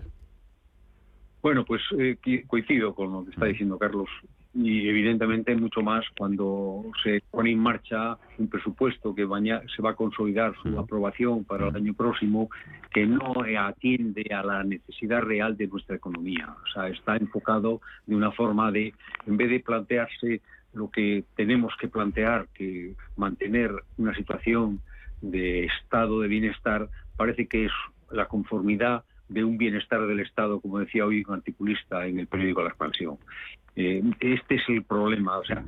Bueno, 1.44 1.64
pues 1.64 1.84
eh, 2.00 2.18
coincido 2.48 2.96
con 2.96 3.14
lo 3.14 3.26
que 3.26 3.32
está 3.32 3.46
diciendo 3.46 3.78
Carlos 3.78 4.10
y 4.54 4.90
evidentemente 4.90 5.56
mucho 5.56 5.82
más 5.82 6.04
cuando 6.18 6.84
se 7.04 7.22
pone 7.30 7.52
en 7.52 7.60
marcha 7.60 8.18
un 8.38 8.50
presupuesto 8.50 9.14
que 9.14 9.28
se 9.76 9.82
va 9.82 9.92
a 9.92 9.96
consolidar 9.96 10.54
su 10.62 10.78
aprobación 10.78 11.46
para 11.46 11.70
el 11.70 11.76
año 11.76 11.94
próximo 11.94 12.50
que 12.92 13.06
no 13.06 13.34
atiende 13.60 14.26
a 14.34 14.44
la 14.44 14.64
necesidad 14.64 15.22
real 15.22 15.56
de 15.56 15.68
nuestra 15.68 15.96
economía. 15.96 16.56
O 16.64 16.68
sea, 16.74 16.90
está 16.90 17.16
enfocado 17.16 17.82
de 18.08 18.16
una 18.16 18.32
forma 18.32 18.72
de, 18.72 18.94
en 19.26 19.38
vez 19.38 19.50
de 19.50 19.60
plantearse 19.62 20.42
lo 20.74 20.90
que 20.90 21.24
tenemos 21.36 21.74
que 21.80 21.88
plantear, 21.88 22.48
que 22.54 22.96
mantener 23.16 23.72
una 23.98 24.16
situación 24.16 24.82
de 25.22 25.66
estado 25.66 26.22
de 26.22 26.28
bienestar, 26.28 26.90
parece 27.18 27.48
que 27.48 27.66
es 27.66 27.72
la 28.10 28.28
conformidad 28.28 29.04
de 29.32 29.46
un 29.46 29.58
bienestar 29.58 30.06
del 30.08 30.20
Estado, 30.20 30.60
como 30.60 30.80
decía 30.80 31.06
hoy 31.06 31.24
un 31.26 31.36
articulista 31.36 32.06
en 32.06 32.20
el 32.20 32.28
periódico 32.28 32.64
La 32.64 32.70
Expansión. 32.70 33.18
Eh, 33.78 34.04
este 34.20 34.56
es 34.56 34.64
el 34.68 34.84
problema. 34.84 35.38
O 35.38 35.46
sea, 35.46 35.64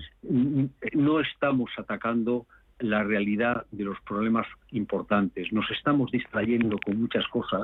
no 0.93 1.19
estamos 1.21 1.71
atacando 1.77 2.45
la 2.79 3.03
realidad 3.03 3.65
de 3.71 3.85
los 3.85 3.99
problemas 4.01 4.45
importantes. 4.71 5.53
Nos 5.53 5.69
estamos 5.71 6.11
distrayendo 6.11 6.77
con 6.85 6.99
muchas 6.99 7.25
cosas 7.27 7.63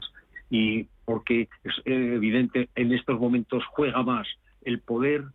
y 0.50 0.88
porque 1.04 1.50
es 1.64 1.74
evidente 1.84 2.70
en 2.76 2.94
estos 2.94 3.20
momentos 3.20 3.66
juega 3.66 4.02
más 4.02 4.28
el 4.64 4.80
poder 4.80 5.26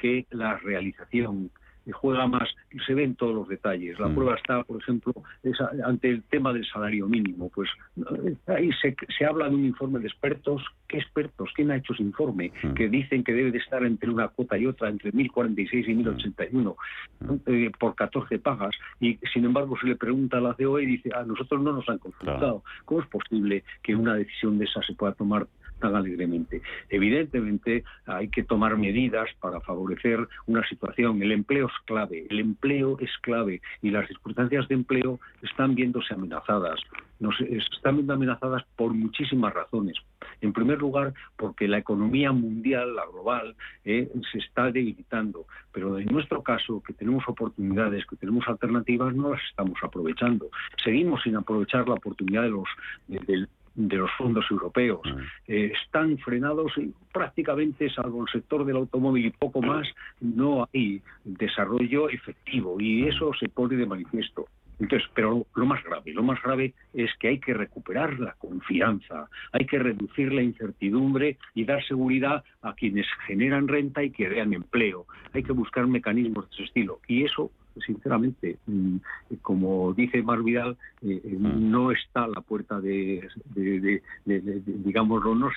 que 0.00 0.26
la 0.30 0.56
realización 0.58 1.50
juega 1.90 2.26
más, 2.26 2.48
se 2.86 2.94
ven 2.94 3.14
todos 3.14 3.34
los 3.34 3.48
detalles. 3.48 3.98
La 3.98 4.08
mm. 4.08 4.14
prueba 4.14 4.34
está, 4.34 4.62
por 4.64 4.80
ejemplo, 4.80 5.12
ante 5.84 6.08
el 6.08 6.22
tema 6.24 6.52
del 6.52 6.66
salario 6.66 7.08
mínimo. 7.08 7.50
Pues 7.54 7.68
ahí 8.46 8.70
se, 8.80 8.94
se, 9.16 9.24
habla 9.24 9.48
de 9.48 9.54
un 9.54 9.64
informe 9.64 10.00
de 10.00 10.08
expertos. 10.08 10.62
¿Qué 10.88 10.98
expertos? 10.98 11.50
¿Quién 11.54 11.70
ha 11.70 11.76
hecho 11.76 11.92
ese 11.92 12.02
informe? 12.02 12.52
Mm. 12.62 12.74
Que 12.74 12.88
dicen 12.88 13.24
que 13.24 13.32
debe 13.32 13.50
de 13.50 13.58
estar 13.58 13.84
entre 13.84 14.10
una 14.10 14.28
cuota 14.28 14.58
y 14.58 14.66
otra, 14.66 14.88
entre 14.88 15.12
1.046 15.12 15.88
y 15.88 15.94
1.081, 15.94 16.76
mm. 17.20 17.34
eh, 17.46 17.70
por 17.78 17.94
14 17.94 18.38
pagas. 18.38 18.74
Y 19.00 19.18
sin 19.32 19.44
embargo 19.44 19.76
se 19.80 19.86
le 19.86 19.96
pregunta 19.96 20.38
a 20.38 20.40
la 20.40 20.54
COE 20.54 20.82
y 20.82 20.86
dice, 20.86 21.10
a 21.14 21.24
nosotros 21.24 21.60
no 21.62 21.72
nos 21.72 21.88
han 21.88 21.98
consultado. 21.98 22.62
¿Cómo 22.84 23.00
es 23.00 23.06
posible 23.08 23.64
que 23.82 23.94
una 23.94 24.14
decisión 24.14 24.58
de 24.58 24.64
esa 24.64 24.82
se 24.82 24.94
pueda 24.94 25.12
tomar 25.12 25.46
tan 25.80 25.96
alegremente. 25.96 26.62
Evidentemente 26.88 27.82
hay 28.06 28.28
que 28.28 28.44
tomar 28.44 28.76
medidas 28.76 29.28
para 29.40 29.60
favorecer 29.60 30.28
una 30.46 30.66
situación. 30.68 31.20
El 31.22 31.32
empleo 31.32 31.68
clave, 31.84 32.26
el 32.30 32.40
empleo 32.40 32.98
es 33.00 33.10
clave 33.22 33.60
y 33.82 33.90
las 33.90 34.06
circunstancias 34.08 34.68
de 34.68 34.74
empleo 34.74 35.20
están 35.42 35.74
viéndose 35.74 36.14
amenazadas. 36.14 36.80
Nos 37.18 37.38
están 37.40 37.96
viendo 37.96 38.14
amenazadas 38.14 38.64
por 38.76 38.94
muchísimas 38.94 39.52
razones. 39.52 39.96
En 40.40 40.52
primer 40.52 40.78
lugar, 40.78 41.12
porque 41.36 41.68
la 41.68 41.78
economía 41.78 42.32
mundial, 42.32 42.94
la 42.94 43.04
global, 43.06 43.54
eh, 43.84 44.10
se 44.32 44.38
está 44.38 44.70
debilitando. 44.70 45.46
Pero 45.72 45.98
en 45.98 46.06
nuestro 46.06 46.42
caso, 46.42 46.82
que 46.82 46.94
tenemos 46.94 47.24
oportunidades, 47.28 48.06
que 48.06 48.16
tenemos 48.16 48.46
alternativas, 48.48 49.14
no 49.14 49.30
las 49.32 49.42
estamos 49.50 49.78
aprovechando. 49.82 50.48
Seguimos 50.82 51.22
sin 51.22 51.36
aprovechar 51.36 51.88
la 51.88 51.94
oportunidad 51.94 52.42
de 52.42 52.50
los, 52.50 52.68
de 53.08 53.46
los 53.76 54.10
fondos 54.18 54.44
europeos. 54.50 55.00
Mm. 55.04 55.18
Eh, 55.48 55.72
están 55.82 56.18
frenados 56.18 56.72
y 56.76 56.92
prácticamente, 57.12 57.90
salvo 57.90 58.22
el 58.22 58.32
sector 58.32 58.64
del 58.64 58.76
automóvil 58.76 59.26
y 59.26 59.30
poco 59.30 59.62
más, 59.62 59.86
no 60.20 60.68
hay 60.72 61.02
desarrollo 61.24 62.08
efectivo 62.08 62.80
y 62.80 63.02
mm. 63.02 63.08
eso 63.08 63.30
se 63.38 63.48
pone 63.48 63.76
de 63.76 63.86
manifiesto. 63.86 64.46
Entonces, 64.80 65.08
pero 65.14 65.46
lo 65.54 65.66
más 65.66 65.84
grave, 65.84 66.12
lo 66.14 66.22
más 66.22 66.42
grave 66.42 66.72
es 66.94 67.10
que 67.18 67.28
hay 67.28 67.38
que 67.38 67.52
recuperar 67.52 68.18
la 68.18 68.32
confianza, 68.32 69.28
hay 69.52 69.66
que 69.66 69.78
reducir 69.78 70.32
la 70.32 70.42
incertidumbre 70.42 71.36
y 71.54 71.66
dar 71.66 71.84
seguridad 71.84 72.42
a 72.62 72.72
quienes 72.72 73.06
generan 73.26 73.68
renta 73.68 74.02
y 74.02 74.10
crean 74.10 74.54
empleo. 74.54 75.04
Hay 75.34 75.42
que 75.42 75.52
buscar 75.52 75.86
mecanismos 75.86 76.48
de 76.48 76.54
ese 76.54 76.64
estilo 76.64 77.00
y 77.06 77.24
eso 77.24 77.50
sinceramente, 77.84 78.58
mm, 78.66 78.96
como 79.42 79.92
dice 79.94 80.22
Mar 80.22 80.42
Vidal, 80.42 80.76
eh, 81.02 81.20
eh, 81.24 81.36
mm. 81.38 81.70
no 81.70 81.90
está 81.92 82.24
a 82.24 82.28
la 82.28 82.40
puerta 82.40 82.80
de, 82.80 83.28
digámoslo, 84.24 85.34
no, 85.34 85.48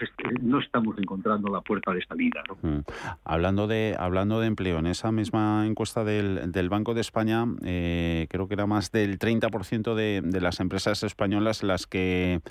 no, 0.41 0.59
estamos 0.59 0.97
encontrando 0.97 1.51
la 1.51 1.61
puerta 1.61 1.93
de 1.93 2.05
salida. 2.05 2.43
Mm. 2.61 2.80
Hablando, 3.24 3.68
de, 3.68 3.95
hablando 3.97 4.39
de 4.39 4.47
empleo, 4.47 4.80
en 4.80 4.88
esa 4.88 5.11
misma 5.11 5.66
encuesta 5.66 6.03
del, 6.03 6.51
del 6.51 6.70
Banco 6.70 6.93
de 6.93 7.01
España, 7.01 7.45
eh, 7.64 8.28
creo 8.30 8.47
que 8.47 8.53
era 8.53 8.68
más 8.68 8.91
del 8.91 9.20
30% 9.20 9.95
de, 9.95 10.22
de 10.24 10.41
las 10.41 10.59
empresas 10.59 11.03
españolas 11.03 11.64
las 11.64 11.88
que 11.88 12.41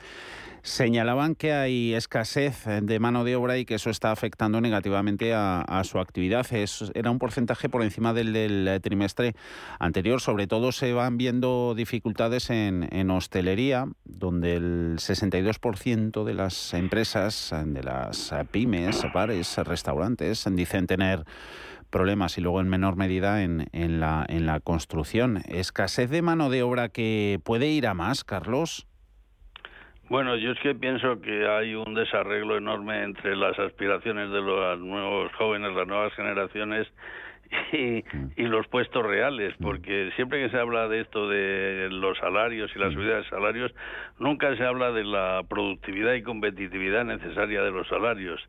señalaban 0.63 1.35
que 1.35 1.53
hay 1.53 1.95
escasez 1.95 2.65
de 2.83 2.99
mano 3.01 3.25
de 3.25 3.35
obra 3.35 3.59
y 3.59 3.65
que 3.65 3.75
eso 3.75 3.91
está 3.91 4.13
afectando 4.13 4.61
negativamente 4.61 5.35
a, 5.35 5.83
su 5.85 5.99
actividad. 5.99 6.47
era 6.95 7.11
un 7.11 7.19
porcentaje 7.19 7.69
por 7.69 7.83
encima 7.83 8.13
del, 8.15 8.33
del, 8.33 8.81
trimestre 8.81 9.35
anterior. 9.79 10.21
Sobre 10.21 10.47
todo 10.47 10.73
se 10.73 10.93
van 10.93 11.19
viendo 11.19 11.75
dificultades 11.75 12.51
en, 12.51 12.89
en 12.93 13.11
hostelería, 13.11 13.87
donde 14.05 14.57
el 14.57 14.97
62% 14.99 16.25
de 16.25 16.35
las 16.35 16.75
empresas, 16.75 17.55
de 17.65 17.83
las 17.83 18.35
pymes, 18.51 19.05
bares, 19.13 19.59
restaurantes, 19.59 20.47
dicen 20.53 20.87
tener 20.87 21.25
problemas 21.91 22.39
y 22.39 22.41
luego 22.41 22.61
en 22.61 22.69
menor 22.69 22.97
medida 22.97 23.45
en, 23.45 23.69
en, 23.73 24.01
la, 24.01 24.27
en 24.29 24.47
la 24.47 24.59
construcción. 24.59 25.43
¿Escasez 25.49 26.11
de 26.11 26.23
mano 26.23 26.51
de 26.51 26.65
obra 26.65 26.89
que 26.89 27.39
puede 27.45 27.69
ir 27.69 27.87
a 27.87 27.95
más, 27.95 28.25
Carlos? 28.25 28.89
Bueno, 30.09 30.37
yo 30.37 30.51
es 30.51 30.59
que 30.61 30.75
pienso 30.75 31.21
que 31.21 31.47
hay 31.49 31.75
un 31.75 31.95
desarreglo 31.95 32.57
enorme 32.57 33.05
entre 33.05 33.37
las 33.37 33.59
aspiraciones 33.59 34.31
de 34.31 34.41
los 34.41 34.79
nuevos 34.81 35.33
jóvenes, 35.39 35.75
las 35.75 35.87
nuevas 35.87 36.13
generaciones 36.15 36.89
y, 37.73 38.05
mm. 38.17 38.33
y, 38.37 38.43
los 38.45 38.67
puestos 38.69 39.05
reales, 39.05 39.55
mm. 39.59 39.63
porque 39.63 40.11
siempre 40.17 40.43
que 40.43 40.51
se 40.51 40.59
habla 40.59 40.89
de 40.89 41.01
esto 41.01 41.29
de 41.29 41.89
los 41.91 42.19
salarios 42.19 42.71
y 42.75 42.79
la 42.79 42.89
mm. 42.89 42.95
subida 42.95 43.17
de 43.17 43.25
salarios, 43.29 43.75
nunca 44.19 44.57
se 44.57 44.65
habla 44.65 44.93
de 44.93 45.05
la 45.05 45.43
productividad 45.49 46.15
y 46.15 46.23
competitividad 46.23 47.05
necesaria 47.05 47.63
de 47.63 47.71
los 47.71 47.87
salarios. 47.89 48.41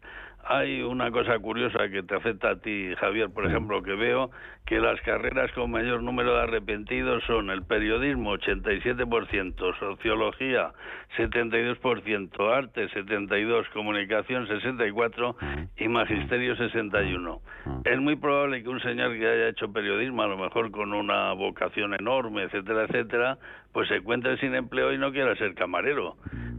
Hay 0.45 0.81
una 0.81 1.09
cosa 1.09 1.39
curiosa 1.39 1.87
que 1.89 2.03
te 2.03 2.15
afecta 2.15 2.49
a 2.49 2.55
ti, 2.57 2.93
Javier, 2.99 3.29
por 3.29 3.45
ejemplo, 3.45 3.81
que 3.81 3.93
veo 3.93 4.29
que 4.65 4.79
las 4.79 4.99
carreras 5.01 5.51
con 5.53 5.71
mayor 5.71 6.03
número 6.03 6.35
de 6.35 6.41
arrepentidos 6.41 7.23
son 7.25 7.49
el 7.49 7.63
periodismo 7.63 8.35
87%, 8.35 9.79
sociología 9.79 10.71
72%, 11.17 12.53
arte 12.53 12.89
72%, 12.89 13.69
comunicación 13.71 14.47
64% 14.47 15.69
y 15.77 15.87
magisterio 15.87 16.57
61%. 16.57 17.39
Es 17.85 17.99
muy 17.99 18.17
probable 18.17 18.63
que 18.63 18.69
un 18.69 18.81
señor 18.81 19.17
que 19.17 19.27
haya 19.27 19.47
hecho 19.47 19.71
periodismo, 19.71 20.23
a 20.23 20.27
lo 20.27 20.37
mejor 20.37 20.71
con 20.71 20.93
una 20.93 21.31
vocación 21.33 21.93
enorme, 21.93 22.43
etcétera, 22.43 22.83
etcétera, 22.83 23.37
pues 23.73 23.87
se 23.87 23.95
encuentre 23.95 24.37
sin 24.37 24.55
empleo 24.55 24.93
y 24.93 24.97
no 24.97 25.11
quiera 25.11 25.35
ser 25.35 25.55
camarero. 25.55 26.15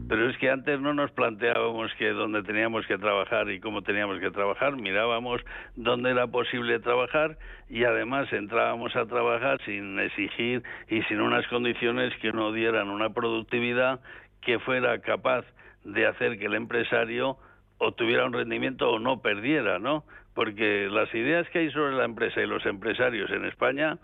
Pero 0.07 0.29
es 0.29 0.37
que 0.37 0.51
antes 0.51 0.79
no 0.79 0.93
nos 0.93 1.09
planteábamos 1.11 1.91
que 1.97 2.09
dónde 2.09 2.43
teníamos 2.43 2.85
que 2.85 2.97
trabajar 2.99 3.49
y 3.49 3.59
cómo 3.59 3.81
teníamos 3.81 4.19
que 4.19 4.29
trabajar, 4.29 4.75
mirábamos 4.75 5.41
dónde 5.75 6.11
era 6.11 6.27
posible 6.27 6.79
trabajar 6.79 7.37
y 7.69 7.85
además 7.85 8.31
entrábamos 8.31 8.95
a 8.95 9.07
trabajar 9.07 9.59
sin 9.65 9.99
exigir 9.99 10.61
y 10.89 11.01
sin 11.03 11.21
unas 11.21 11.47
condiciones 11.47 12.13
que 12.21 12.31
no 12.31 12.51
dieran 12.51 12.89
una 12.89 13.09
productividad 13.09 13.99
que 14.41 14.59
fuera 14.59 14.99
capaz 14.99 15.43
de 15.85 16.05
hacer 16.05 16.37
que 16.37 16.45
el 16.45 16.53
empresario 16.53 17.37
obtuviera 17.79 18.25
un 18.25 18.33
rendimiento 18.33 18.89
o 18.89 18.99
no 18.99 19.21
perdiera, 19.21 19.79
¿no? 19.79 20.03
Porque 20.35 20.87
las 20.91 21.13
ideas 21.15 21.49
que 21.49 21.59
hay 21.59 21.71
sobre 21.71 21.95
la 21.95 22.05
empresa 22.05 22.41
y 22.41 22.47
los 22.47 22.65
empresarios 22.65 23.31
en 23.31 23.45
España 23.45 23.97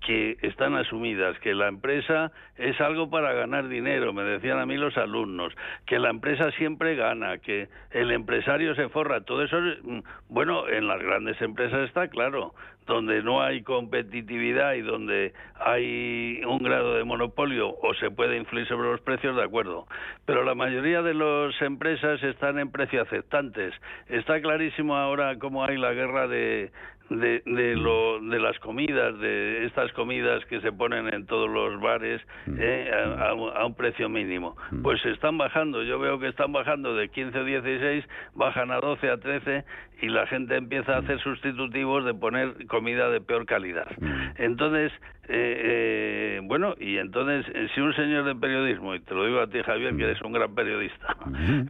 que 0.00 0.36
están 0.42 0.74
asumidas, 0.74 1.38
que 1.40 1.54
la 1.54 1.68
empresa 1.68 2.32
es 2.56 2.80
algo 2.80 3.10
para 3.10 3.32
ganar 3.32 3.68
dinero, 3.68 4.12
me 4.12 4.22
decían 4.22 4.58
a 4.58 4.66
mí 4.66 4.76
los 4.76 4.96
alumnos, 4.96 5.54
que 5.86 5.98
la 5.98 6.10
empresa 6.10 6.50
siempre 6.52 6.96
gana, 6.96 7.38
que 7.38 7.68
el 7.90 8.10
empresario 8.10 8.74
se 8.74 8.88
forra, 8.88 9.22
todo 9.22 9.42
eso, 9.42 9.58
mm, 9.58 10.00
bueno, 10.28 10.68
en 10.68 10.86
las 10.86 11.02
grandes 11.02 11.40
empresas 11.42 11.88
está 11.88 12.08
claro, 12.08 12.54
donde 12.86 13.22
no 13.22 13.40
hay 13.40 13.62
competitividad 13.62 14.74
y 14.74 14.82
donde 14.82 15.32
hay 15.54 16.42
un 16.44 16.58
grado 16.58 16.96
de 16.96 17.04
monopolio 17.04 17.76
o 17.80 17.94
se 17.94 18.10
puede 18.10 18.36
influir 18.36 18.66
sobre 18.66 18.90
los 18.90 19.00
precios, 19.00 19.36
de 19.36 19.44
acuerdo. 19.44 19.86
Pero 20.26 20.42
la 20.42 20.56
mayoría 20.56 21.00
de 21.00 21.14
las 21.14 21.60
empresas 21.62 22.20
están 22.22 22.58
en 22.58 22.72
precio 22.72 23.02
aceptantes. 23.02 23.72
Está 24.08 24.40
clarísimo 24.40 24.96
ahora 24.96 25.38
cómo 25.38 25.64
hay 25.64 25.76
la 25.76 25.92
guerra 25.92 26.26
de, 26.26 26.72
de, 27.10 27.42
de, 27.44 27.76
lo, 27.76 28.20
de 28.20 28.38
las 28.38 28.58
comidas, 28.60 29.18
de 29.18 29.66
estas 29.66 29.92
comidas 29.92 30.44
que 30.46 30.60
se 30.60 30.72
ponen 30.72 31.12
en 31.12 31.26
todos 31.26 31.50
los 31.50 31.80
bares 31.80 32.22
eh, 32.56 32.90
a, 33.18 33.34
un 33.34 33.74
precio 33.74 34.08
mínimo. 34.08 34.56
Pues 34.82 35.04
están 35.04 35.36
bajando, 35.36 35.82
yo 35.82 35.98
veo 35.98 36.18
que 36.18 36.28
están 36.28 36.52
bajando 36.52 36.94
de 36.94 37.08
15 37.08 37.38
o 37.38 37.44
16, 37.44 38.04
bajan 38.34 38.70
a 38.70 38.80
12, 38.80 39.10
a 39.10 39.16
13 39.18 39.64
y 40.02 40.08
la 40.08 40.26
gente 40.26 40.56
empieza 40.56 40.94
a 40.94 40.98
hacer 40.98 41.20
sustitutivos 41.20 42.04
de 42.04 42.14
poner 42.14 42.66
comida 42.66 43.10
de 43.10 43.20
peor 43.20 43.44
calidad. 43.44 43.88
Entonces, 44.36 44.92
eh, 45.28 45.60
eh, 45.62 46.40
bueno, 46.42 46.74
y 46.80 46.96
entonces, 46.96 47.46
eh, 47.54 47.68
si 47.74 47.80
un 47.80 47.94
señor 47.94 48.24
de 48.24 48.34
periodismo, 48.34 48.94
y 48.94 49.00
te 49.00 49.14
lo 49.14 49.26
digo 49.26 49.40
a 49.40 49.46
ti, 49.46 49.62
Javier, 49.62 49.96
que 49.96 50.04
eres 50.04 50.20
un 50.22 50.32
gran 50.32 50.54
periodista, 50.54 51.16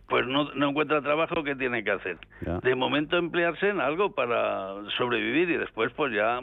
pues 0.09 0.27
no, 0.27 0.51
no 0.55 0.71
encuentra 0.71 1.03
trabajo, 1.03 1.43
¿qué 1.43 1.55
tiene 1.57 1.85
que 1.85 1.91
hacer? 1.91 2.17
De 2.63 2.75
momento 2.75 3.19
emplearse 3.19 3.69
en 3.69 3.81
algo 3.81 4.15
para 4.15 4.77
sobrevivir 4.97 5.30
y 5.37 5.57
después, 5.57 5.93
pues 5.97 6.13
ya, 6.13 6.41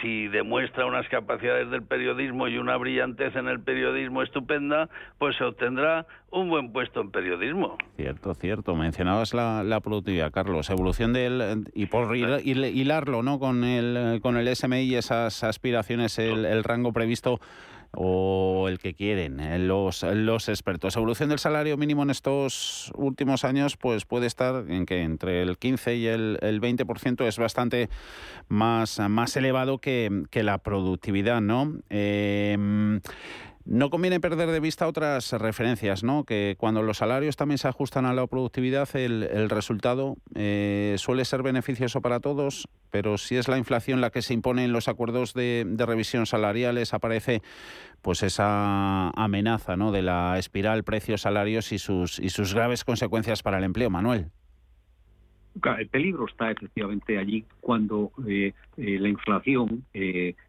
si 0.00 0.28
demuestra 0.28 0.86
unas 0.86 1.08
capacidades 1.08 1.70
del 1.70 1.82
periodismo 1.82 2.48
y 2.48 2.58
una 2.58 2.76
brillantez 2.76 3.34
en 3.36 3.48
el 3.48 3.60
periodismo 3.60 4.22
estupenda, 4.22 4.88
pues 5.18 5.36
se 5.36 5.44
obtendrá 5.44 6.06
un 6.30 6.48
buen 6.48 6.72
puesto 6.72 7.00
en 7.00 7.10
periodismo. 7.10 7.78
Cierto, 7.96 8.34
cierto. 8.34 8.74
Mencionabas 8.74 9.34
la, 9.34 9.62
la 9.62 9.80
productividad, 9.80 10.32
Carlos. 10.32 10.68
Evolución 10.70 11.12
del... 11.12 11.64
y 11.74 11.86
por 11.86 12.16
hilarlo, 12.16 13.22
¿no? 13.22 13.38
Con 13.38 13.64
el, 13.64 14.20
con 14.20 14.36
el 14.36 14.54
SMI 14.54 14.80
y 14.80 14.96
esas 14.96 15.44
aspiraciones, 15.44 16.18
el, 16.18 16.44
el 16.44 16.64
rango 16.64 16.92
previsto 16.92 17.40
o 17.96 18.66
el 18.68 18.78
que 18.78 18.94
quieren 18.94 19.40
eh, 19.40 19.58
los, 19.58 20.02
los 20.02 20.48
expertos. 20.48 20.96
Evolución 20.96 21.28
del 21.28 21.38
salario 21.38 21.76
mínimo 21.76 22.02
en 22.02 22.10
estos 22.10 22.92
últimos 22.96 23.44
años 23.44 23.76
pues 23.76 24.04
puede 24.04 24.26
estar 24.26 24.64
en 24.68 24.86
que 24.86 25.02
entre 25.02 25.42
el 25.42 25.58
15 25.58 25.96
y 25.96 26.06
el, 26.06 26.38
el 26.42 26.60
20% 26.60 27.26
es 27.26 27.38
bastante 27.38 27.88
más, 28.48 29.00
más 29.08 29.36
elevado 29.36 29.78
que, 29.78 30.24
que 30.30 30.42
la 30.42 30.58
productividad, 30.58 31.40
¿no? 31.40 31.74
Eh, 31.90 33.00
no 33.66 33.88
conviene 33.88 34.20
perder 34.20 34.50
de 34.50 34.60
vista 34.60 34.86
otras 34.86 35.32
referencias, 35.32 36.04
¿no? 36.04 36.24
Que 36.24 36.54
cuando 36.58 36.82
los 36.82 36.98
salarios 36.98 37.36
también 37.36 37.58
se 37.58 37.68
ajustan 37.68 38.04
a 38.04 38.12
la 38.12 38.26
productividad, 38.26 38.94
el, 38.94 39.48
resultado 39.48 40.16
eh, 40.34 40.96
suele 40.98 41.24
ser 41.24 41.42
beneficioso 41.42 42.02
para 42.02 42.20
todos, 42.20 42.68
pero 42.90 43.16
si 43.16 43.36
es 43.36 43.48
la 43.48 43.56
inflación 43.56 44.02
la 44.02 44.10
que 44.10 44.20
se 44.20 44.34
impone 44.34 44.64
en 44.64 44.72
los 44.72 44.88
acuerdos 44.88 45.32
de, 45.32 45.66
revisión 45.78 46.26
salariales, 46.26 46.92
aparece 46.92 47.40
pues 48.02 48.22
esa 48.22 49.08
amenaza 49.10 49.76
¿no? 49.76 49.92
de 49.92 50.02
la 50.02 50.38
espiral 50.38 50.84
precios-salarios 50.84 51.72
y 51.72 51.78
sus, 51.78 52.18
y 52.18 52.28
sus 52.28 52.54
graves 52.54 52.84
consecuencias 52.84 53.42
para 53.42 53.58
el 53.58 53.64
empleo, 53.64 53.88
Manuel. 53.88 54.26
El 55.78 55.88
peligro 55.88 56.26
está 56.26 56.50
efectivamente 56.50 57.16
allí 57.16 57.44
cuando 57.60 58.10
eh, 58.26 58.52
eh, 58.76 58.98
la 58.98 59.08
inflación 59.08 59.84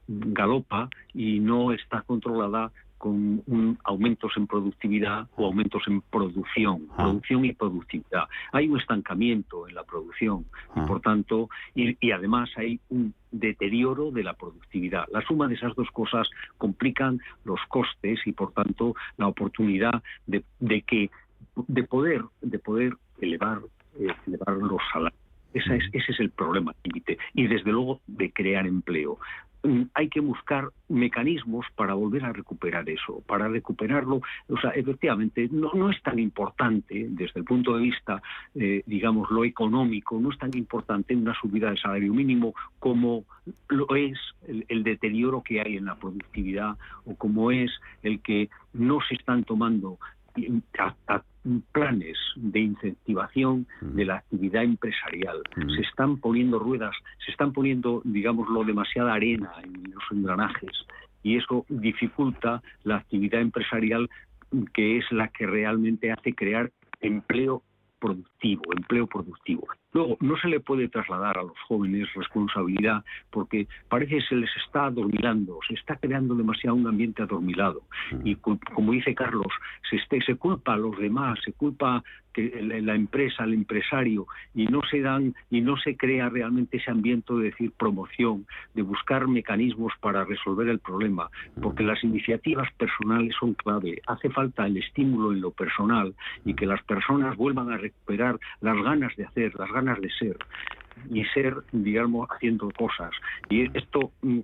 galopa 0.07 0.89
y 1.13 1.39
no 1.39 1.72
está 1.74 2.01
controlada 2.01 2.72
con 2.98 3.43
un, 3.48 3.78
aumentos 3.84 4.32
en 4.38 4.48
productividad 4.48 5.28
o 5.36 5.46
aumentos 5.46 5.84
en 5.88 6.02
producción, 6.02 6.88
producción 6.96 7.46
y 7.46 7.54
productividad. 7.54 8.24
Hay 8.52 8.68
un 8.68 8.80
estancamiento 8.80 9.68
en 9.68 9.76
la 9.76 9.84
producción 9.84 10.46
y 10.76 10.80
por 10.82 11.02
tanto, 11.02 11.50
y, 11.74 12.12
además 12.12 12.50
hay 12.56 12.80
un 12.89 13.14
deterioro 13.32 14.12
de 14.12 14.24
la 14.24 14.34
productividad. 14.34 15.06
La 15.12 15.22
suma 15.22 15.48
de 15.48 15.56
esas 15.56 15.76
dos 15.76 15.89
cosas 15.91 16.30
complican 16.58 17.20
los 17.43 17.60
costes 17.68 18.20
y 18.26 18.32
por 18.32 18.54
tanto 18.54 18.96
la 19.18 19.28
oportunidad 19.28 20.02
de, 20.26 20.43
que 20.82 21.10
de 21.56 21.84
poder 21.84 22.22
de 22.41 22.60
poder 22.60 22.93
elevar 23.20 23.60
eh, 24.00 24.08
elevar 24.28 24.58
los 24.58 24.82
salarios. 24.91 25.20
Ese 25.54 25.78
es, 25.78 25.84
ese 25.93 26.12
es 26.12 26.20
el 26.20 26.32
problema 26.32 26.76
límite. 26.84 27.18
Y 27.34 27.48
desde 27.48 27.72
luego 27.72 28.02
de 28.08 28.32
crear 28.32 28.68
empleo. 28.68 29.20
Mm, 29.66 29.89
hay 29.95 30.09
que 30.09 30.20
buscar 30.20 30.70
mecanismos 30.89 31.66
para 31.76 31.95
volver 31.95 32.24
a 32.24 32.32
recuperar 32.32 32.88
eso, 32.88 33.24
para 33.26 33.47
recuperarlo. 33.47 34.22
O 34.47 34.57
sea, 34.61 34.70
efectivamente, 34.72 35.49
no, 35.51 35.72
no 35.74 35.89
es 35.89 36.01
tan 36.03 36.20
importante 36.20 37.07
desde 37.09 37.39
el 37.39 37.45
punto 37.45 37.76
de 37.76 37.82
vista, 37.82 38.22
eh, 38.53 38.84
digamos, 38.86 39.32
lo 39.32 39.43
económico, 39.43 40.20
no 40.20 40.32
es 40.32 40.38
tan 40.38 40.55
importante 40.55 41.16
una 41.16 41.34
subida 41.34 41.70
del 41.70 41.80
salario 41.80 42.13
mínimo 42.13 42.53
como 42.78 43.26
lo 43.70 43.95
es 43.95 44.20
el, 44.47 44.84
deterioro 44.84 45.41
que 45.41 45.61
hay 45.61 45.78
en 45.78 45.86
la 45.86 45.95
productividad 45.95 46.78
o 47.05 47.16
como 47.16 47.49
es 47.49 47.72
el 48.03 48.22
que 48.22 48.49
no 48.74 48.99
se 49.07 49.16
están 49.16 49.43
tomando 49.43 49.97
planes 51.72 52.18
de 52.36 52.60
incentivación 52.60 53.68
de 53.82 54.06
la 54.06 54.18
actividad 54.18 54.64
empresarial. 54.64 55.41
Se 55.76 55.82
están 55.82 56.18
poniendo 56.18 56.60
ruedas, 56.60 56.96
se 57.26 57.32
están 57.32 57.54
poniendo, 57.54 58.02
digámoslo, 58.04 58.64
demasiada 58.64 59.14
arena 59.14 59.52
en 59.64 59.91
los 59.93 60.04
engranajes 60.12 60.72
y 61.24 61.38
eso 61.38 61.66
dificulta 61.70 62.62
la 62.84 62.98
actividad 62.98 63.41
empresarial 63.41 64.10
que 64.74 64.98
es 64.98 65.12
la 65.12 65.28
que 65.30 65.46
realmente 65.46 66.12
hace 66.12 66.34
crear 66.34 66.72
empleo 67.02 67.64
productivo, 68.00 68.62
empleo 68.76 69.08
productivo. 69.08 69.68
Luego, 69.96 70.18
no 70.20 70.36
se 70.36 70.50
le 70.50 70.60
puede 70.60 70.89
trasladar 70.89 71.38
a 71.38 71.43
los 71.43 71.58
jóvenes 71.70 72.14
responsabilidad 72.16 73.06
porque 73.32 73.66
parece 73.88 74.18
que 74.18 74.22
se 74.24 74.36
les 74.36 74.50
está 74.58 74.88
adormilando, 74.88 75.58
se 75.66 75.74
está 75.74 75.96
creando 75.96 76.36
demasiado 76.36 76.76
un 76.76 76.86
ambiente 76.86 77.24
adormilado. 77.24 77.82
Y 78.26 78.36
como 78.36 78.91
dice 78.91 79.16
Carlos, 79.16 79.48
se, 79.89 80.22
se 80.22 80.36
culpa 80.36 80.74
a 80.74 80.78
los 80.78 80.98
demás, 80.98 81.39
se 81.46 81.54
culpa 81.54 82.04
que 82.36 82.52
la 82.62 82.96
empresa, 82.96 83.46
el 83.46 83.54
empresario, 83.54 84.28
y 84.54 84.66
no 84.66 84.82
se 84.91 85.00
dan 85.00 85.34
y 85.50 85.62
no 85.62 85.78
se 85.78 85.96
crea 85.96 86.28
realmente 86.28 86.78
ese 86.78 86.91
ambiente 86.91 87.34
de 87.34 87.46
decir 87.46 87.72
promoción, 87.72 88.46
de 88.74 88.82
buscar 88.82 89.26
mecanismos 89.30 89.93
para 90.02 90.26
resolver 90.26 90.68
el 90.68 90.80
problema, 90.80 91.30
porque 91.62 91.84
las 91.84 92.04
iniciativas 92.04 92.70
personales 92.74 93.34
son 93.39 93.54
clave. 93.54 94.02
Hace 94.08 94.30
falta 94.30 94.68
el 94.68 94.76
estímulo 94.76 95.32
en 95.32 95.39
lo 95.39 95.52
personal 95.52 96.14
y 96.43 96.54
que 96.56 96.66
las 96.66 96.84
personas 96.84 97.38
vuelvan 97.38 97.72
a 97.72 97.78
recuperar 97.78 98.38
las 98.60 98.76
ganas 98.84 99.16
de 99.16 99.24
hacer, 99.24 99.56
las 99.56 99.72
ganas 99.72 99.85
de 99.94 100.10
ser 100.12 100.38
y 101.10 101.24
ser, 101.26 101.56
digamos, 101.72 102.28
haciendo 102.32 102.70
cosas. 102.72 103.12
Y 103.50 103.66
esto, 103.78 104.12
mm, 104.22 104.40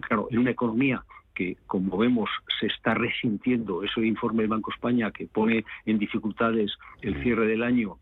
claro, 0.00 0.28
en 0.30 0.38
una 0.38 0.50
economía 0.50 1.04
que, 1.34 1.56
como 1.66 1.96
vemos, 1.98 2.28
se 2.58 2.66
está 2.66 2.94
resintiendo 2.94 3.84
ese 3.84 4.04
informe 4.04 4.42
del 4.42 4.50
Banco 4.50 4.72
España 4.72 5.10
que 5.10 5.26
pone 5.26 5.64
en 5.86 5.98
dificultades 5.98 6.72
el 7.02 7.22
cierre 7.22 7.46
del 7.46 7.62
año 7.62 7.98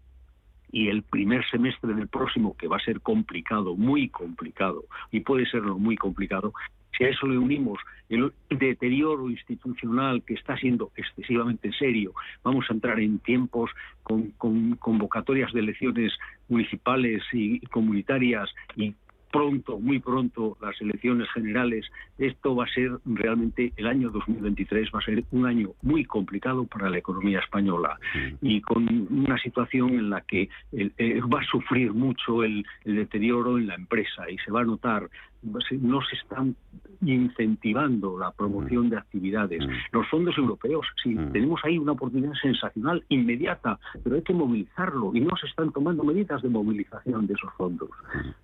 y 0.71 0.89
el 0.89 1.03
primer 1.03 1.49
semestre 1.49 1.95
del 1.95 2.09
próximo, 2.09 2.57
que 2.57 2.69
va 2.69 2.77
a 2.77 2.85
ser 2.85 3.01
complicado, 3.01 3.75
muy 3.75 4.09
complicado, 4.09 4.85
y 5.11 5.21
puede 5.21 5.47
serlo 5.47 5.79
muy 5.79 5.97
complicado, 5.97 6.53
si 6.99 7.05
a 7.05 7.09
eso 7.09 7.27
le 7.27 7.39
unimos 7.39 7.79
el 8.09 8.33
deterioro 8.51 9.31
institucional 9.31 10.23
que 10.25 10.35
está 10.35 10.57
siendo 10.57 10.91
excesivamente 10.97 11.73
serio, 11.73 12.13
vamos 12.43 12.67
a 12.69 12.75
entrar 12.75 12.99
en 12.99 13.21
tiempos 13.21 13.71
con, 14.03 14.33
con 14.33 14.75
convocatorias 14.77 15.53
de 15.53 15.61
elecciones 15.61 16.13
municipales 16.49 17.23
y 17.33 17.61
comunitarias 17.61 18.51
y 18.77 18.95
pronto, 19.31 19.79
muy 19.79 19.99
pronto, 19.99 20.57
las 20.61 20.81
elecciones 20.81 21.29
generales, 21.33 21.87
esto 22.19 22.55
va 22.55 22.65
a 22.65 22.69
ser 22.69 22.93
realmente 23.05 23.73
el 23.77 23.87
año 23.87 24.11
2023, 24.11 24.91
va 24.95 25.01
a 25.01 25.03
ser 25.03 25.25
un 25.31 25.47
año 25.47 25.71
muy 25.83 26.05
complicado 26.05 26.65
para 26.65 26.91
la 26.91 26.99
economía 26.99 27.41
española 27.41 27.99
y 28.41 28.61
con 28.61 28.87
una 29.11 29.39
situación 29.39 29.91
en 29.91 30.11
la 30.11 30.23
que 30.23 30.49
eh, 30.73 31.21
va 31.33 31.41
a 31.41 31.45
sufrir 31.45 31.93
mucho 31.93 32.43
el, 32.43 32.65
deterioro 32.85 33.59
en 33.59 33.67
la 33.67 33.75
empresa 33.75 34.31
y 34.31 34.39
se 34.39 34.51
va 34.51 34.63
a 34.63 34.65
notar 34.65 35.09
no 35.43 36.01
se 36.03 36.17
están 36.17 36.57
incentivando 37.01 38.19
la 38.19 38.33
promoción 38.33 38.91
de 38.91 38.97
actividades. 38.97 39.65
Los 39.93 40.07
fondos 40.09 40.37
europeos, 40.37 40.87
sí, 41.03 41.17
tenemos 41.33 41.61
ahí 41.65 41.79
una 41.79 41.93
oportunidad 41.93 42.33
sensacional, 42.43 43.05
inmediata, 43.09 43.79
pero 44.03 44.17
hay 44.17 44.23
que 44.23 44.35
movilizarlo 44.35 45.13
y 45.15 45.21
no 45.21 45.37
se 45.37 45.47
están 45.47 45.73
tomando 45.73 46.03
medidas 46.03 46.43
de 46.43 46.49
movilización 46.49 47.27
de 47.27 47.35
esos 47.35 47.53
fondos. 47.55 47.91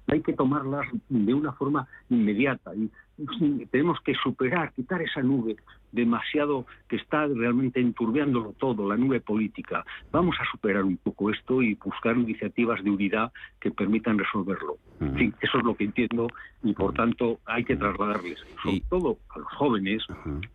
Hay 0.07 0.22
que 0.22 0.32
tomarlas 0.32 0.86
de 1.09 1.34
una 1.34 1.53
forma 1.53 1.86
inmediata 2.11 2.74
y 2.74 2.90
tenemos 3.70 4.00
que 4.00 4.14
superar, 4.14 4.72
quitar 4.72 5.02
esa 5.02 5.22
nube 5.22 5.56
demasiado 5.92 6.66
que 6.88 6.96
está 6.96 7.26
realmente 7.26 7.80
enturbiándolo 7.80 8.52
todo, 8.58 8.88
la 8.88 8.96
nube 8.96 9.20
política. 9.20 9.84
Vamos 10.10 10.36
a 10.40 10.50
superar 10.50 10.82
un 10.84 10.96
poco 10.96 11.30
esto 11.30 11.62
y 11.62 11.74
buscar 11.74 12.16
iniciativas 12.16 12.82
de 12.82 12.90
unidad 12.90 13.32
que 13.60 13.70
permitan 13.70 14.18
resolverlo. 14.18 14.76
eso 15.00 15.58
es 15.58 15.64
lo 15.64 15.76
que 15.76 15.84
entiendo 15.84 16.26
y 16.62 16.72
por 16.72 16.94
tanto 16.94 17.38
hay 17.46 17.64
que 17.64 17.76
trasladarles, 17.76 18.40
sobre 18.62 18.80
todo 18.88 19.18
a 19.30 19.38
los 19.38 19.48
jóvenes, 19.52 20.04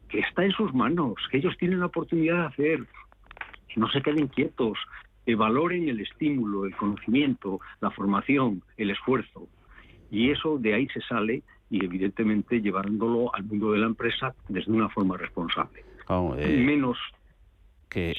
que 0.10 0.20
está 0.20 0.43
en 0.43 0.51
sus 0.51 0.74
manos, 0.74 1.16
que 1.32 1.38
ellos 1.38 1.55
tienen 1.57 1.80
la 1.80 1.86
oportunidad 1.86 2.39
de 2.39 2.47
hacer, 2.47 2.86
que 3.70 3.80
no 3.80 3.89
se 3.89 4.01
queden 4.01 4.28
quietos, 4.28 4.78
que 5.26 5.36
valoren 5.36 5.88
el 5.88 6.01
estímulo, 6.01 6.66
el 6.66 6.76
conocimiento, 6.76 7.62
la 7.80 7.91
formación, 7.91 8.62
el 8.78 8.89
esfuerzo. 8.89 9.47
Y 10.12 10.32
eso 10.32 10.57
de 10.57 10.74
ahí 10.74 10.88
se 10.88 11.01
sale 11.01 11.43
y 11.70 11.84
evidentemente 11.84 12.61
llevándolo 12.61 13.34
al 13.34 13.43
mundo 13.43 13.72
de 13.72 13.80
la 13.80 13.88
empresa 13.88 14.34
desde 14.47 14.72
una 14.72 14.89
forma 14.89 15.17
responsable. 15.17 15.84
Eh, 16.38 16.57
Menos 16.57 16.97
que, 17.90 18.14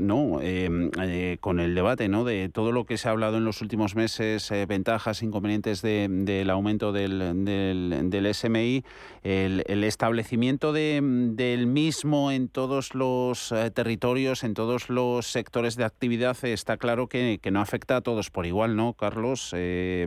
no 0.00 0.40
em, 0.40 0.90
eh, 1.00 1.36
con 1.40 1.60
el 1.60 1.74
debate 1.74 2.08
no 2.08 2.24
de 2.24 2.48
todo 2.48 2.72
lo 2.72 2.84
que 2.84 2.96
se 2.96 3.08
ha 3.08 3.10
hablado 3.10 3.36
en 3.36 3.44
los 3.44 3.60
últimos 3.60 3.94
meses 3.94 4.50
eh, 4.50 4.66
ventajas 4.66 5.22
inconvenientes 5.22 5.82
del 5.82 6.50
aumento 6.50 6.92
del, 6.92 7.44
del, 7.44 8.34
SMI 8.34 8.84
el, 9.22 9.84
establecimiento 9.84 10.72
del 10.72 11.66
mismo 11.66 12.30
en 12.30 12.48
todos 12.48 12.94
los 12.94 13.52
eh, 13.52 13.70
territorios 13.70 14.44
en 14.44 14.54
todos 14.54 14.88
los 14.88 15.26
sectores 15.26 15.76
de 15.76 15.84
actividad 15.84 16.36
está 16.44 16.76
claro 16.76 17.08
que, 17.08 17.38
no 17.52 17.60
afecta 17.60 17.96
a 17.96 18.00
todos 18.00 18.30
por 18.30 18.46
igual 18.46 18.76
no 18.76 18.94
Carlos 18.94 19.50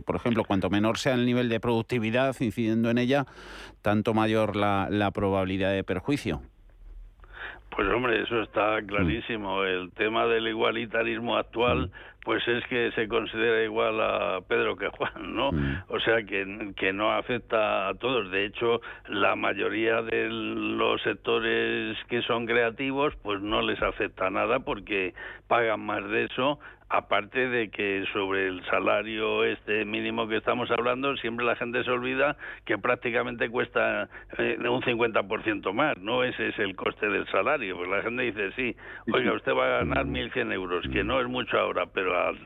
por 0.04 0.16
ejemplo 0.16 0.44
cuanto 0.44 0.68
menor 0.68 0.98
sea 0.98 1.14
el 1.14 1.26
nivel 1.26 1.48
de 1.48 1.60
productividad 1.60 2.34
incidiendo 2.40 2.90
en 2.90 2.98
ella 2.98 3.26
tanto 3.82 4.14
mayor 4.14 4.56
la, 4.56 4.88
la 4.90 5.12
probabilidad 5.12 5.72
de 5.72 5.84
perjuicio 5.84 6.42
pues 7.76 7.88
hombre, 7.90 8.22
eso 8.22 8.40
está 8.40 8.80
clarísimo. 8.86 9.62
El 9.62 9.92
tema 9.92 10.26
del 10.26 10.48
igualitarismo 10.48 11.36
actual, 11.36 11.90
pues 12.24 12.42
es 12.48 12.64
que 12.68 12.90
se 12.92 13.06
considera 13.06 13.62
igual 13.62 14.00
a 14.00 14.40
Pedro 14.48 14.76
que 14.76 14.88
Juan, 14.88 15.36
¿no? 15.36 15.50
O 15.88 16.00
sea 16.00 16.22
que, 16.22 16.72
que 16.74 16.94
no 16.94 17.12
afecta 17.12 17.88
a 17.88 17.94
todos. 17.94 18.30
De 18.30 18.46
hecho, 18.46 18.80
la 19.08 19.36
mayoría 19.36 20.00
de 20.00 20.26
los 20.30 21.02
sectores 21.02 21.98
que 22.08 22.22
son 22.22 22.46
creativos, 22.46 23.14
pues 23.22 23.42
no 23.42 23.60
les 23.60 23.80
afecta 23.82 24.30
nada 24.30 24.60
porque 24.60 25.12
pagan 25.46 25.80
más 25.80 26.02
de 26.08 26.24
eso 26.24 26.58
aparte 26.88 27.48
de 27.48 27.70
que 27.70 28.04
sobre 28.12 28.46
el 28.46 28.64
salario 28.66 29.44
este 29.44 29.84
mínimo 29.84 30.28
que 30.28 30.36
estamos 30.36 30.70
hablando, 30.70 31.16
siempre 31.16 31.44
la 31.44 31.56
gente 31.56 31.82
se 31.82 31.90
olvida 31.90 32.36
que 32.64 32.78
prácticamente 32.78 33.50
cuesta 33.50 34.08
eh, 34.38 34.56
un 34.68 34.82
50% 34.82 35.72
más, 35.72 35.98
¿no? 35.98 36.22
Ese 36.22 36.48
es 36.48 36.58
el 36.58 36.76
coste 36.76 37.08
del 37.08 37.26
salario. 37.28 37.76
Pues 37.76 37.88
la 37.88 38.02
gente 38.02 38.22
dice, 38.22 38.52
sí, 38.52 38.76
oiga, 39.12 39.32
usted 39.32 39.52
va 39.52 39.66
a 39.66 39.78
ganar 39.84 40.06
1.100 40.06 40.52
euros, 40.52 40.86
que 40.92 41.02
no 41.02 41.20
es 41.20 41.26
mucho 41.26 41.58
ahora, 41.58 41.86
pero 41.86 42.16
al, 42.16 42.38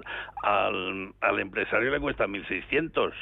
al, 0.42 1.12
al 1.20 1.40
empresario 1.40 1.90
le 1.90 2.00
cuesta 2.00 2.26
1.600. 2.26 3.12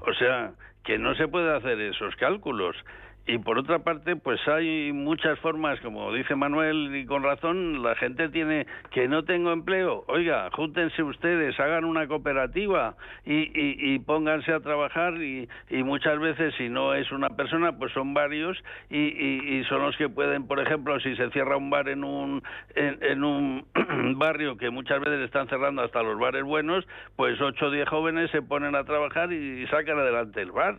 O 0.00 0.14
sea, 0.14 0.52
que 0.84 0.98
no 0.98 1.14
se 1.14 1.28
puede 1.28 1.54
hacer 1.54 1.80
esos 1.80 2.14
cálculos. 2.16 2.76
Y 3.24 3.38
por 3.38 3.56
otra 3.56 3.78
parte, 3.78 4.16
pues 4.16 4.40
hay 4.48 4.90
muchas 4.92 5.38
formas, 5.38 5.78
como 5.80 6.12
dice 6.12 6.34
Manuel, 6.34 6.90
y 6.96 7.06
con 7.06 7.22
razón, 7.22 7.80
la 7.80 7.94
gente 7.94 8.28
tiene 8.30 8.66
que 8.90 9.06
no 9.06 9.22
tengo 9.22 9.52
empleo. 9.52 10.04
Oiga, 10.08 10.50
júntense 10.50 11.04
ustedes, 11.04 11.58
hagan 11.60 11.84
una 11.84 12.08
cooperativa 12.08 12.96
y, 13.24 13.50
y, 13.54 13.98
pónganse 14.00 14.52
a 14.52 14.58
trabajar 14.58 15.22
y, 15.22 15.48
y, 15.70 15.84
muchas 15.84 16.18
veces 16.18 16.52
si 16.58 16.68
no 16.68 16.94
es 16.94 17.12
una 17.12 17.30
persona, 17.30 17.78
pues 17.78 17.92
son 17.92 18.12
varios 18.12 18.58
y, 18.90 19.62
son 19.68 19.82
los 19.82 19.96
que 19.96 20.08
pueden, 20.08 20.48
por 20.48 20.58
ejemplo, 20.58 20.98
si 20.98 21.14
se 21.14 21.30
cierra 21.30 21.56
un 21.56 21.70
bar 21.70 21.88
en 21.88 22.02
un, 22.02 22.42
en, 22.74 23.22
un 23.22 23.64
barrio 24.16 24.56
que 24.56 24.70
muchas 24.70 24.98
veces 25.00 25.20
están 25.20 25.48
cerrando 25.48 25.82
hasta 25.82 26.02
los 26.02 26.18
bares 26.18 26.42
buenos, 26.42 26.84
pues 27.14 27.40
ocho 27.40 27.66
o 27.66 27.70
diez 27.70 27.88
jóvenes 27.88 28.32
se 28.32 28.42
ponen 28.42 28.74
a 28.74 28.82
trabajar 28.82 29.32
y 29.32 29.64
sacan 29.68 29.98
adelante 29.98 30.42
el 30.42 30.50
bar. 30.50 30.78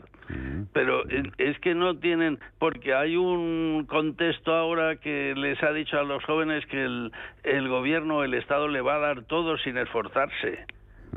Pero 0.73 1.03
es 1.37 1.59
que 1.59 1.75
no 1.75 1.97
tienen 1.97 2.32
porque 2.59 2.93
hay 2.93 3.15
un 3.15 3.85
contexto 3.87 4.53
ahora 4.53 4.97
que 4.97 5.33
les 5.35 5.61
ha 5.63 5.71
dicho 5.71 5.99
a 5.99 6.03
los 6.03 6.23
jóvenes 6.23 6.65
que 6.67 6.83
el, 6.83 7.11
el 7.43 7.67
gobierno, 7.67 8.23
el 8.23 8.33
Estado 8.33 8.67
le 8.67 8.81
va 8.81 8.95
a 8.95 8.99
dar 8.99 9.23
todo 9.23 9.57
sin 9.57 9.77
esforzarse 9.77 10.65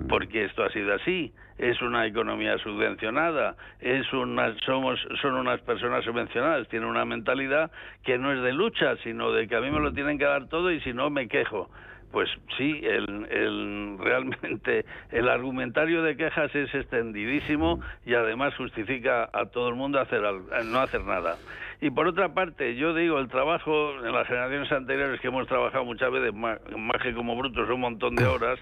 porque 0.08 0.44
esto 0.44 0.64
ha 0.64 0.70
sido 0.70 0.94
así. 0.94 1.32
Es 1.58 1.80
una 1.80 2.06
economía 2.06 2.58
subvencionada, 2.58 3.56
es 3.80 4.12
una, 4.12 4.54
somos, 4.66 5.00
son 5.22 5.34
unas 5.34 5.60
personas 5.62 6.04
subvencionadas, 6.04 6.68
tienen 6.68 6.88
una 6.88 7.06
mentalidad 7.06 7.70
que 8.04 8.18
no 8.18 8.32
es 8.32 8.42
de 8.42 8.52
lucha, 8.52 8.96
sino 9.02 9.32
de 9.32 9.48
que 9.48 9.56
a 9.56 9.60
mí 9.60 9.70
me 9.70 9.80
lo 9.80 9.92
tienen 9.92 10.18
que 10.18 10.26
dar 10.26 10.48
todo 10.48 10.70
y 10.70 10.80
si 10.80 10.92
no 10.92 11.08
me 11.08 11.28
quejo 11.28 11.70
pues 12.12 12.28
sí, 12.56 12.80
el, 12.82 13.26
el, 13.30 13.98
realmente 13.98 14.84
el 15.10 15.28
argumentario 15.28 16.02
de 16.02 16.16
quejas 16.16 16.54
es 16.54 16.74
extendidísimo 16.74 17.80
y 18.04 18.14
además 18.14 18.54
justifica 18.56 19.28
a 19.32 19.46
todo 19.46 19.68
el 19.68 19.74
mundo 19.74 20.00
hacer 20.00 20.22
no 20.22 20.80
hacer 20.80 21.04
nada. 21.04 21.36
Y 21.80 21.90
por 21.90 22.06
otra 22.06 22.32
parte, 22.32 22.74
yo 22.76 22.94
digo, 22.94 23.18
el 23.18 23.28
trabajo 23.28 23.92
en 24.02 24.12
las 24.12 24.26
generaciones 24.26 24.72
anteriores 24.72 25.20
que 25.20 25.28
hemos 25.28 25.46
trabajado 25.46 25.84
muchas 25.84 26.10
veces 26.10 26.32
más, 26.32 26.58
que 27.02 27.12
como 27.12 27.36
brutos 27.36 27.68
un 27.68 27.80
montón 27.80 28.16
de 28.16 28.24
horas 28.24 28.58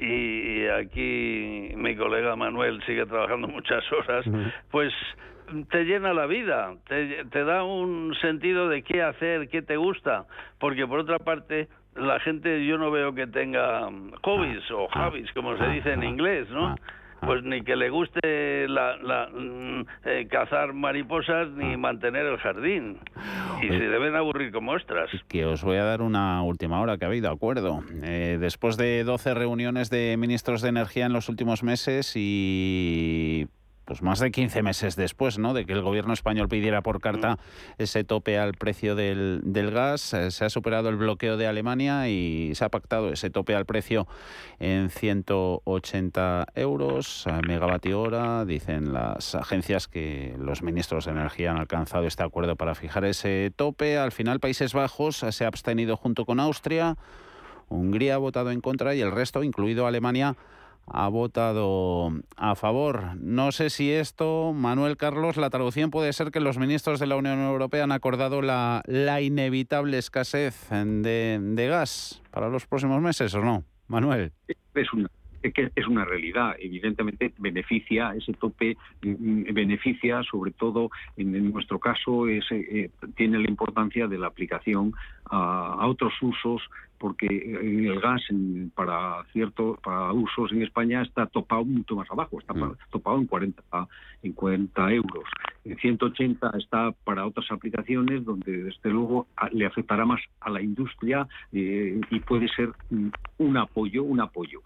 y 0.00 0.66
aquí 0.66 1.72
mi 1.76 1.96
colega 1.96 2.36
Manuel 2.36 2.82
sigue 2.84 3.06
trabajando 3.06 3.48
muchas 3.48 3.84
horas, 3.92 4.24
pues 4.70 4.92
te 5.70 5.84
llena 5.84 6.12
la 6.12 6.26
vida, 6.26 6.74
te, 6.88 7.24
te 7.26 7.44
da 7.44 7.64
un 7.64 8.14
sentido 8.20 8.68
de 8.68 8.82
qué 8.82 9.02
hacer, 9.02 9.48
qué 9.48 9.62
te 9.62 9.76
gusta, 9.76 10.26
porque 10.58 10.86
por 10.86 11.00
otra 11.00 11.18
parte 11.18 11.68
la 11.98 12.20
gente 12.20 12.64
yo 12.64 12.78
no 12.78 12.90
veo 12.90 13.14
que 13.14 13.26
tenga 13.26 13.90
mm, 13.90 14.12
hobbies 14.22 14.64
ah, 14.70 14.74
o 14.74 14.88
ah, 14.92 15.04
hobbies, 15.04 15.30
como 15.32 15.56
se 15.56 15.64
ah, 15.64 15.68
dice 15.68 15.92
en 15.92 16.02
inglés, 16.02 16.48
¿no? 16.50 16.76
Pues 17.20 17.42
ni 17.42 17.62
que 17.62 17.74
le 17.74 17.90
guste 17.90 18.68
la, 18.68 19.28
mm, 19.32 19.80
eh, 20.04 20.28
cazar 20.30 20.72
mariposas 20.72 21.48
ni 21.50 21.76
mantener 21.76 22.26
el 22.26 22.38
jardín. 22.38 22.98
Y 23.60 23.66
se 23.66 23.88
deben 23.88 24.14
aburrir 24.14 24.52
como 24.52 24.70
ostras. 24.72 25.10
Que 25.26 25.44
os 25.44 25.64
voy 25.64 25.78
a 25.78 25.84
dar 25.84 26.00
una 26.00 26.40
última 26.42 26.80
hora 26.80 26.96
que 26.96 27.04
ha 27.04 27.08
habido 27.08 27.30
acuerdo. 27.30 27.82
Eh, 28.04 28.38
después 28.40 28.76
de 28.76 29.02
12 29.02 29.34
reuniones 29.34 29.90
de 29.90 30.16
ministros 30.16 30.62
de 30.62 30.68
energía 30.68 31.06
en 31.06 31.12
los 31.12 31.28
últimos 31.28 31.64
meses 31.64 32.12
y 32.14 33.48
pues 33.88 34.02
más 34.02 34.18
de 34.18 34.30
15 34.30 34.62
meses 34.62 34.96
después 34.96 35.38
¿no? 35.38 35.54
de 35.54 35.64
que 35.64 35.72
el 35.72 35.80
gobierno 35.80 36.12
español 36.12 36.46
pidiera 36.46 36.82
por 36.82 37.00
carta 37.00 37.36
mm. 37.36 37.82
ese 37.82 38.04
tope 38.04 38.38
al 38.38 38.52
precio 38.52 38.94
del, 38.94 39.70
gas, 39.72 40.12
eh, 40.12 40.30
se 40.30 40.44
ha 40.44 40.50
superado 40.50 40.90
el 40.90 40.96
bloqueo 40.96 41.38
de 41.38 41.46
Alemania 41.46 42.06
y 42.10 42.54
se 42.54 42.66
ha 42.66 42.68
pactado 42.68 43.10
ese 43.10 43.30
tope 43.30 43.54
al 43.54 43.64
precio 43.64 44.06
en 44.58 44.90
180 44.90 46.48
euros 46.54 47.26
a 47.26 47.40
megavatio 47.40 48.02
hora. 48.02 48.44
Dicen 48.44 48.92
las 48.92 49.34
agencias 49.34 49.88
que 49.88 50.36
los 50.38 50.62
ministros 50.62 51.06
de 51.06 51.12
Energía 51.12 51.52
han 51.52 51.56
alcanzado 51.56 52.06
este 52.06 52.22
acuerdo 52.22 52.56
para 52.56 52.74
fijar 52.74 53.06
ese 53.06 53.50
tope. 53.56 53.96
Al 53.96 54.12
final 54.12 54.38
Países 54.38 54.74
Bajos 54.74 55.24
se 55.30 55.44
ha 55.46 55.48
abstenido 55.48 55.96
junto 55.96 56.26
con 56.26 56.40
Austria. 56.40 56.98
Hungría 57.70 58.16
ha 58.16 58.18
votado 58.18 58.50
en 58.50 58.60
contra 58.60 58.94
y 58.94 59.00
el 59.00 59.12
resto, 59.12 59.42
incluido 59.42 59.86
Alemania, 59.86 60.36
ha 60.92 61.08
votado 61.08 62.12
a 62.36 62.54
favor. 62.54 63.16
No 63.16 63.52
sé 63.52 63.70
si 63.70 63.92
esto, 63.92 64.52
Manuel 64.52 64.96
Carlos, 64.96 65.36
la 65.36 65.50
traducción 65.50 65.90
puede 65.90 66.12
ser 66.12 66.30
que 66.30 66.40
los 66.40 66.58
ministros 66.58 67.00
de 67.00 67.06
la 67.06 67.16
Unión 67.16 67.38
Europea 67.40 67.84
han 67.84 67.92
acordado 67.92 68.42
la, 68.42 68.82
la 68.86 69.20
inevitable 69.20 69.98
escasez 69.98 70.68
de, 70.70 71.38
de, 71.40 71.66
gas 71.68 72.22
para 72.30 72.48
los 72.48 72.66
próximos 72.66 73.00
meses, 73.00 73.34
¿o 73.34 73.40
no? 73.40 73.64
Manuel. 73.86 74.32
Es 74.74 74.92
una, 74.92 75.10
que 75.42 75.70
es 75.74 75.86
una 75.86 76.04
realidad. 76.04 76.56
Evidentemente 76.58 77.32
beneficia 77.38 78.14
ese 78.16 78.32
tope, 78.34 78.76
mm, 79.02 79.08
mm, 79.10 79.54
beneficia 79.54 80.22
sobre 80.22 80.52
todo 80.52 80.90
en, 81.16 81.50
nuestro 81.52 81.78
caso 81.78 82.28
es, 82.28 82.44
eh, 82.50 82.90
tiene 83.16 83.38
la 83.38 83.48
importancia 83.48 84.06
de 84.06 84.18
la 84.18 84.26
aplicación 84.26 84.92
a, 85.30 85.86
otros 85.86 86.12
usos 86.20 86.62
porque 86.98 87.26
el 87.26 88.00
gas 88.00 88.22
para 88.74 89.24
ciertos 89.32 89.78
para 89.80 90.12
usos 90.12 90.50
en 90.52 90.62
España 90.62 91.02
está 91.02 91.26
topado 91.26 91.64
mucho 91.64 91.94
más 91.94 92.10
abajo, 92.10 92.40
está 92.40 92.52
mm. 92.54 92.76
topado 92.90 93.18
en 93.18 93.26
40 93.26 93.62
en 94.22 94.32
40 94.32 94.92
euros. 94.92 95.24
En 95.64 95.76
180 95.76 96.50
está 96.58 96.92
para 97.04 97.26
otras 97.26 97.50
aplicaciones 97.50 98.24
donde 98.24 98.64
desde 98.64 98.90
luego 98.90 99.28
le 99.52 99.66
afectará 99.66 100.04
más 100.04 100.20
a 100.40 100.50
la 100.50 100.60
industria 100.60 101.26
eh, 101.52 102.00
y 102.10 102.20
puede 102.20 102.48
ser 102.48 102.72
un 103.38 103.56
apoyo, 103.56 104.02
un 104.02 104.20
apoyo. 104.20 104.60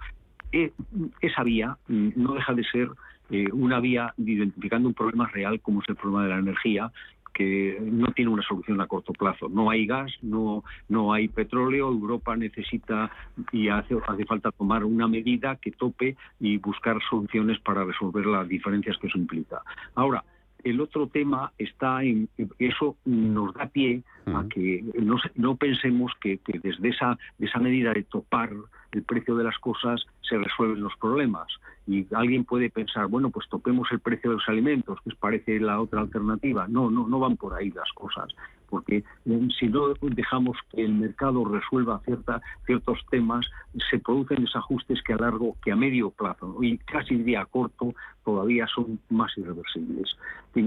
Eh, 0.52 0.72
esa 1.20 1.42
vía 1.42 1.76
mm, 1.88 2.10
no 2.16 2.34
deja 2.34 2.52
de 2.52 2.64
ser 2.64 2.88
eh, 3.30 3.46
una 3.52 3.80
vía 3.80 4.12
identificando 4.18 4.88
un 4.88 4.94
problema 4.94 5.26
real 5.28 5.60
como 5.60 5.80
es 5.80 5.88
el 5.88 5.96
problema 5.96 6.24
de 6.24 6.28
la 6.30 6.38
energía 6.38 6.92
que 7.32 7.78
no 7.80 8.12
tiene 8.12 8.30
una 8.30 8.42
solución 8.42 8.80
a 8.80 8.86
corto 8.86 9.12
plazo. 9.12 9.48
No 9.48 9.70
hay 9.70 9.86
gas, 9.86 10.12
no, 10.22 10.64
no 10.90 11.12
hay 11.12 11.28
petróleo, 11.28 11.88
Europa 11.88 12.36
necesita 12.36 13.10
y 13.52 13.68
hace, 13.68 13.96
hace 14.06 14.26
falta 14.26 14.50
tomar 14.52 14.84
una 14.84 15.08
medida 15.08 15.56
que 15.56 15.70
tope 15.70 16.16
y 16.40 16.58
buscar 16.58 16.98
soluciones 17.08 17.58
para 17.60 17.84
resolver 17.84 18.26
las 18.26 18.46
diferencias 18.48 18.98
que 18.98 19.06
eso 19.06 19.18
implica. 19.18 19.62
Ahora, 19.94 20.22
el 20.62 20.80
otro 20.80 21.08
tema 21.08 21.52
está 21.58 22.04
en 22.04 22.28
eso 22.58 22.96
nos 23.04 23.52
da 23.54 23.66
pie 23.66 24.02
a 24.26 24.44
que 24.48 24.84
no, 25.00 25.16
no 25.34 25.56
pensemos 25.56 26.12
que, 26.20 26.38
que, 26.38 26.60
desde 26.60 26.88
esa, 26.88 27.18
esa 27.40 27.58
medida 27.58 27.92
de 27.92 28.04
topar 28.04 28.50
el 28.92 29.02
precio 29.02 29.36
de 29.36 29.44
las 29.44 29.58
cosas 29.58 30.04
se 30.20 30.38
resuelven 30.38 30.82
los 30.82 30.96
problemas. 30.96 31.48
Y 31.86 32.06
alguien 32.14 32.44
puede 32.44 32.70
pensar, 32.70 33.08
bueno, 33.08 33.30
pues 33.30 33.48
topemos 33.48 33.88
el 33.90 34.00
precio 34.00 34.30
de 34.30 34.36
los 34.36 34.48
alimentos, 34.48 34.98
que 35.04 35.14
parece 35.16 35.58
la 35.58 35.80
otra 35.80 36.00
alternativa. 36.00 36.68
No, 36.68 36.90
no, 36.90 37.08
no 37.08 37.18
van 37.18 37.36
por 37.36 37.54
ahí 37.54 37.70
las 37.70 37.90
cosas 37.92 38.28
porque 38.72 39.04
eh, 39.26 39.48
si 39.60 39.66
no 39.68 39.92
dejamos 40.00 40.56
que 40.70 40.82
el 40.82 40.94
mercado 40.94 41.44
resuelva 41.44 42.00
cierta, 42.06 42.40
ciertos 42.64 43.00
temas, 43.10 43.46
se 43.90 43.98
producen 43.98 44.44
desajustes 44.44 45.02
que 45.02 45.12
a 45.12 45.18
largo, 45.18 45.58
que 45.62 45.72
a 45.72 45.76
medio 45.76 46.10
plazo 46.10 46.56
y 46.62 46.78
casi 46.78 47.16
día 47.16 47.44
corto 47.44 47.94
todavía 48.24 48.66
son 48.74 48.98
más 49.10 49.36
irreversibles. 49.36 50.16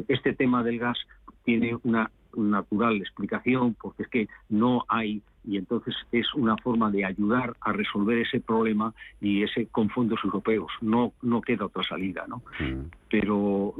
Este 0.07 0.33
tema 0.33 0.61
del 0.61 0.77
gas 0.77 0.99
tiene 1.45 1.79
una 1.83 2.11
natural 2.35 2.97
explicación 2.97 3.75
porque 3.79 4.03
es 4.03 4.09
que 4.09 4.27
no 4.49 4.85
hay 4.87 5.21
y 5.47 5.57
entonces 5.57 5.95
es 6.11 6.33
una 6.33 6.57
forma 6.57 6.89
de 6.89 7.05
ayudar 7.05 7.55
a 7.61 7.71
resolver 7.71 8.17
ese 8.17 8.39
problema 8.39 8.93
y 9.21 9.43
ese 9.43 9.67
con 9.67 9.89
fondos 9.89 10.19
europeos 10.23 10.71
no 10.81 11.13
no 11.21 11.41
queda 11.41 11.65
otra 11.65 11.83
salida 11.83 12.25
no 12.27 12.41
mm. 12.59 12.89
pero 13.09 13.75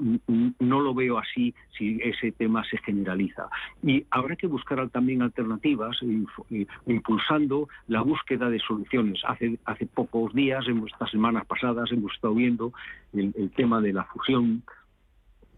no 0.60 0.80
lo 0.80 0.94
veo 0.94 1.18
así 1.18 1.54
si 1.78 2.00
ese 2.02 2.32
tema 2.32 2.64
se 2.70 2.78
generaliza. 2.78 3.50
Y 3.84 4.06
habrá 4.12 4.36
que 4.36 4.48
buscar 4.48 4.88
también 4.90 5.22
alternativas 5.22 5.98
impulsando 6.86 7.68
la 7.88 8.02
búsqueda 8.02 8.50
de 8.50 8.60
soluciones. 8.60 9.22
Hace 9.28 9.60
hace 9.66 9.86
pocos 9.86 10.34
días 10.34 10.66
en 10.68 10.86
estas 10.86 11.12
semanas 11.12 11.46
pasadas 11.46 11.92
hemos 11.92 12.14
estado 12.14 12.36
viendo 12.36 12.74
el 13.14 13.52
tema 13.56 13.82
de 13.82 13.94
la 13.94 14.04
fusión 14.06 14.64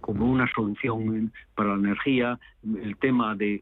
como 0.08 0.26
una 0.26 0.50
solución 0.56 1.34
para 1.54 1.76
la 1.76 1.80
energía, 1.80 2.40
el 2.64 2.96
tema 2.96 3.36
de, 3.36 3.62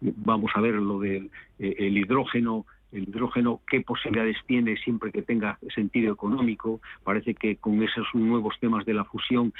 vamos 0.00 0.50
a 0.54 0.60
ver, 0.62 0.76
lo 0.76 1.00
del 1.00 1.30
eh, 1.58 1.74
el 1.80 1.98
hidrógeno, 1.98 2.64
el 2.92 3.02
hidrógeno, 3.02 3.60
qué 3.68 3.82
posibilidades 3.82 4.38
tiene 4.46 4.78
siempre 4.78 5.12
que 5.12 5.20
tenga 5.20 5.58
sentido 5.74 6.14
económico. 6.14 6.80
Parece 7.04 7.34
que 7.34 7.56
con 7.56 7.82
esos 7.82 8.06
nuevos 8.14 8.58
temas 8.58 8.86
de 8.86 8.94
la 8.94 9.04
fusión 9.04 9.52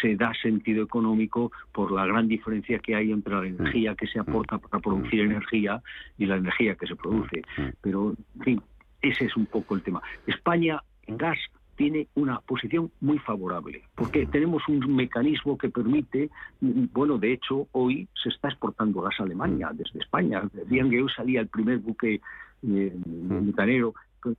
se 0.00 0.16
da 0.16 0.32
sentido 0.40 0.84
económico 0.84 1.52
por 1.70 1.92
la 1.92 2.06
gran 2.06 2.28
diferencia 2.28 2.78
que 2.78 2.94
hay 2.94 3.12
entre 3.12 3.34
la 3.34 3.46
energía 3.46 3.94
que 3.94 4.06
se 4.06 4.20
aporta 4.20 4.56
para 4.56 4.80
producir 4.80 5.20
energía 5.20 5.82
y 6.16 6.24
la 6.24 6.36
energía 6.36 6.76
que 6.76 6.86
se 6.86 6.96
produce. 6.96 7.42
Pero, 7.82 8.14
en 8.38 8.42
fin, 8.42 8.62
ese 9.02 9.26
es 9.26 9.36
un 9.36 9.44
poco 9.44 9.74
el 9.74 9.82
tema. 9.82 10.00
España 10.26 10.82
en 11.06 11.18
gas 11.18 11.38
tiene 11.82 12.06
una 12.14 12.38
posición 12.38 12.92
muy 13.00 13.18
favorable, 13.18 13.82
porque 13.96 14.24
tenemos 14.26 14.62
un 14.68 14.94
mecanismo 14.94 15.58
que 15.58 15.68
permite, 15.68 16.30
bueno, 16.60 17.18
de 17.18 17.32
hecho, 17.32 17.66
hoy 17.72 18.06
se 18.22 18.28
está 18.28 18.50
exportando 18.50 19.00
gas 19.00 19.16
a 19.18 19.24
Alemania 19.24 19.70
desde 19.74 19.98
España. 19.98 20.48
Decían 20.52 20.90
que 20.90 21.02
hoy 21.02 21.10
salía 21.16 21.40
el 21.40 21.48
primer 21.48 21.78
buque 21.78 22.20
eh, 22.62 22.96
metanero 23.04 23.94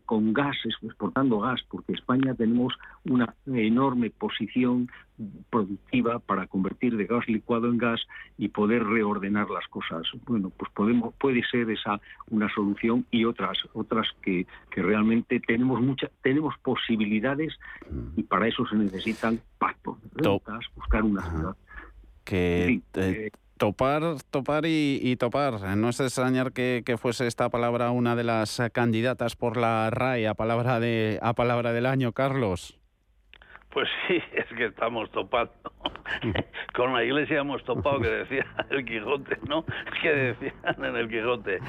con 0.05 0.34
gas, 0.34 0.55
exportando 0.81 1.39
gas, 1.39 1.61
porque 1.69 1.93
España 1.93 2.34
tenemos 2.34 2.73
una 3.05 3.34
enorme 3.45 4.09
posición 4.09 4.89
productiva 5.49 6.19
para 6.19 6.47
convertir 6.47 6.97
de 6.97 7.05
gas 7.05 7.27
licuado 7.27 7.67
en 7.67 7.77
gas 7.77 8.01
y 8.38 8.49
poder 8.49 8.84
reordenar 8.84 9.49
las 9.49 9.67
cosas. 9.67 10.03
Bueno, 10.25 10.51
pues 10.57 10.71
podemos, 10.71 11.13
puede 11.15 11.43
ser 11.49 11.69
esa 11.69 11.99
una 12.29 12.53
solución 12.53 13.05
y 13.11 13.25
otras, 13.25 13.57
otras 13.73 14.07
que, 14.21 14.47
que 14.71 14.81
realmente 14.81 15.39
tenemos 15.39 15.81
muchas, 15.81 16.11
tenemos 16.21 16.55
posibilidades 16.59 17.53
y 18.15 18.23
para 18.23 18.47
eso 18.47 18.65
se 18.67 18.75
necesitan 18.75 19.39
pactos, 19.57 19.97
buscar 20.75 21.03
una 21.03 21.21
ciudad. 21.21 21.55
Que 22.23 22.81
eh, 22.95 23.31
Topar, 23.58 24.18
topar 24.32 24.66
y, 24.66 25.16
topar. 25.18 25.78
No 25.78 25.89
es 25.89 25.99
extrañar 25.99 26.51
que, 26.54 26.97
fuese 26.99 27.28
esta 27.28 27.49
palabra 27.49 27.91
una 27.91 28.16
de 28.16 28.24
las 28.24 28.62
candidatas 28.72 29.36
por 29.36 29.58
la 29.58 29.89
RAE 29.89 30.28
a 30.28 30.34
palabra, 30.34 30.80
de, 30.80 31.20
a 31.22 31.34
palabra 31.34 31.72
del 31.72 31.86
año, 31.86 32.12
Carlos. 32.14 32.78
Pues 33.74 33.89
sí, 34.07 34.21
es 34.34 34.45
que 34.55 34.65
estamos 34.65 35.11
topando. 35.11 35.51
Con 36.74 36.93
la 36.93 37.03
iglesia 37.03 37.39
hemos 37.39 37.63
topado, 37.63 37.99
que 37.99 38.09
decía 38.09 38.45
el 38.69 38.86
Quijote, 38.86 39.38
¿no? 39.47 39.65
Que 40.01 40.09
decían 40.09 40.53
en 40.78 40.95
el 40.95 41.09
Quijote. 41.09 41.59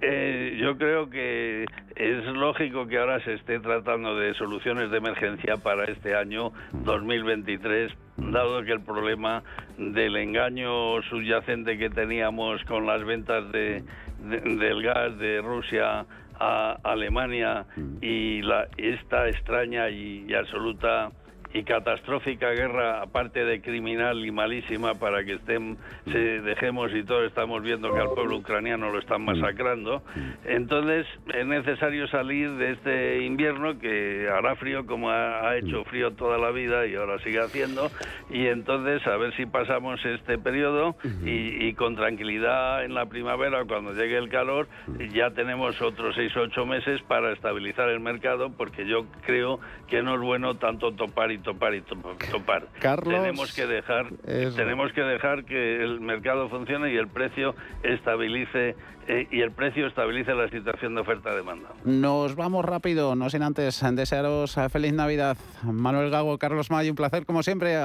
Eh, 0.00 0.58
yo 0.60 0.76
creo 0.76 1.08
que 1.08 1.64
es 1.96 2.24
lógico 2.26 2.86
que 2.86 2.98
ahora 2.98 3.20
se 3.20 3.34
esté 3.34 3.60
tratando 3.60 4.16
de 4.16 4.34
soluciones 4.34 4.90
de 4.90 4.98
emergencia 4.98 5.56
para 5.56 5.84
este 5.84 6.14
año 6.14 6.52
2023, 6.72 7.92
dado 8.16 8.62
que 8.64 8.72
el 8.72 8.80
problema 8.80 9.42
del 9.78 10.16
engaño 10.16 11.02
subyacente 11.02 11.78
que 11.78 11.90
teníamos 11.90 12.62
con 12.64 12.86
las 12.86 13.04
ventas 13.04 13.50
de, 13.52 13.82
del 14.20 14.82
gas 14.82 15.16
de 15.18 15.40
Rusia 15.40 16.04
a 16.40 16.78
Alemania 16.82 17.64
y 18.00 18.42
la, 18.42 18.66
esta 18.76 19.28
extraña 19.28 19.88
y 19.88 20.34
absoluta 20.34 21.12
y 21.54 21.62
catastrófica 21.62 22.50
guerra, 22.50 23.00
aparte 23.00 23.44
de 23.44 23.62
criminal 23.62 24.26
y 24.26 24.32
malísima, 24.32 24.94
para 24.94 25.24
que 25.24 25.34
estén, 25.34 25.78
se 26.04 26.18
dejemos 26.18 26.92
y 26.92 27.04
todos 27.04 27.28
estamos 27.28 27.62
viendo 27.62 27.94
que 27.94 28.00
al 28.00 28.10
pueblo 28.10 28.38
ucraniano 28.38 28.90
lo 28.90 28.98
están 28.98 29.24
masacrando. 29.24 30.02
Entonces 30.44 31.06
es 31.32 31.46
necesario 31.46 32.08
salir 32.08 32.50
de 32.56 32.72
este 32.72 33.22
invierno 33.22 33.78
que 33.78 34.28
hará 34.28 34.56
frío 34.56 34.84
como 34.84 35.10
ha, 35.10 35.56
hecho 35.56 35.84
frío 35.84 36.10
toda 36.14 36.38
la 36.38 36.50
vida 36.50 36.86
y 36.88 36.96
ahora 36.96 37.20
sigue 37.20 37.38
haciendo, 37.38 37.88
y 38.30 38.46
entonces 38.46 39.06
a 39.06 39.16
ver 39.16 39.32
si 39.36 39.46
pasamos 39.46 40.04
este 40.04 40.38
periodo 40.38 40.96
y, 41.24 41.72
con 41.74 41.94
tranquilidad 41.94 42.84
en 42.84 42.94
la 42.94 43.06
primavera, 43.06 43.64
cuando 43.64 43.92
llegue 43.92 44.18
el 44.18 44.28
calor, 44.28 44.66
ya 45.12 45.30
tenemos 45.30 45.80
otros 45.80 46.16
seis 46.16 46.36
o 46.36 46.40
ocho 46.40 46.66
meses 46.66 47.00
para 47.02 47.32
estabilizar 47.32 47.88
el 47.90 48.00
mercado, 48.00 48.50
porque 48.50 48.86
yo 48.86 49.06
creo 49.24 49.60
que 49.86 50.02
no 50.02 50.16
es 50.16 50.20
bueno 50.20 50.56
tanto 50.56 50.92
topar 50.92 51.30
y 51.30 51.43
topar 51.44 51.74
y 51.74 51.82
topar. 51.82 52.66
tenemos 53.04 53.54
que 53.54 53.66
dejar 53.66 54.08
tenemos 54.56 54.92
que 54.92 55.02
dejar 55.02 55.44
que 55.44 55.82
el 55.82 56.00
mercado 56.00 56.48
funcione 56.48 56.92
y 56.92 56.96
el 56.96 57.08
precio 57.08 57.54
estabilice 57.82 58.74
eh, 59.06 59.28
y 59.30 59.40
el 59.42 59.52
precio 59.52 59.86
estabilice 59.86 60.34
la 60.34 60.48
situación 60.48 60.94
de 60.94 61.02
oferta 61.02 61.34
demanda. 61.34 61.68
Nos 61.84 62.34
vamos 62.34 62.64
rápido, 62.64 63.14
no 63.14 63.30
sin 63.30 63.42
antes 63.42 63.84
desearos 63.92 64.56
feliz 64.70 64.92
Navidad. 64.94 65.36
Manuel 65.62 66.10
Gago, 66.10 66.38
Carlos 66.38 66.70
Mayo, 66.70 66.90
un 66.90 66.96
placer 66.96 67.26
como 67.26 67.42
siempre. 67.42 67.76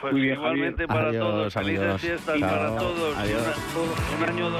Pues 0.00 0.14
igualmente 0.14 0.86
para 0.86 1.12
todos, 1.12 1.52
felices 1.52 2.00
fiestas 2.00 2.40
para 2.40 2.76
todos. 2.76 3.16
Un, 3.16 4.28
año 4.28 4.50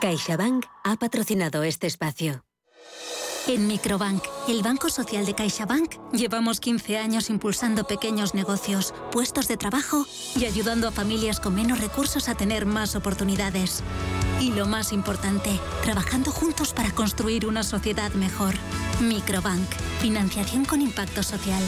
CaixaBank 0.00 0.64
ha 0.84 0.96
patrocinado 0.96 1.62
este 1.62 1.86
espacio. 1.86 2.42
En 3.46 3.66
Microbank, 3.66 4.22
el 4.48 4.62
Banco 4.62 4.90
Social 4.90 5.24
de 5.24 5.34
CaixaBank, 5.34 6.12
llevamos 6.12 6.60
15 6.60 6.98
años 6.98 7.30
impulsando 7.30 7.84
pequeños 7.84 8.34
negocios, 8.34 8.92
puestos 9.10 9.48
de 9.48 9.56
trabajo 9.56 10.06
y 10.36 10.44
ayudando 10.44 10.86
a 10.86 10.92
familias 10.92 11.40
con 11.40 11.54
menos 11.54 11.80
recursos 11.80 12.28
a 12.28 12.34
tener 12.34 12.66
más 12.66 12.94
oportunidades. 12.96 13.82
Y 14.40 14.52
lo 14.52 14.66
más 14.66 14.92
importante, 14.92 15.58
trabajando 15.82 16.30
juntos 16.30 16.72
para 16.74 16.90
construir 16.90 17.46
una 17.46 17.62
sociedad 17.62 18.12
mejor. 18.12 18.54
Microbank, 19.00 19.68
financiación 20.00 20.64
con 20.64 20.82
impacto 20.82 21.22
social. 21.22 21.62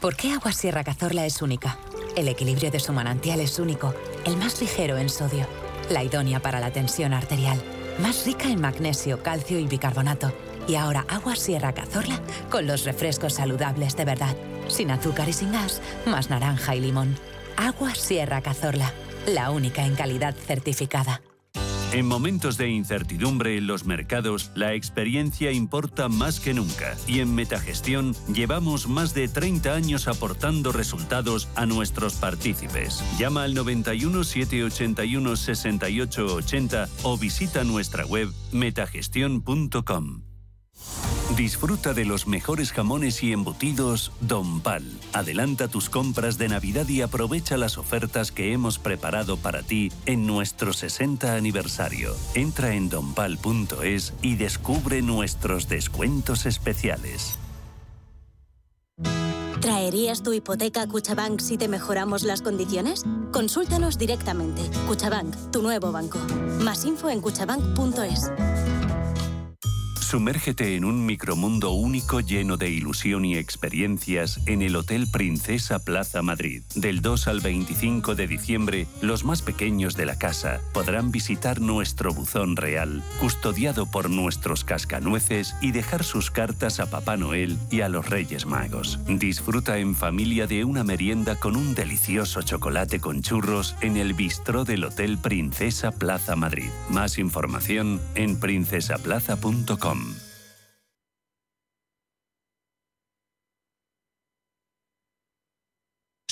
¿Por 0.00 0.16
qué 0.16 0.32
Agua 0.32 0.52
Sierra 0.52 0.82
Cazorla 0.82 1.24
es 1.24 1.40
única? 1.40 1.78
El 2.16 2.28
equilibrio 2.28 2.70
de 2.70 2.80
su 2.80 2.92
manantial 2.92 3.40
es 3.40 3.58
único, 3.58 3.94
el 4.24 4.36
más 4.36 4.60
ligero 4.60 4.98
en 4.98 5.08
sodio, 5.08 5.46
la 5.88 6.02
idónea 6.02 6.42
para 6.42 6.60
la 6.60 6.72
tensión 6.72 7.14
arterial 7.14 7.62
más 7.98 8.24
rica 8.26 8.48
en 8.48 8.60
magnesio, 8.60 9.22
calcio 9.22 9.58
y 9.58 9.66
bicarbonato. 9.66 10.32
Y 10.68 10.76
ahora 10.76 11.04
agua 11.08 11.36
Sierra 11.36 11.72
Cazorla 11.72 12.20
con 12.50 12.66
los 12.66 12.84
refrescos 12.84 13.34
saludables 13.34 13.96
de 13.96 14.04
verdad. 14.04 14.36
Sin 14.68 14.90
azúcar 14.90 15.28
y 15.28 15.32
sin 15.32 15.52
gas, 15.52 15.80
más 16.06 16.30
naranja 16.30 16.76
y 16.76 16.80
limón. 16.80 17.16
Agua 17.56 17.94
Sierra 17.94 18.40
Cazorla, 18.40 18.92
la 19.26 19.50
única 19.50 19.84
en 19.84 19.94
calidad 19.94 20.34
certificada. 20.34 21.20
En 21.92 22.06
momentos 22.06 22.56
de 22.56 22.70
incertidumbre 22.70 23.58
en 23.58 23.66
los 23.66 23.84
mercados, 23.84 24.50
la 24.54 24.72
experiencia 24.72 25.52
importa 25.52 26.08
más 26.08 26.40
que 26.40 26.54
nunca 26.54 26.96
y 27.06 27.20
en 27.20 27.34
Metagestión 27.34 28.14
llevamos 28.32 28.88
más 28.88 29.12
de 29.12 29.28
30 29.28 29.74
años 29.74 30.08
aportando 30.08 30.72
resultados 30.72 31.50
a 31.54 31.66
nuestros 31.66 32.14
partícipes. 32.14 33.04
Llama 33.18 33.42
al 33.42 33.52
91 33.52 34.24
781 34.24 35.36
6880 35.36 36.88
o 37.02 37.18
visita 37.18 37.62
nuestra 37.62 38.06
web 38.06 38.32
metagestión.com. 38.52 40.31
Disfruta 41.36 41.94
de 41.94 42.04
los 42.04 42.26
mejores 42.26 42.72
jamones 42.72 43.22
y 43.22 43.32
embutidos 43.32 44.12
Don 44.20 44.60
Pal. 44.60 44.84
Adelanta 45.14 45.66
tus 45.66 45.88
compras 45.88 46.36
de 46.36 46.48
Navidad 46.48 46.86
y 46.88 47.00
aprovecha 47.00 47.56
las 47.56 47.78
ofertas 47.78 48.32
que 48.32 48.52
hemos 48.52 48.78
preparado 48.78 49.38
para 49.38 49.62
ti 49.62 49.90
en 50.04 50.26
nuestro 50.26 50.74
60 50.74 51.34
aniversario. 51.34 52.14
Entra 52.34 52.74
en 52.74 52.90
donpal.es 52.90 54.12
y 54.20 54.36
descubre 54.36 55.00
nuestros 55.00 55.68
descuentos 55.68 56.44
especiales. 56.44 57.38
¿Cambiarías 59.92 60.22
tu 60.22 60.32
hipoteca 60.32 60.80
a 60.80 60.86
Cuchabank 60.86 61.40
si 61.40 61.58
te 61.58 61.68
mejoramos 61.68 62.22
las 62.22 62.40
condiciones? 62.40 63.04
Consúltanos 63.30 63.98
directamente. 63.98 64.62
Cuchabank, 64.86 65.34
tu 65.50 65.60
nuevo 65.60 65.92
banco. 65.92 66.18
Más 66.62 66.84
info 66.84 67.10
en 67.10 67.20
cuchabank.es. 67.20 68.30
Sumérgete 70.12 70.76
en 70.76 70.84
un 70.84 71.06
micromundo 71.06 71.70
único 71.70 72.20
lleno 72.20 72.58
de 72.58 72.68
ilusión 72.68 73.24
y 73.24 73.38
experiencias 73.38 74.40
en 74.44 74.60
el 74.60 74.76
Hotel 74.76 75.06
Princesa 75.10 75.78
Plaza 75.78 76.20
Madrid. 76.20 76.62
Del 76.74 77.00
2 77.00 77.28
al 77.28 77.40
25 77.40 78.14
de 78.14 78.26
diciembre, 78.26 78.86
los 79.00 79.24
más 79.24 79.40
pequeños 79.40 79.96
de 79.96 80.04
la 80.04 80.18
casa 80.18 80.60
podrán 80.74 81.12
visitar 81.12 81.62
nuestro 81.62 82.12
buzón 82.12 82.56
real, 82.56 83.02
custodiado 83.20 83.86
por 83.86 84.10
nuestros 84.10 84.64
cascanueces 84.64 85.54
y 85.62 85.72
dejar 85.72 86.04
sus 86.04 86.30
cartas 86.30 86.78
a 86.78 86.90
Papá 86.90 87.16
Noel 87.16 87.56
y 87.70 87.80
a 87.80 87.88
los 87.88 88.10
Reyes 88.10 88.44
Magos. 88.44 88.98
Disfruta 89.08 89.78
en 89.78 89.94
familia 89.94 90.46
de 90.46 90.66
una 90.66 90.84
merienda 90.84 91.36
con 91.36 91.56
un 91.56 91.74
delicioso 91.74 92.42
chocolate 92.42 93.00
con 93.00 93.22
churros 93.22 93.76
en 93.80 93.96
el 93.96 94.12
bistró 94.12 94.66
del 94.66 94.84
Hotel 94.84 95.16
Princesa 95.16 95.90
Plaza 95.90 96.36
Madrid. 96.36 96.68
Más 96.90 97.16
información 97.16 97.98
en 98.14 98.38
princesaplaza.com. 98.38 100.01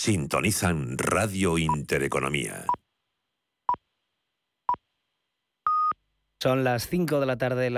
Sintonizan 0.03 0.97
Radio 0.97 1.59
Intereconomía. 1.59 2.65
Son 6.43 6.65
las 6.65 6.89
5 6.89 7.21
de 7.21 7.27
la 7.27 7.37
tarde. 7.37 7.69